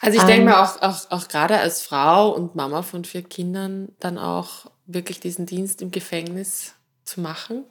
Also 0.00 0.18
ich 0.18 0.24
denke 0.24 0.42
ähm, 0.42 0.44
mir 0.44 0.62
auch, 0.62 0.80
auch, 0.80 1.10
auch 1.10 1.26
gerade 1.26 1.58
als 1.58 1.82
Frau 1.82 2.30
und 2.30 2.54
Mama 2.54 2.82
von 2.82 3.04
vier 3.04 3.22
Kindern 3.22 3.88
dann 3.98 4.18
auch 4.18 4.66
wirklich 4.86 5.18
diesen 5.18 5.46
Dienst 5.46 5.82
im 5.82 5.90
Gefängnis 5.90 6.74
zu 7.04 7.20
machen. 7.20 7.64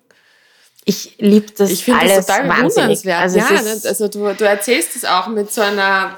Ich 0.84 1.18
liebe 1.20 1.52
das 1.56 1.70
ich 1.70 1.94
alles 1.94 2.26
das 2.26 2.26
total 2.26 2.50
wahnsinnig. 2.50 3.14
Also, 3.14 3.38
ja, 3.38 3.48
also 3.48 4.08
du, 4.08 4.34
du 4.34 4.46
erzählst 4.46 4.96
es 4.96 5.06
auch 5.06 5.28
mit 5.28 5.54
so 5.54 5.62
einer 5.62 6.18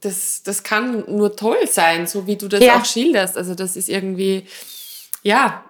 das, 0.00 0.42
das 0.42 0.62
kann 0.62 1.04
nur 1.08 1.36
toll 1.36 1.68
sein, 1.70 2.06
so 2.06 2.26
wie 2.26 2.36
du 2.36 2.48
das 2.48 2.62
ja. 2.62 2.80
auch 2.80 2.84
schilderst. 2.84 3.36
Also 3.36 3.54
das 3.54 3.76
ist 3.76 3.88
irgendwie, 3.88 4.46
ja, 5.22 5.64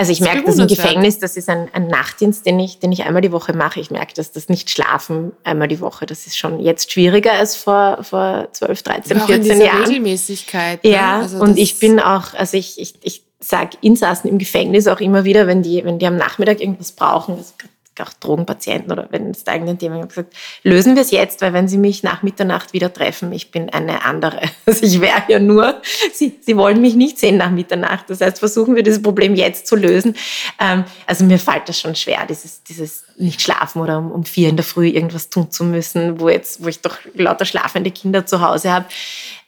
also 0.00 0.12
ich 0.12 0.20
merke 0.20 0.44
das 0.44 0.58
im 0.58 0.66
Gefängnis, 0.66 1.18
das 1.18 1.36
ist 1.36 1.50
ein, 1.50 1.68
ein, 1.74 1.86
Nachtdienst, 1.88 2.46
den 2.46 2.58
ich, 2.58 2.78
den 2.78 2.90
ich 2.90 3.04
einmal 3.04 3.20
die 3.20 3.32
Woche 3.32 3.52
mache. 3.52 3.80
Ich 3.80 3.90
merke, 3.90 4.14
dass 4.14 4.32
das 4.32 4.48
nicht 4.48 4.70
schlafen 4.70 5.32
einmal 5.44 5.68
die 5.68 5.80
Woche, 5.80 6.06
das 6.06 6.26
ist 6.26 6.38
schon 6.38 6.58
jetzt 6.58 6.90
schwieriger 6.90 7.32
als 7.32 7.54
vor, 7.54 8.02
vor 8.02 8.48
12, 8.50 8.82
13, 8.82 9.20
auch 9.20 9.26
14 9.26 9.52
in 9.52 9.60
Jahren. 9.60 9.84
Regelmäßigkeit. 9.84 10.82
Ne? 10.82 10.90
Ja, 10.90 11.20
also 11.20 11.38
und 11.38 11.58
ich 11.58 11.78
bin 11.78 12.00
auch, 12.00 12.32
also 12.32 12.56
ich, 12.56 12.80
ich, 12.80 12.94
ich 13.02 13.22
sage 13.40 13.76
Insassen 13.82 14.30
im 14.30 14.38
Gefängnis 14.38 14.86
auch 14.86 15.00
immer 15.00 15.24
wieder, 15.24 15.46
wenn 15.46 15.62
die, 15.62 15.84
wenn 15.84 15.98
die 15.98 16.06
am 16.06 16.16
Nachmittag 16.16 16.60
irgendwas 16.60 16.92
brauchen, 16.92 17.36
das 17.36 17.54
auch 18.00 18.12
Drogenpatienten 18.12 18.92
oder 18.92 19.08
wenn 19.10 19.30
es 19.30 19.44
da 19.44 19.52
irgendein 19.52 19.78
Thema 19.78 19.98
gibt, 19.98 20.10
gesagt, 20.10 20.34
lösen 20.62 20.94
wir 20.94 21.02
es 21.02 21.10
jetzt, 21.10 21.40
weil 21.42 21.52
wenn 21.52 21.68
Sie 21.68 21.78
mich 21.78 22.02
nach 22.02 22.22
Mitternacht 22.22 22.72
wieder 22.72 22.92
treffen, 22.92 23.32
ich 23.32 23.50
bin 23.50 23.70
eine 23.70 24.04
andere. 24.04 24.40
Also 24.66 24.86
ich 24.86 25.00
wäre 25.00 25.22
ja 25.28 25.40
nur, 25.40 25.80
Sie, 26.12 26.38
Sie 26.40 26.56
wollen 26.56 26.80
mich 26.80 26.94
nicht 26.94 27.18
sehen 27.18 27.38
nach 27.38 27.50
Mitternacht. 27.50 28.08
Das 28.08 28.20
heißt, 28.20 28.38
versuchen 28.38 28.76
wir 28.76 28.84
dieses 28.84 29.02
Problem 29.02 29.34
jetzt 29.34 29.66
zu 29.66 29.74
lösen. 29.74 30.14
Ähm, 30.60 30.84
also 31.06 31.24
mir 31.24 31.38
fällt 31.38 31.68
das 31.68 31.80
schon 31.80 31.96
schwer, 31.96 32.24
dieses, 32.28 32.62
dieses 32.62 33.04
nicht 33.16 33.42
schlafen 33.42 33.82
oder 33.82 33.98
um, 33.98 34.12
um 34.12 34.24
vier 34.24 34.48
in 34.48 34.56
der 34.56 34.64
Früh 34.64 34.88
irgendwas 34.88 35.28
tun 35.28 35.50
zu 35.50 35.64
müssen, 35.64 36.20
wo 36.20 36.28
jetzt, 36.28 36.62
wo 36.62 36.68
ich 36.68 36.80
doch 36.80 36.98
lauter 37.14 37.44
schlafende 37.44 37.90
Kinder 37.90 38.26
zu 38.26 38.40
Hause 38.40 38.70
habe. 38.70 38.86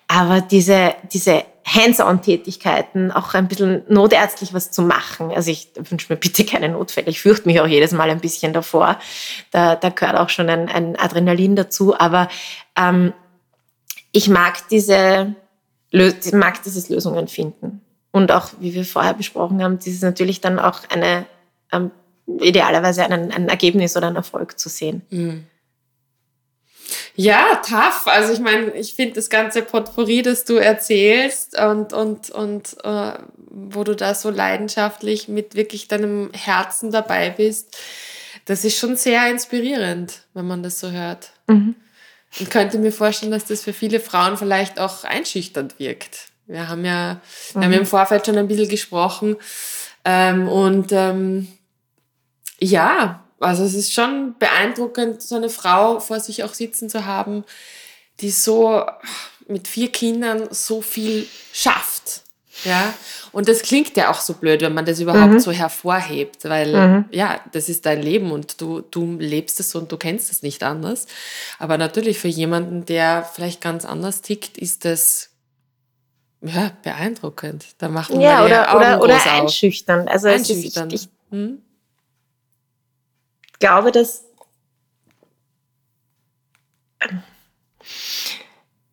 Aber 0.08 0.40
diese, 0.40 0.94
diese 1.12 1.44
Hands-on-Tätigkeiten, 1.64 3.12
auch 3.12 3.34
ein 3.34 3.48
bisschen 3.48 3.82
notärztlich 3.88 4.52
was 4.52 4.70
zu 4.70 4.82
machen. 4.82 5.30
Also 5.30 5.50
ich 5.50 5.70
wünsche 5.76 6.12
mir 6.12 6.18
bitte 6.18 6.44
keine 6.44 6.68
Notfälle. 6.68 7.08
Ich 7.08 7.20
fürchte 7.20 7.48
mich 7.48 7.60
auch 7.60 7.66
jedes 7.66 7.92
Mal 7.92 8.10
ein 8.10 8.20
bisschen 8.20 8.52
davor. 8.52 8.98
Da, 9.50 9.76
da 9.76 9.88
gehört 9.90 10.16
auch 10.16 10.28
schon 10.28 10.48
ein, 10.48 10.68
ein 10.68 10.96
Adrenalin 10.96 11.56
dazu. 11.56 11.98
Aber 11.98 12.28
ähm, 12.76 13.12
ich 14.10 14.28
mag 14.28 14.68
diese, 14.68 15.34
mag 16.32 16.62
dieses 16.64 16.88
Lösungen 16.88 17.28
finden. 17.28 17.80
Und 18.10 18.30
auch, 18.32 18.50
wie 18.60 18.74
wir 18.74 18.84
vorher 18.84 19.14
besprochen 19.14 19.62
haben, 19.62 19.78
dieses 19.78 20.02
natürlich 20.02 20.40
dann 20.40 20.58
auch 20.58 20.80
eine, 20.90 21.26
ähm, 21.72 21.90
idealerweise 22.26 23.04
ein, 23.04 23.32
ein 23.32 23.48
Ergebnis 23.48 23.96
oder 23.96 24.08
ein 24.08 24.16
Erfolg 24.16 24.58
zu 24.58 24.68
sehen. 24.68 25.02
Mhm. 25.10 25.46
Ja, 27.14 27.60
tough. 27.66 28.06
Also 28.06 28.32
ich 28.32 28.40
meine, 28.40 28.72
ich 28.72 28.94
finde 28.94 29.14
das 29.14 29.30
ganze 29.30 29.62
Potpourri, 29.62 30.22
das 30.22 30.44
du 30.44 30.56
erzählst 30.56 31.58
und, 31.58 31.92
und, 31.92 32.30
und 32.30 32.76
äh, 32.84 33.12
wo 33.36 33.84
du 33.84 33.94
da 33.94 34.14
so 34.14 34.30
leidenschaftlich 34.30 35.28
mit 35.28 35.54
wirklich 35.54 35.88
deinem 35.88 36.30
Herzen 36.32 36.90
dabei 36.90 37.30
bist, 37.30 37.76
das 38.46 38.64
ist 38.64 38.78
schon 38.78 38.96
sehr 38.96 39.30
inspirierend, 39.30 40.22
wenn 40.34 40.46
man 40.46 40.62
das 40.62 40.80
so 40.80 40.90
hört. 40.90 41.30
Mhm. 41.46 41.74
Und 42.40 42.50
könnte 42.50 42.78
mir 42.78 42.92
vorstellen, 42.92 43.32
dass 43.32 43.44
das 43.44 43.62
für 43.62 43.74
viele 43.74 44.00
Frauen 44.00 44.36
vielleicht 44.36 44.80
auch 44.80 45.04
einschüchternd 45.04 45.78
wirkt. 45.78 46.28
Wir 46.46 46.68
haben 46.68 46.84
ja, 46.84 47.14
mhm. 47.14 47.60
wir 47.60 47.64
haben 47.64 47.72
ja 47.72 47.78
im 47.78 47.86
Vorfeld 47.86 48.26
schon 48.26 48.38
ein 48.38 48.48
bisschen 48.48 48.68
gesprochen. 48.68 49.36
Ähm, 50.04 50.48
und 50.48 50.92
ähm, 50.92 51.48
ja, 52.58 53.21
also 53.42 53.64
es 53.64 53.74
ist 53.74 53.92
schon 53.92 54.34
beeindruckend, 54.38 55.22
so 55.22 55.36
eine 55.36 55.50
Frau 55.50 56.00
vor 56.00 56.20
sich 56.20 56.44
auch 56.44 56.54
sitzen 56.54 56.88
zu 56.88 57.06
haben, 57.06 57.44
die 58.20 58.30
so 58.30 58.84
mit 59.48 59.68
vier 59.68 59.90
Kindern 59.90 60.48
so 60.50 60.82
viel 60.82 61.26
schafft. 61.52 62.22
Ja, 62.64 62.94
und 63.32 63.48
das 63.48 63.62
klingt 63.62 63.96
ja 63.96 64.10
auch 64.10 64.20
so 64.20 64.34
blöd, 64.34 64.60
wenn 64.60 64.74
man 64.74 64.84
das 64.84 65.00
überhaupt 65.00 65.32
mhm. 65.32 65.40
so 65.40 65.50
hervorhebt, 65.50 66.44
weil 66.44 66.72
mhm. 66.72 67.04
ja, 67.10 67.40
das 67.50 67.68
ist 67.68 67.86
dein 67.86 68.02
Leben 68.02 68.30
und 68.30 68.60
du, 68.60 68.82
du 68.82 69.16
lebst 69.18 69.58
es 69.58 69.74
und 69.74 69.90
du 69.90 69.96
kennst 69.96 70.30
es 70.30 70.42
nicht 70.42 70.62
anders. 70.62 71.06
Aber 71.58 71.78
natürlich 71.78 72.18
für 72.18 72.28
jemanden, 72.28 72.84
der 72.84 73.28
vielleicht 73.34 73.60
ganz 73.62 73.84
anders 73.84 74.20
tickt, 74.20 74.58
ist 74.58 74.84
das 74.84 75.30
ja, 76.42 76.72
beeindruckend. 76.82 77.66
Da 77.78 77.88
macht 77.88 78.10
man 78.10 78.20
ja, 78.20 78.44
oder, 78.44 78.76
oder, 78.76 79.02
oder 79.02 79.32
einschüchternd. 79.32 80.08
Also 80.08 80.28
einschüchternd. 80.28 80.92
Ist, 80.92 81.04
ich, 81.04 81.08
ich, 81.08 81.38
hm? 81.38 81.62
Glaube, 83.62 83.92
dass 83.92 84.24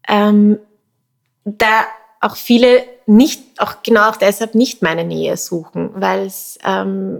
ähm, 0.07 0.59
da 1.43 1.87
auch 2.21 2.35
viele 2.35 2.85
nicht, 3.07 3.59
auch 3.59 3.81
genau 3.81 4.09
auch 4.09 4.17
deshalb 4.17 4.53
nicht 4.53 4.83
meine 4.83 5.05
Nähe 5.05 5.37
suchen, 5.37 5.89
weil 5.99 6.27
es 6.27 6.59
ähm, 6.63 7.19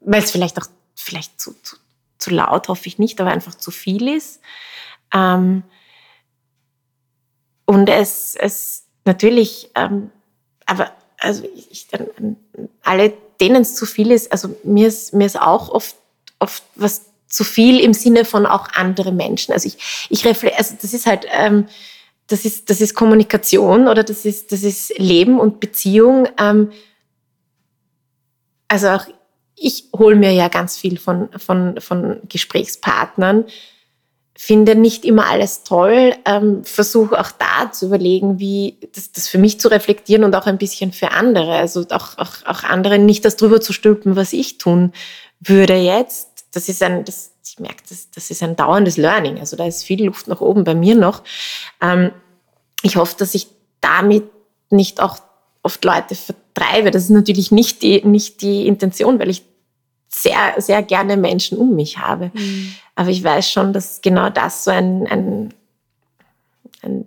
weil 0.00 0.22
es 0.22 0.32
vielleicht 0.32 0.60
auch 0.60 0.66
vielleicht 0.96 1.40
zu, 1.40 1.52
zu, 1.62 1.76
zu, 2.18 2.30
laut, 2.30 2.66
hoffe 2.66 2.88
ich 2.88 2.98
nicht, 2.98 3.20
aber 3.20 3.30
einfach 3.30 3.54
zu 3.54 3.70
viel 3.70 4.08
ist. 4.08 4.40
Ähm, 5.14 5.62
und 7.66 7.88
es, 7.88 8.34
es 8.34 8.88
natürlich, 9.04 9.70
ähm, 9.76 10.10
aber 10.66 10.90
also 11.20 11.44
ich, 11.54 11.86
alle 12.82 13.12
denen 13.42 13.62
es 13.62 13.74
zu 13.74 13.84
viel 13.84 14.10
ist, 14.12 14.30
also 14.30 14.56
mir 14.62 14.88
ist, 14.88 15.12
mir 15.12 15.26
ist 15.26 15.40
auch 15.40 15.68
oft, 15.68 15.96
oft 16.38 16.62
was 16.76 17.06
zu 17.26 17.44
viel 17.44 17.80
im 17.80 17.92
Sinne 17.92 18.24
von 18.24 18.46
auch 18.46 18.68
andere 18.72 19.10
Menschen. 19.10 19.52
Also 19.52 19.66
ich, 19.66 20.06
ich 20.10 20.24
reflektiere, 20.24 20.58
also 20.58 20.76
das 20.80 20.94
ist 20.94 21.06
halt, 21.06 21.26
ähm, 21.30 21.66
das 22.28 22.44
ist, 22.44 22.70
das 22.70 22.80
ist 22.80 22.94
Kommunikation 22.94 23.88
oder 23.88 24.04
das 24.04 24.24
ist, 24.24 24.52
das 24.52 24.62
ist 24.62 24.96
Leben 24.96 25.40
und 25.40 25.58
Beziehung. 25.58 26.28
Ähm, 26.38 26.70
also 28.68 28.88
auch 28.90 29.06
ich 29.56 29.88
hole 29.96 30.16
mir 30.16 30.32
ja 30.32 30.48
ganz 30.48 30.78
viel 30.78 30.98
von, 30.98 31.28
von, 31.36 31.80
von 31.80 32.20
Gesprächspartnern 32.28 33.44
finde 34.36 34.74
nicht 34.74 35.04
immer 35.04 35.26
alles 35.26 35.62
toll, 35.62 36.14
ähm, 36.24 36.64
versuche 36.64 37.20
auch 37.20 37.30
da 37.32 37.70
zu 37.70 37.86
überlegen, 37.86 38.38
wie 38.38 38.78
das, 38.94 39.12
das 39.12 39.28
für 39.28 39.38
mich 39.38 39.60
zu 39.60 39.68
reflektieren 39.68 40.24
und 40.24 40.34
auch 40.34 40.46
ein 40.46 40.58
bisschen 40.58 40.92
für 40.92 41.12
andere. 41.12 41.54
Also 41.54 41.84
auch, 41.90 42.18
auch, 42.18 42.44
auch 42.46 42.64
andere 42.64 42.98
nicht 42.98 43.24
das 43.24 43.36
drüber 43.36 43.60
zu 43.60 43.72
stülpen, 43.72 44.16
was 44.16 44.32
ich 44.32 44.58
tun 44.58 44.92
würde 45.40 45.76
jetzt. 45.76 46.28
Das 46.52 46.68
ist 46.68 46.82
ein, 46.82 47.04
das, 47.04 47.32
ich 47.44 47.58
merke, 47.58 47.82
das, 47.88 48.10
das 48.10 48.30
ist 48.30 48.42
ein 48.42 48.56
dauerndes 48.56 48.96
Learning. 48.96 49.38
Also 49.38 49.56
da 49.56 49.66
ist 49.66 49.84
viel 49.84 50.04
Luft 50.04 50.28
nach 50.28 50.40
oben 50.40 50.64
bei 50.64 50.74
mir 50.74 50.94
noch. 50.94 51.22
Ähm, 51.80 52.10
ich 52.82 52.96
hoffe, 52.96 53.14
dass 53.18 53.34
ich 53.34 53.48
damit 53.80 54.24
nicht 54.70 55.00
auch 55.00 55.18
oft 55.62 55.84
Leute 55.84 56.14
vertreibe. 56.14 56.90
Das 56.90 57.04
ist 57.04 57.10
natürlich 57.10 57.52
nicht 57.52 57.82
die, 57.82 58.04
nicht 58.04 58.40
die 58.42 58.66
Intention, 58.66 59.18
weil 59.18 59.30
ich 59.30 59.44
sehr, 60.14 60.54
sehr 60.58 60.82
gerne 60.82 61.16
Menschen 61.16 61.58
um 61.58 61.74
mich 61.74 61.98
habe. 61.98 62.30
Mhm. 62.34 62.74
Aber 62.94 63.10
ich 63.10 63.24
weiß 63.24 63.50
schon, 63.50 63.72
dass 63.72 64.00
genau 64.02 64.30
das 64.30 64.64
so 64.64 64.70
ein, 64.70 65.06
ein, 65.06 65.54
ein, 66.82 67.06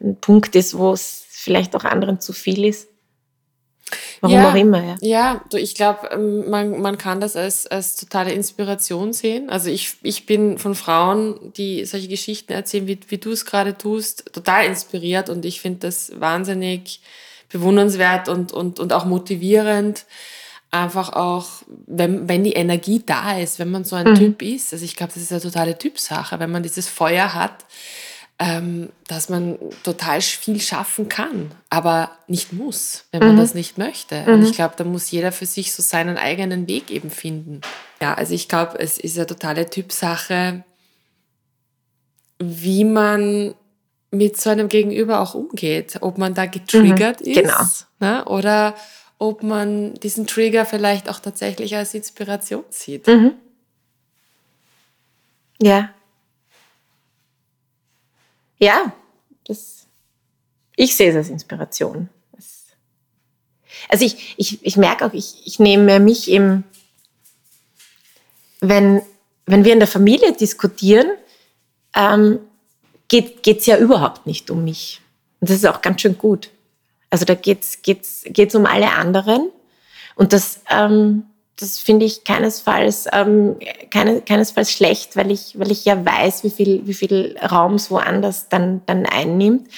ein 0.00 0.16
Punkt 0.20 0.54
ist, 0.54 0.76
wo 0.76 0.92
es 0.92 1.24
vielleicht 1.28 1.74
auch 1.74 1.84
anderen 1.84 2.20
zu 2.20 2.32
viel 2.32 2.64
ist. 2.64 2.88
Warum 4.20 4.36
ja, 4.36 4.50
auch 4.50 4.54
immer, 4.54 4.82
ja. 4.82 4.96
Ja, 5.00 5.44
du, 5.50 5.58
ich 5.58 5.74
glaube, 5.74 6.08
ähm, 6.12 6.48
man, 6.48 6.80
man 6.80 6.96
kann 6.96 7.20
das 7.20 7.36
als, 7.36 7.66
als 7.66 7.96
totale 7.96 8.32
Inspiration 8.32 9.12
sehen. 9.12 9.50
Also 9.50 9.68
ich, 9.68 9.96
ich 10.02 10.26
bin 10.26 10.58
von 10.58 10.74
Frauen, 10.74 11.52
die 11.56 11.84
solche 11.84 12.08
Geschichten 12.08 12.52
erzählen, 12.52 12.86
wie, 12.86 13.00
wie 13.08 13.18
du 13.18 13.32
es 13.32 13.44
gerade 13.44 13.76
tust, 13.76 14.32
total 14.32 14.66
inspiriert 14.66 15.28
und 15.28 15.44
ich 15.44 15.60
finde 15.60 15.80
das 15.80 16.12
wahnsinnig 16.18 17.00
bewundernswert 17.50 18.28
und, 18.28 18.52
und, 18.52 18.80
und 18.80 18.92
auch 18.92 19.04
motivierend 19.04 20.06
einfach 20.72 21.12
auch, 21.12 21.46
wenn, 21.86 22.28
wenn 22.28 22.42
die 22.42 22.54
Energie 22.54 23.02
da 23.04 23.38
ist, 23.38 23.58
wenn 23.58 23.70
man 23.70 23.84
so 23.84 23.94
ein 23.94 24.10
mhm. 24.10 24.14
Typ 24.14 24.42
ist, 24.42 24.72
also 24.72 24.84
ich 24.84 24.96
glaube, 24.96 25.12
das 25.12 25.22
ist 25.22 25.30
eine 25.30 25.40
totale 25.40 25.78
Typsache, 25.78 26.40
wenn 26.40 26.50
man 26.50 26.62
dieses 26.62 26.88
Feuer 26.88 27.34
hat, 27.34 27.64
ähm, 28.38 28.88
dass 29.06 29.28
man 29.28 29.58
total 29.84 30.22
viel 30.22 30.60
schaffen 30.60 31.08
kann, 31.08 31.52
aber 31.68 32.10
nicht 32.26 32.54
muss, 32.54 33.04
wenn 33.12 33.20
man 33.20 33.34
mhm. 33.34 33.40
das 33.40 33.54
nicht 33.54 33.76
möchte. 33.76 34.22
Mhm. 34.22 34.32
Und 34.32 34.42
ich 34.44 34.52
glaube, 34.52 34.74
da 34.76 34.84
muss 34.84 35.10
jeder 35.10 35.30
für 35.30 35.46
sich 35.46 35.72
so 35.72 35.82
seinen 35.82 36.16
eigenen 36.16 36.66
Weg 36.66 36.90
eben 36.90 37.10
finden. 37.10 37.60
Ja, 38.00 38.14
also 38.14 38.32
ich 38.34 38.48
glaube, 38.48 38.78
es 38.80 38.98
ist 38.98 39.16
eine 39.16 39.26
totale 39.26 39.68
Typsache, 39.68 40.64
wie 42.38 42.84
man 42.84 43.54
mit 44.10 44.40
so 44.40 44.50
einem 44.50 44.68
Gegenüber 44.68 45.20
auch 45.20 45.34
umgeht, 45.34 45.98
ob 46.00 46.18
man 46.18 46.34
da 46.34 46.46
getriggert 46.46 47.20
mhm. 47.20 47.32
ist 47.32 47.36
genau. 47.42 47.64
ne, 48.00 48.24
oder 48.24 48.74
ob 49.18 49.42
man 49.42 49.94
diesen 49.94 50.26
Trigger 50.26 50.66
vielleicht 50.66 51.08
auch 51.08 51.20
tatsächlich 51.20 51.76
als 51.76 51.94
Inspiration 51.94 52.64
sieht. 52.70 53.06
Mhm. 53.06 53.34
Ja. 55.60 55.90
Ja, 58.58 58.92
das, 59.44 59.86
ich 60.76 60.94
sehe 60.96 61.10
es 61.10 61.16
als 61.16 61.28
Inspiration. 61.28 62.08
Also 63.88 64.04
ich, 64.04 64.34
ich, 64.36 64.64
ich 64.64 64.76
merke 64.76 65.06
auch, 65.06 65.12
ich, 65.12 65.46
ich 65.46 65.58
nehme 65.58 65.98
mich 65.98 66.30
im, 66.30 66.64
wenn, 68.60 69.02
wenn 69.46 69.64
wir 69.64 69.72
in 69.72 69.80
der 69.80 69.88
Familie 69.88 70.32
diskutieren, 70.32 71.10
ähm, 71.94 72.38
geht 73.08 73.46
es 73.46 73.66
ja 73.66 73.76
überhaupt 73.76 74.26
nicht 74.26 74.50
um 74.50 74.64
mich. 74.64 75.00
Und 75.40 75.50
das 75.50 75.58
ist 75.58 75.66
auch 75.66 75.82
ganz 75.82 76.00
schön 76.00 76.16
gut. 76.16 76.50
Also 77.12 77.26
da 77.26 77.34
geht's 77.34 77.82
geht's, 77.82 78.24
geht's 78.26 78.54
um 78.54 78.64
alle 78.64 78.90
anderen. 78.92 79.50
Und 80.14 80.32
das, 80.32 80.62
ähm, 80.70 81.24
das 81.58 81.78
finde 81.78 82.06
ich 82.06 82.24
keinesfalls, 82.24 83.06
ähm, 83.12 83.56
keine, 83.90 84.22
keinesfalls 84.22 84.72
schlecht, 84.72 85.14
weil 85.14 85.30
ich, 85.30 85.58
weil 85.58 85.70
ich 85.70 85.84
ja 85.84 86.02
weiß, 86.02 86.42
wie 86.42 86.50
viel, 86.50 86.86
wie 86.86 86.94
viel 86.94 87.36
Raum 87.38 87.74
es 87.74 87.90
woanders 87.90 88.48
dann, 88.48 88.80
dann 88.86 89.04
einnimmt, 89.04 89.68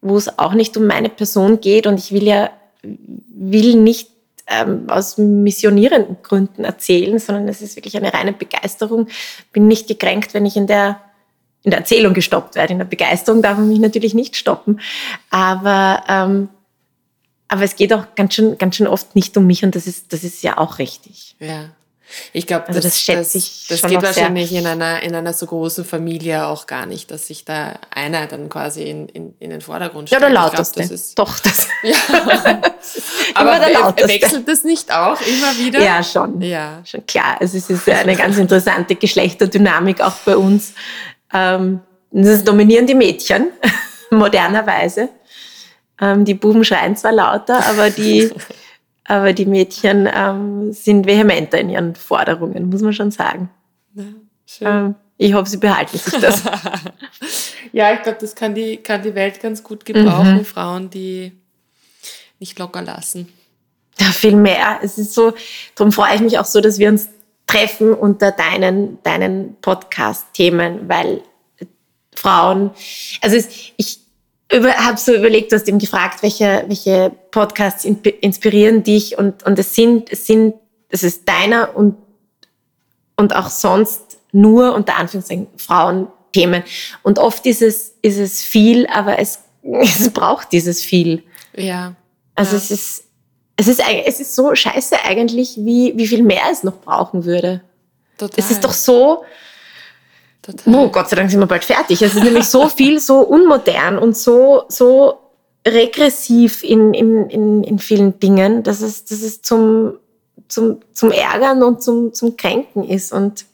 wo 0.00 0.16
es 0.16 0.36
auch 0.36 0.52
nicht 0.52 0.76
um 0.76 0.88
meine 0.88 1.10
Person 1.10 1.60
geht 1.60 1.86
und 1.86 1.96
ich 1.96 2.10
will 2.10 2.24
ja, 2.24 2.50
will 2.82 3.76
nicht 3.76 4.10
ähm, 4.48 4.90
aus 4.90 5.16
missionierenden 5.16 6.16
Gründen 6.24 6.64
erzählen, 6.64 7.20
sondern 7.20 7.46
es 7.46 7.62
ist 7.62 7.76
wirklich 7.76 7.96
eine 7.96 8.12
reine 8.12 8.32
Begeisterung. 8.32 9.06
Bin 9.52 9.68
nicht 9.68 9.86
gekränkt, 9.86 10.34
wenn 10.34 10.44
ich 10.44 10.56
in 10.56 10.66
der 10.66 11.00
in 11.64 11.70
der 11.70 11.80
Erzählung 11.80 12.12
gestoppt 12.12 12.56
werde. 12.56 12.74
In 12.74 12.78
der 12.78 12.84
Begeisterung 12.84 13.40
darf 13.40 13.56
man 13.56 13.68
mich 13.68 13.78
natürlich 13.78 14.12
nicht 14.12 14.36
stoppen. 14.36 14.80
Aber 15.30 16.04
ähm, 16.08 16.50
aber 17.48 17.62
es 17.62 17.76
geht 17.76 17.92
auch 17.92 18.14
ganz 18.14 18.34
schön, 18.34 18.58
ganz 18.58 18.76
schön 18.76 18.86
oft 18.86 19.14
nicht 19.14 19.36
um 19.36 19.46
mich 19.46 19.64
und 19.64 19.74
das 19.74 19.86
ist, 19.86 20.12
das 20.12 20.24
ist 20.24 20.42
ja 20.42 20.58
auch 20.58 20.78
richtig. 20.78 21.36
Ja. 21.38 21.70
Ich 22.32 22.46
glaube, 22.46 22.68
also 22.68 22.80
das, 22.80 22.92
das, 22.92 23.00
schätze 23.00 23.38
ich 23.38 23.66
das, 23.68 23.80
das 23.80 23.90
geht 23.90 24.02
wahrscheinlich 24.02 24.52
in 24.52 24.66
einer, 24.66 25.02
in 25.02 25.14
einer 25.14 25.32
so 25.32 25.46
großen 25.46 25.84
Familie 25.84 26.46
auch 26.46 26.66
gar 26.66 26.86
nicht, 26.86 27.10
dass 27.10 27.26
sich 27.26 27.44
da 27.44 27.78
einer 27.90 28.26
dann 28.26 28.48
quasi 28.48 28.82
in, 28.84 29.08
in, 29.08 29.34
in 29.40 29.50
den 29.50 29.60
Vordergrund 29.60 30.08
stellt. 30.08 30.22
Ja, 30.22 30.28
der 30.28 30.34
lauteste. 30.34 30.80
Glaub, 30.80 30.90
das 30.90 31.00
ist, 31.00 31.18
Doch, 31.18 31.38
das. 31.40 31.68
Ja. 31.82 31.96
Aber 33.34 33.58
der 33.58 34.08
wechselt 34.08 34.46
das 34.46 34.64
nicht 34.64 34.92
auch 34.92 35.18
immer 35.20 35.58
wieder? 35.58 35.82
Ja, 35.82 36.02
schon. 36.02 36.40
Ja. 36.40 36.82
Schon 36.84 37.04
klar. 37.06 37.38
Also 37.40 37.56
es 37.56 37.70
ist 37.70 37.88
eine 37.88 38.14
ganz 38.16 38.36
interessante 38.36 38.94
Geschlechterdynamik 38.94 40.00
auch 40.00 40.16
bei 40.24 40.36
uns. 40.36 40.74
Ähm, 41.32 41.80
das 42.10 42.44
dominieren 42.44 42.86
die 42.86 42.94
Mädchen, 42.94 43.48
modernerweise. 44.10 45.08
Ähm, 46.04 46.24
die 46.24 46.34
Buben 46.34 46.64
schreien 46.64 46.96
zwar 46.96 47.12
lauter, 47.12 47.64
aber 47.66 47.88
die, 47.88 48.30
aber 49.04 49.32
die 49.32 49.46
Mädchen 49.46 50.08
ähm, 50.12 50.72
sind 50.72 51.06
vehementer 51.06 51.58
in 51.58 51.70
ihren 51.70 51.94
Forderungen, 51.94 52.68
muss 52.68 52.82
man 52.82 52.92
schon 52.92 53.10
sagen. 53.10 53.48
Ja, 53.94 54.04
ähm, 54.60 54.94
ich 55.16 55.32
hoffe, 55.32 55.48
sie 55.48 55.56
behalten 55.56 55.96
sich 55.96 56.20
das. 56.20 56.42
ja, 57.72 57.94
ich 57.94 58.02
glaube, 58.02 58.18
das 58.20 58.34
kann 58.34 58.54
die, 58.54 58.78
kann 58.78 59.02
die 59.02 59.14
Welt 59.14 59.40
ganz 59.40 59.62
gut 59.62 59.84
gebrauchen, 59.84 60.38
mhm. 60.38 60.44
Frauen, 60.44 60.90
die 60.90 61.32
nicht 62.38 62.58
locker 62.58 62.82
lassen. 62.82 63.32
Ja, 63.98 64.06
viel 64.06 64.36
mehr. 64.36 64.80
Es 64.82 64.98
ist 64.98 65.14
so, 65.14 65.32
darum 65.76 65.92
freue 65.92 66.16
ich 66.16 66.20
mich 66.20 66.38
auch 66.38 66.44
so, 66.44 66.60
dass 66.60 66.78
wir 66.78 66.88
uns 66.88 67.08
treffen 67.46 67.94
unter 67.94 68.32
deinen, 68.32 69.02
deinen 69.04 69.56
Podcast-Themen, 69.60 70.88
weil 70.88 71.22
Frauen, 72.16 72.70
also 73.20 73.36
es, 73.36 73.48
ich, 73.76 74.00
habe 74.52 74.98
so 74.98 75.14
überlegt, 75.14 75.52
du 75.52 75.56
hast 75.56 75.68
eben 75.68 75.78
gefragt, 75.78 76.22
welche, 76.22 76.64
welche 76.66 77.12
Podcasts 77.30 77.84
inspirieren 77.84 78.82
dich 78.82 79.18
und, 79.18 79.42
und 79.44 79.58
es 79.58 79.74
sind, 79.74 80.12
es 80.12 80.26
sind, 80.26 80.54
es 80.88 81.02
ist 81.02 81.28
deiner 81.28 81.76
und, 81.76 81.96
und 83.16 83.34
auch 83.34 83.48
sonst 83.48 84.18
nur 84.32 84.74
unter 84.74 84.96
Anführungszeichen 84.96 85.46
Frauenthemen. 85.56 86.62
Und 87.02 87.18
oft 87.18 87.46
ist 87.46 87.62
es, 87.62 87.94
ist 88.02 88.18
es 88.18 88.42
viel, 88.42 88.86
aber 88.88 89.18
es, 89.18 89.40
es 89.62 90.10
braucht 90.10 90.52
dieses 90.52 90.82
viel. 90.82 91.22
Ja. 91.56 91.94
Also 92.34 92.52
ja. 92.52 92.58
es 92.58 92.70
ist, 92.70 93.04
es 93.56 93.68
ist, 93.68 93.82
es 94.06 94.20
ist 94.20 94.34
so 94.34 94.54
scheiße 94.54 94.96
eigentlich, 95.04 95.56
wie, 95.56 95.92
wie 95.96 96.06
viel 96.06 96.22
mehr 96.22 96.42
es 96.50 96.64
noch 96.64 96.80
brauchen 96.80 97.24
würde. 97.24 97.60
Total. 98.18 98.34
Es 98.36 98.50
ist 98.50 98.64
doch 98.64 98.72
so, 98.72 99.24
Total. 100.44 100.74
Oh, 100.74 100.88
Gott 100.90 101.08
sei 101.08 101.16
Dank 101.16 101.30
sind 101.30 101.40
wir 101.40 101.46
bald 101.46 101.64
fertig. 101.64 102.02
Es 102.02 102.14
ist 102.14 102.22
nämlich 102.22 102.44
so 102.44 102.68
viel, 102.68 103.00
so 103.00 103.20
unmodern 103.20 103.98
und 103.98 104.14
so, 104.14 104.64
so 104.68 105.18
regressiv 105.66 106.62
in, 106.62 106.92
in, 106.92 107.30
in, 107.30 107.64
in 107.64 107.78
vielen 107.78 108.20
Dingen, 108.20 108.62
dass 108.62 108.82
es, 108.82 109.06
dass 109.06 109.22
es 109.22 109.40
zum, 109.40 109.94
zum, 110.48 110.82
zum 110.92 111.12
Ärgern 111.12 111.62
und 111.62 111.82
zum, 111.82 112.12
zum 112.12 112.36
Kränken 112.36 112.84
ist. 112.84 113.10
Und 113.10 113.46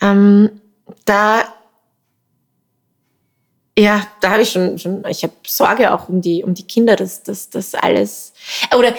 ähm, 0.00 0.60
da, 1.04 1.42
ja, 3.76 4.06
da 4.20 4.30
habe 4.30 4.42
ich 4.42 4.50
schon, 4.52 4.78
schon 4.78 5.04
ich 5.08 5.24
habe 5.24 5.32
Sorge 5.44 5.92
auch 5.92 6.08
um 6.08 6.20
die, 6.20 6.44
um 6.44 6.54
die 6.54 6.66
Kinder, 6.68 6.94
dass 6.94 7.24
das 7.24 7.74
alles, 7.74 8.34
oder 8.78 8.94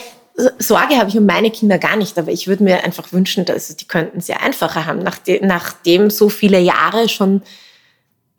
Sorge 0.60 0.98
habe 0.98 1.10
ich 1.10 1.18
um 1.18 1.26
meine 1.26 1.52
Kinder 1.52 1.78
gar 1.78 1.96
nicht, 1.96 2.18
aber 2.18 2.32
ich 2.32 2.48
würde 2.48 2.64
mir 2.64 2.84
einfach 2.84 3.12
wünschen, 3.12 3.46
dass 3.46 3.76
die 3.76 3.88
könnten 3.88 4.20
es 4.20 4.28
ja 4.28 4.38
einfacher 4.38 4.86
haben, 4.86 5.00
nachdem, 5.00 5.48
nachdem 5.48 6.10
so 6.10 6.30
viele 6.30 6.60
Jahre 6.60 7.10
schon 7.10 7.42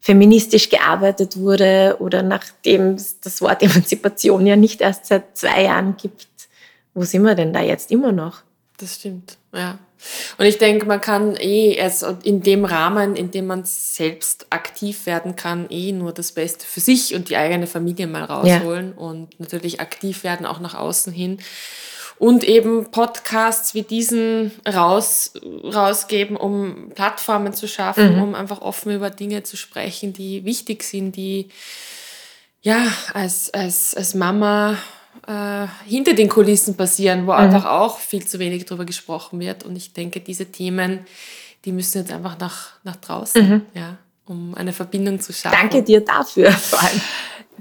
feministisch 0.00 0.68
gearbeitet 0.68 1.36
wurde 1.36 1.96
oder 2.00 2.22
nachdem 2.22 2.94
es 2.94 3.20
das 3.20 3.40
Wort 3.40 3.62
Emanzipation 3.62 4.46
ja 4.46 4.56
nicht 4.56 4.80
erst 4.80 5.06
seit 5.06 5.36
zwei 5.36 5.62
Jahren 5.62 5.96
gibt. 5.96 6.26
Wo 6.94 7.04
sind 7.04 7.22
wir 7.22 7.34
denn 7.34 7.52
da 7.52 7.60
jetzt 7.60 7.90
immer 7.90 8.12
noch? 8.12 8.42
Das 8.78 8.96
stimmt, 8.96 9.38
ja. 9.54 9.78
Und 10.36 10.46
ich 10.46 10.58
denke, 10.58 10.86
man 10.86 11.00
kann 11.00 11.36
eh 11.36 11.74
erst 11.74 12.04
in 12.24 12.42
dem 12.42 12.64
Rahmen, 12.64 13.14
in 13.14 13.30
dem 13.30 13.46
man 13.46 13.62
selbst 13.64 14.46
aktiv 14.50 15.06
werden 15.06 15.36
kann, 15.36 15.70
eh 15.70 15.92
nur 15.92 16.12
das 16.12 16.32
Beste 16.32 16.66
für 16.66 16.80
sich 16.80 17.14
und 17.14 17.28
die 17.28 17.36
eigene 17.36 17.68
Familie 17.68 18.08
mal 18.08 18.24
rausholen 18.24 18.94
ja. 18.96 19.02
und 19.02 19.38
natürlich 19.38 19.80
aktiv 19.80 20.24
werden 20.24 20.44
auch 20.44 20.58
nach 20.58 20.74
außen 20.74 21.12
hin 21.12 21.38
und 22.22 22.44
eben 22.44 22.88
Podcasts 22.92 23.74
wie 23.74 23.82
diesen 23.82 24.52
raus, 24.64 25.32
rausgeben, 25.64 26.36
um 26.36 26.90
Plattformen 26.94 27.52
zu 27.52 27.66
schaffen, 27.66 28.14
mhm. 28.14 28.22
um 28.22 28.34
einfach 28.36 28.60
offen 28.60 28.92
über 28.92 29.10
Dinge 29.10 29.42
zu 29.42 29.56
sprechen, 29.56 30.12
die 30.12 30.44
wichtig 30.44 30.84
sind, 30.84 31.16
die 31.16 31.48
ja 32.60 32.86
als, 33.12 33.52
als, 33.52 33.96
als 33.96 34.14
Mama 34.14 34.78
äh, 35.26 35.66
hinter 35.84 36.14
den 36.14 36.28
Kulissen 36.28 36.76
passieren, 36.76 37.26
wo 37.26 37.32
mhm. 37.32 37.38
einfach 37.38 37.64
auch 37.64 37.98
viel 37.98 38.24
zu 38.24 38.38
wenig 38.38 38.66
darüber 38.66 38.84
gesprochen 38.84 39.40
wird. 39.40 39.64
Und 39.64 39.74
ich 39.74 39.92
denke, 39.92 40.20
diese 40.20 40.46
Themen, 40.46 41.04
die 41.64 41.72
müssen 41.72 41.98
jetzt 42.02 42.12
einfach 42.12 42.38
nach, 42.38 42.74
nach 42.84 42.94
draußen, 42.94 43.48
mhm. 43.48 43.62
ja, 43.74 43.98
um 44.26 44.54
eine 44.54 44.72
Verbindung 44.72 45.18
zu 45.18 45.32
schaffen. 45.32 45.58
Danke 45.60 45.82
dir 45.82 46.04
dafür 46.04 46.52
vor 46.52 46.80
allem. 46.84 47.00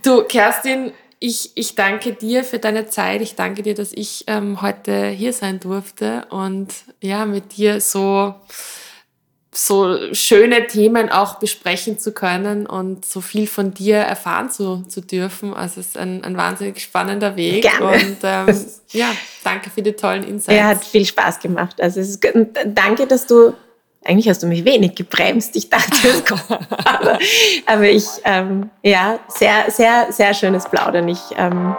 Du, 0.03 0.22
Kerstin, 0.26 0.91
ich, 1.24 1.51
ich 1.53 1.76
danke 1.76 2.13
dir 2.13 2.43
für 2.43 2.57
deine 2.57 2.88
Zeit. 2.88 3.22
Ich 3.22 3.36
danke 3.36 3.61
dir, 3.61 3.76
dass 3.76 3.93
ich 3.93 4.24
ähm, 4.26 4.61
heute 4.63 5.07
hier 5.07 5.34
sein 5.34 5.59
durfte 5.59 6.26
und 6.32 6.69
ja, 6.99 7.28
mit 7.28 7.57
dir 7.57 7.80
so, 7.80 8.34
so 9.53 10.13
schöne 10.13 10.65
Themen 10.65 11.09
auch 11.09 11.36
besprechen 11.36 11.99
zu 11.99 12.11
können 12.11 12.65
und 12.65 13.05
so 13.05 13.22
viel 13.22 13.45
von 13.45 13.72
dir 13.72 13.97
erfahren 13.97 14.49
zu, 14.49 14.82
zu 14.88 15.01
dürfen. 15.01 15.53
Also 15.53 15.80
es 15.80 15.89
ist 15.89 15.97
ein, 15.97 16.24
ein 16.24 16.38
wahnsinnig 16.38 16.82
spannender 16.82 17.36
Weg. 17.36 17.61
Gerne. 17.61 17.86
Und 17.86 18.17
ähm, 18.24 18.65
ja, 18.89 19.15
danke 19.43 19.69
für 19.69 19.84
die 19.84 19.93
tollen 19.93 20.24
Insights. 20.24 20.57
Ja, 20.57 20.69
hat 20.69 20.84
viel 20.84 21.05
Spaß 21.05 21.39
gemacht. 21.39 21.80
Also 21.80 21.99
es 21.99 22.09
ist, 22.09 22.28
danke, 22.65 23.05
dass 23.05 23.28
du 23.28 23.53
eigentlich 24.04 24.28
hast 24.28 24.41
du 24.41 24.47
mich 24.47 24.66
wenig 24.66 24.95
gebremst. 24.95 25.56
Ich 25.56 25.70
dachte, 25.70 26.08
es 26.08 26.26
kommt. 26.26 26.43
aber, 26.86 27.20
aber 27.66 27.89
ich, 27.89 28.06
ähm, 28.24 28.70
ja, 28.84 29.20
sehr, 29.28 29.70
sehr, 29.70 30.12
sehr 30.12 30.34
schönes 30.34 30.66
Plaudern. 30.66 31.08
Ich, 31.08 31.20
ähm, 31.38 31.76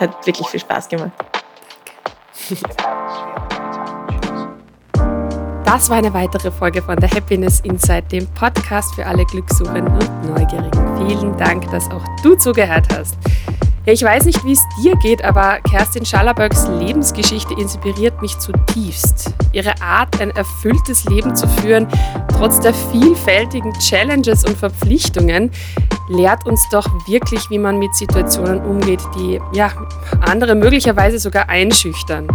hat 0.00 0.26
wirklich 0.26 0.46
viel 0.48 0.60
Spaß 0.60 0.88
gemacht. 0.88 1.12
Das 5.64 5.90
war 5.90 5.96
eine 5.96 6.14
weitere 6.14 6.50
Folge 6.50 6.80
von 6.80 6.96
der 6.96 7.10
Happiness 7.10 7.60
Inside, 7.60 8.04
dem 8.12 8.26
Podcast 8.34 8.94
für 8.94 9.04
alle 9.04 9.24
Glückssuchenden 9.24 9.88
und 9.88 10.24
Neugierigen. 10.30 11.08
Vielen 11.08 11.36
Dank, 11.36 11.68
dass 11.70 11.90
auch 11.90 12.04
du 12.22 12.36
zugehört 12.36 12.86
hast. 12.96 13.16
Ja, 13.86 13.92
ich 13.92 14.02
weiß 14.02 14.24
nicht, 14.24 14.44
wie 14.44 14.50
es 14.50 14.64
dir 14.82 14.96
geht, 14.96 15.24
aber 15.24 15.60
Kerstin 15.60 16.04
Schallerböcks 16.04 16.66
Lebensgeschichte 16.66 17.54
inspiriert 17.54 18.20
mich 18.20 18.36
zutiefst. 18.36 19.32
Ihre 19.52 19.80
Art, 19.80 20.20
ein 20.20 20.30
erfülltes 20.30 21.04
Leben 21.04 21.36
zu 21.36 21.46
führen, 21.46 21.86
trotz 22.36 22.58
der 22.58 22.74
vielfältigen 22.74 23.72
Challenges 23.74 24.44
und 24.44 24.58
Verpflichtungen, 24.58 25.52
lehrt 26.08 26.46
uns 26.46 26.68
doch 26.70 26.86
wirklich, 27.06 27.48
wie 27.50 27.58
man 27.58 27.78
mit 27.78 27.94
Situationen 27.94 28.60
umgeht, 28.60 29.00
die 29.16 29.40
ja, 29.52 29.70
andere 30.20 30.54
möglicherweise 30.54 31.18
sogar 31.18 31.48
einschüchtern. 31.48 32.28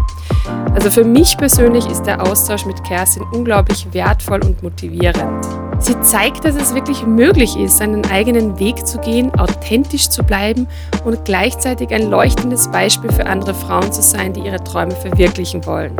Also 0.73 0.89
für 0.89 1.03
mich 1.03 1.37
persönlich 1.37 1.85
ist 1.87 2.03
der 2.03 2.21
Austausch 2.21 2.65
mit 2.65 2.83
Kerstin 2.83 3.23
unglaublich 3.31 3.87
wertvoll 3.91 4.41
und 4.43 4.61
motivierend. 4.63 5.45
Sie 5.79 5.99
zeigt, 6.01 6.45
dass 6.45 6.55
es 6.55 6.75
wirklich 6.75 7.05
möglich 7.05 7.57
ist, 7.57 7.77
seinen 7.77 8.05
eigenen 8.05 8.59
Weg 8.59 8.85
zu 8.85 8.99
gehen, 8.99 9.33
authentisch 9.39 10.09
zu 10.09 10.23
bleiben 10.23 10.67
und 11.03 11.25
gleichzeitig 11.25 11.91
ein 11.91 12.09
leuchtendes 12.09 12.69
Beispiel 12.69 13.11
für 13.11 13.25
andere 13.25 13.55
Frauen 13.55 13.91
zu 13.91 14.01
sein, 14.01 14.33
die 14.33 14.41
ihre 14.41 14.63
Träume 14.63 14.91
verwirklichen 14.91 15.65
wollen. 15.65 15.95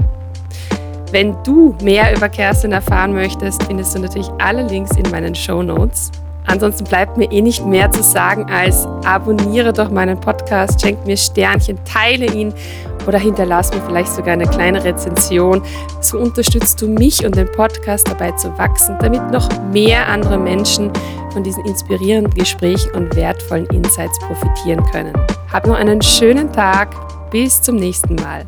Wenn 1.12 1.36
du 1.44 1.76
mehr 1.82 2.16
über 2.16 2.30
Kerstin 2.30 2.72
erfahren 2.72 3.14
möchtest, 3.14 3.64
findest 3.64 3.96
du 3.96 4.00
natürlich 4.00 4.30
alle 4.38 4.66
Links 4.68 4.96
in 4.96 5.10
meinen 5.12 5.36
Show 5.36 5.62
Notes. 5.62 6.12
Ansonsten 6.48 6.86
bleibt 6.86 7.18
mir 7.18 7.32
eh 7.32 7.42
nicht 7.42 7.66
mehr 7.66 7.92
zu 7.92 8.04
sagen 8.04 8.46
als 8.52 8.88
abonniere 9.06 9.74
doch 9.74 9.90
meinen 9.90 10.20
Podcast, 10.20 10.82
schenk 10.82 11.06
mir 11.06 11.18
Sternchen, 11.18 11.78
teile 11.86 12.26
ihn 12.26 12.54
oder 13.08 13.18
hinterlass 13.18 13.74
mir 13.74 13.82
vielleicht 13.82 14.12
sogar 14.12 14.34
eine 14.34 14.48
kleine 14.48 14.84
Rezension. 14.84 15.62
So 16.02 16.20
unterstützt 16.20 16.82
du 16.82 16.88
mich 16.88 17.26
und 17.26 17.36
den 17.36 17.52
Podcast 17.52 18.08
dabei 18.08 18.32
zu 18.32 18.56
wachsen, 18.58 18.98
damit 19.00 19.32
noch 19.32 19.50
mehr 19.72 20.08
andere 20.08 20.38
Menschen 20.38 20.92
von 21.32 21.44
diesen 21.44 21.66
inspirierenden 21.66 22.34
Gesprächen 22.34 22.92
und 22.92 23.16
wertvollen 23.16 23.66
Insights 23.68 24.20
profitieren 24.20 24.84
können. 24.92 25.14
Hab 25.52 25.68
noch 25.68 25.76
einen 25.76 26.02
schönen 26.02 26.52
Tag. 26.52 26.96
Bis 27.32 27.62
zum 27.62 27.78
nächsten 27.78 28.16
Mal. 28.16 28.46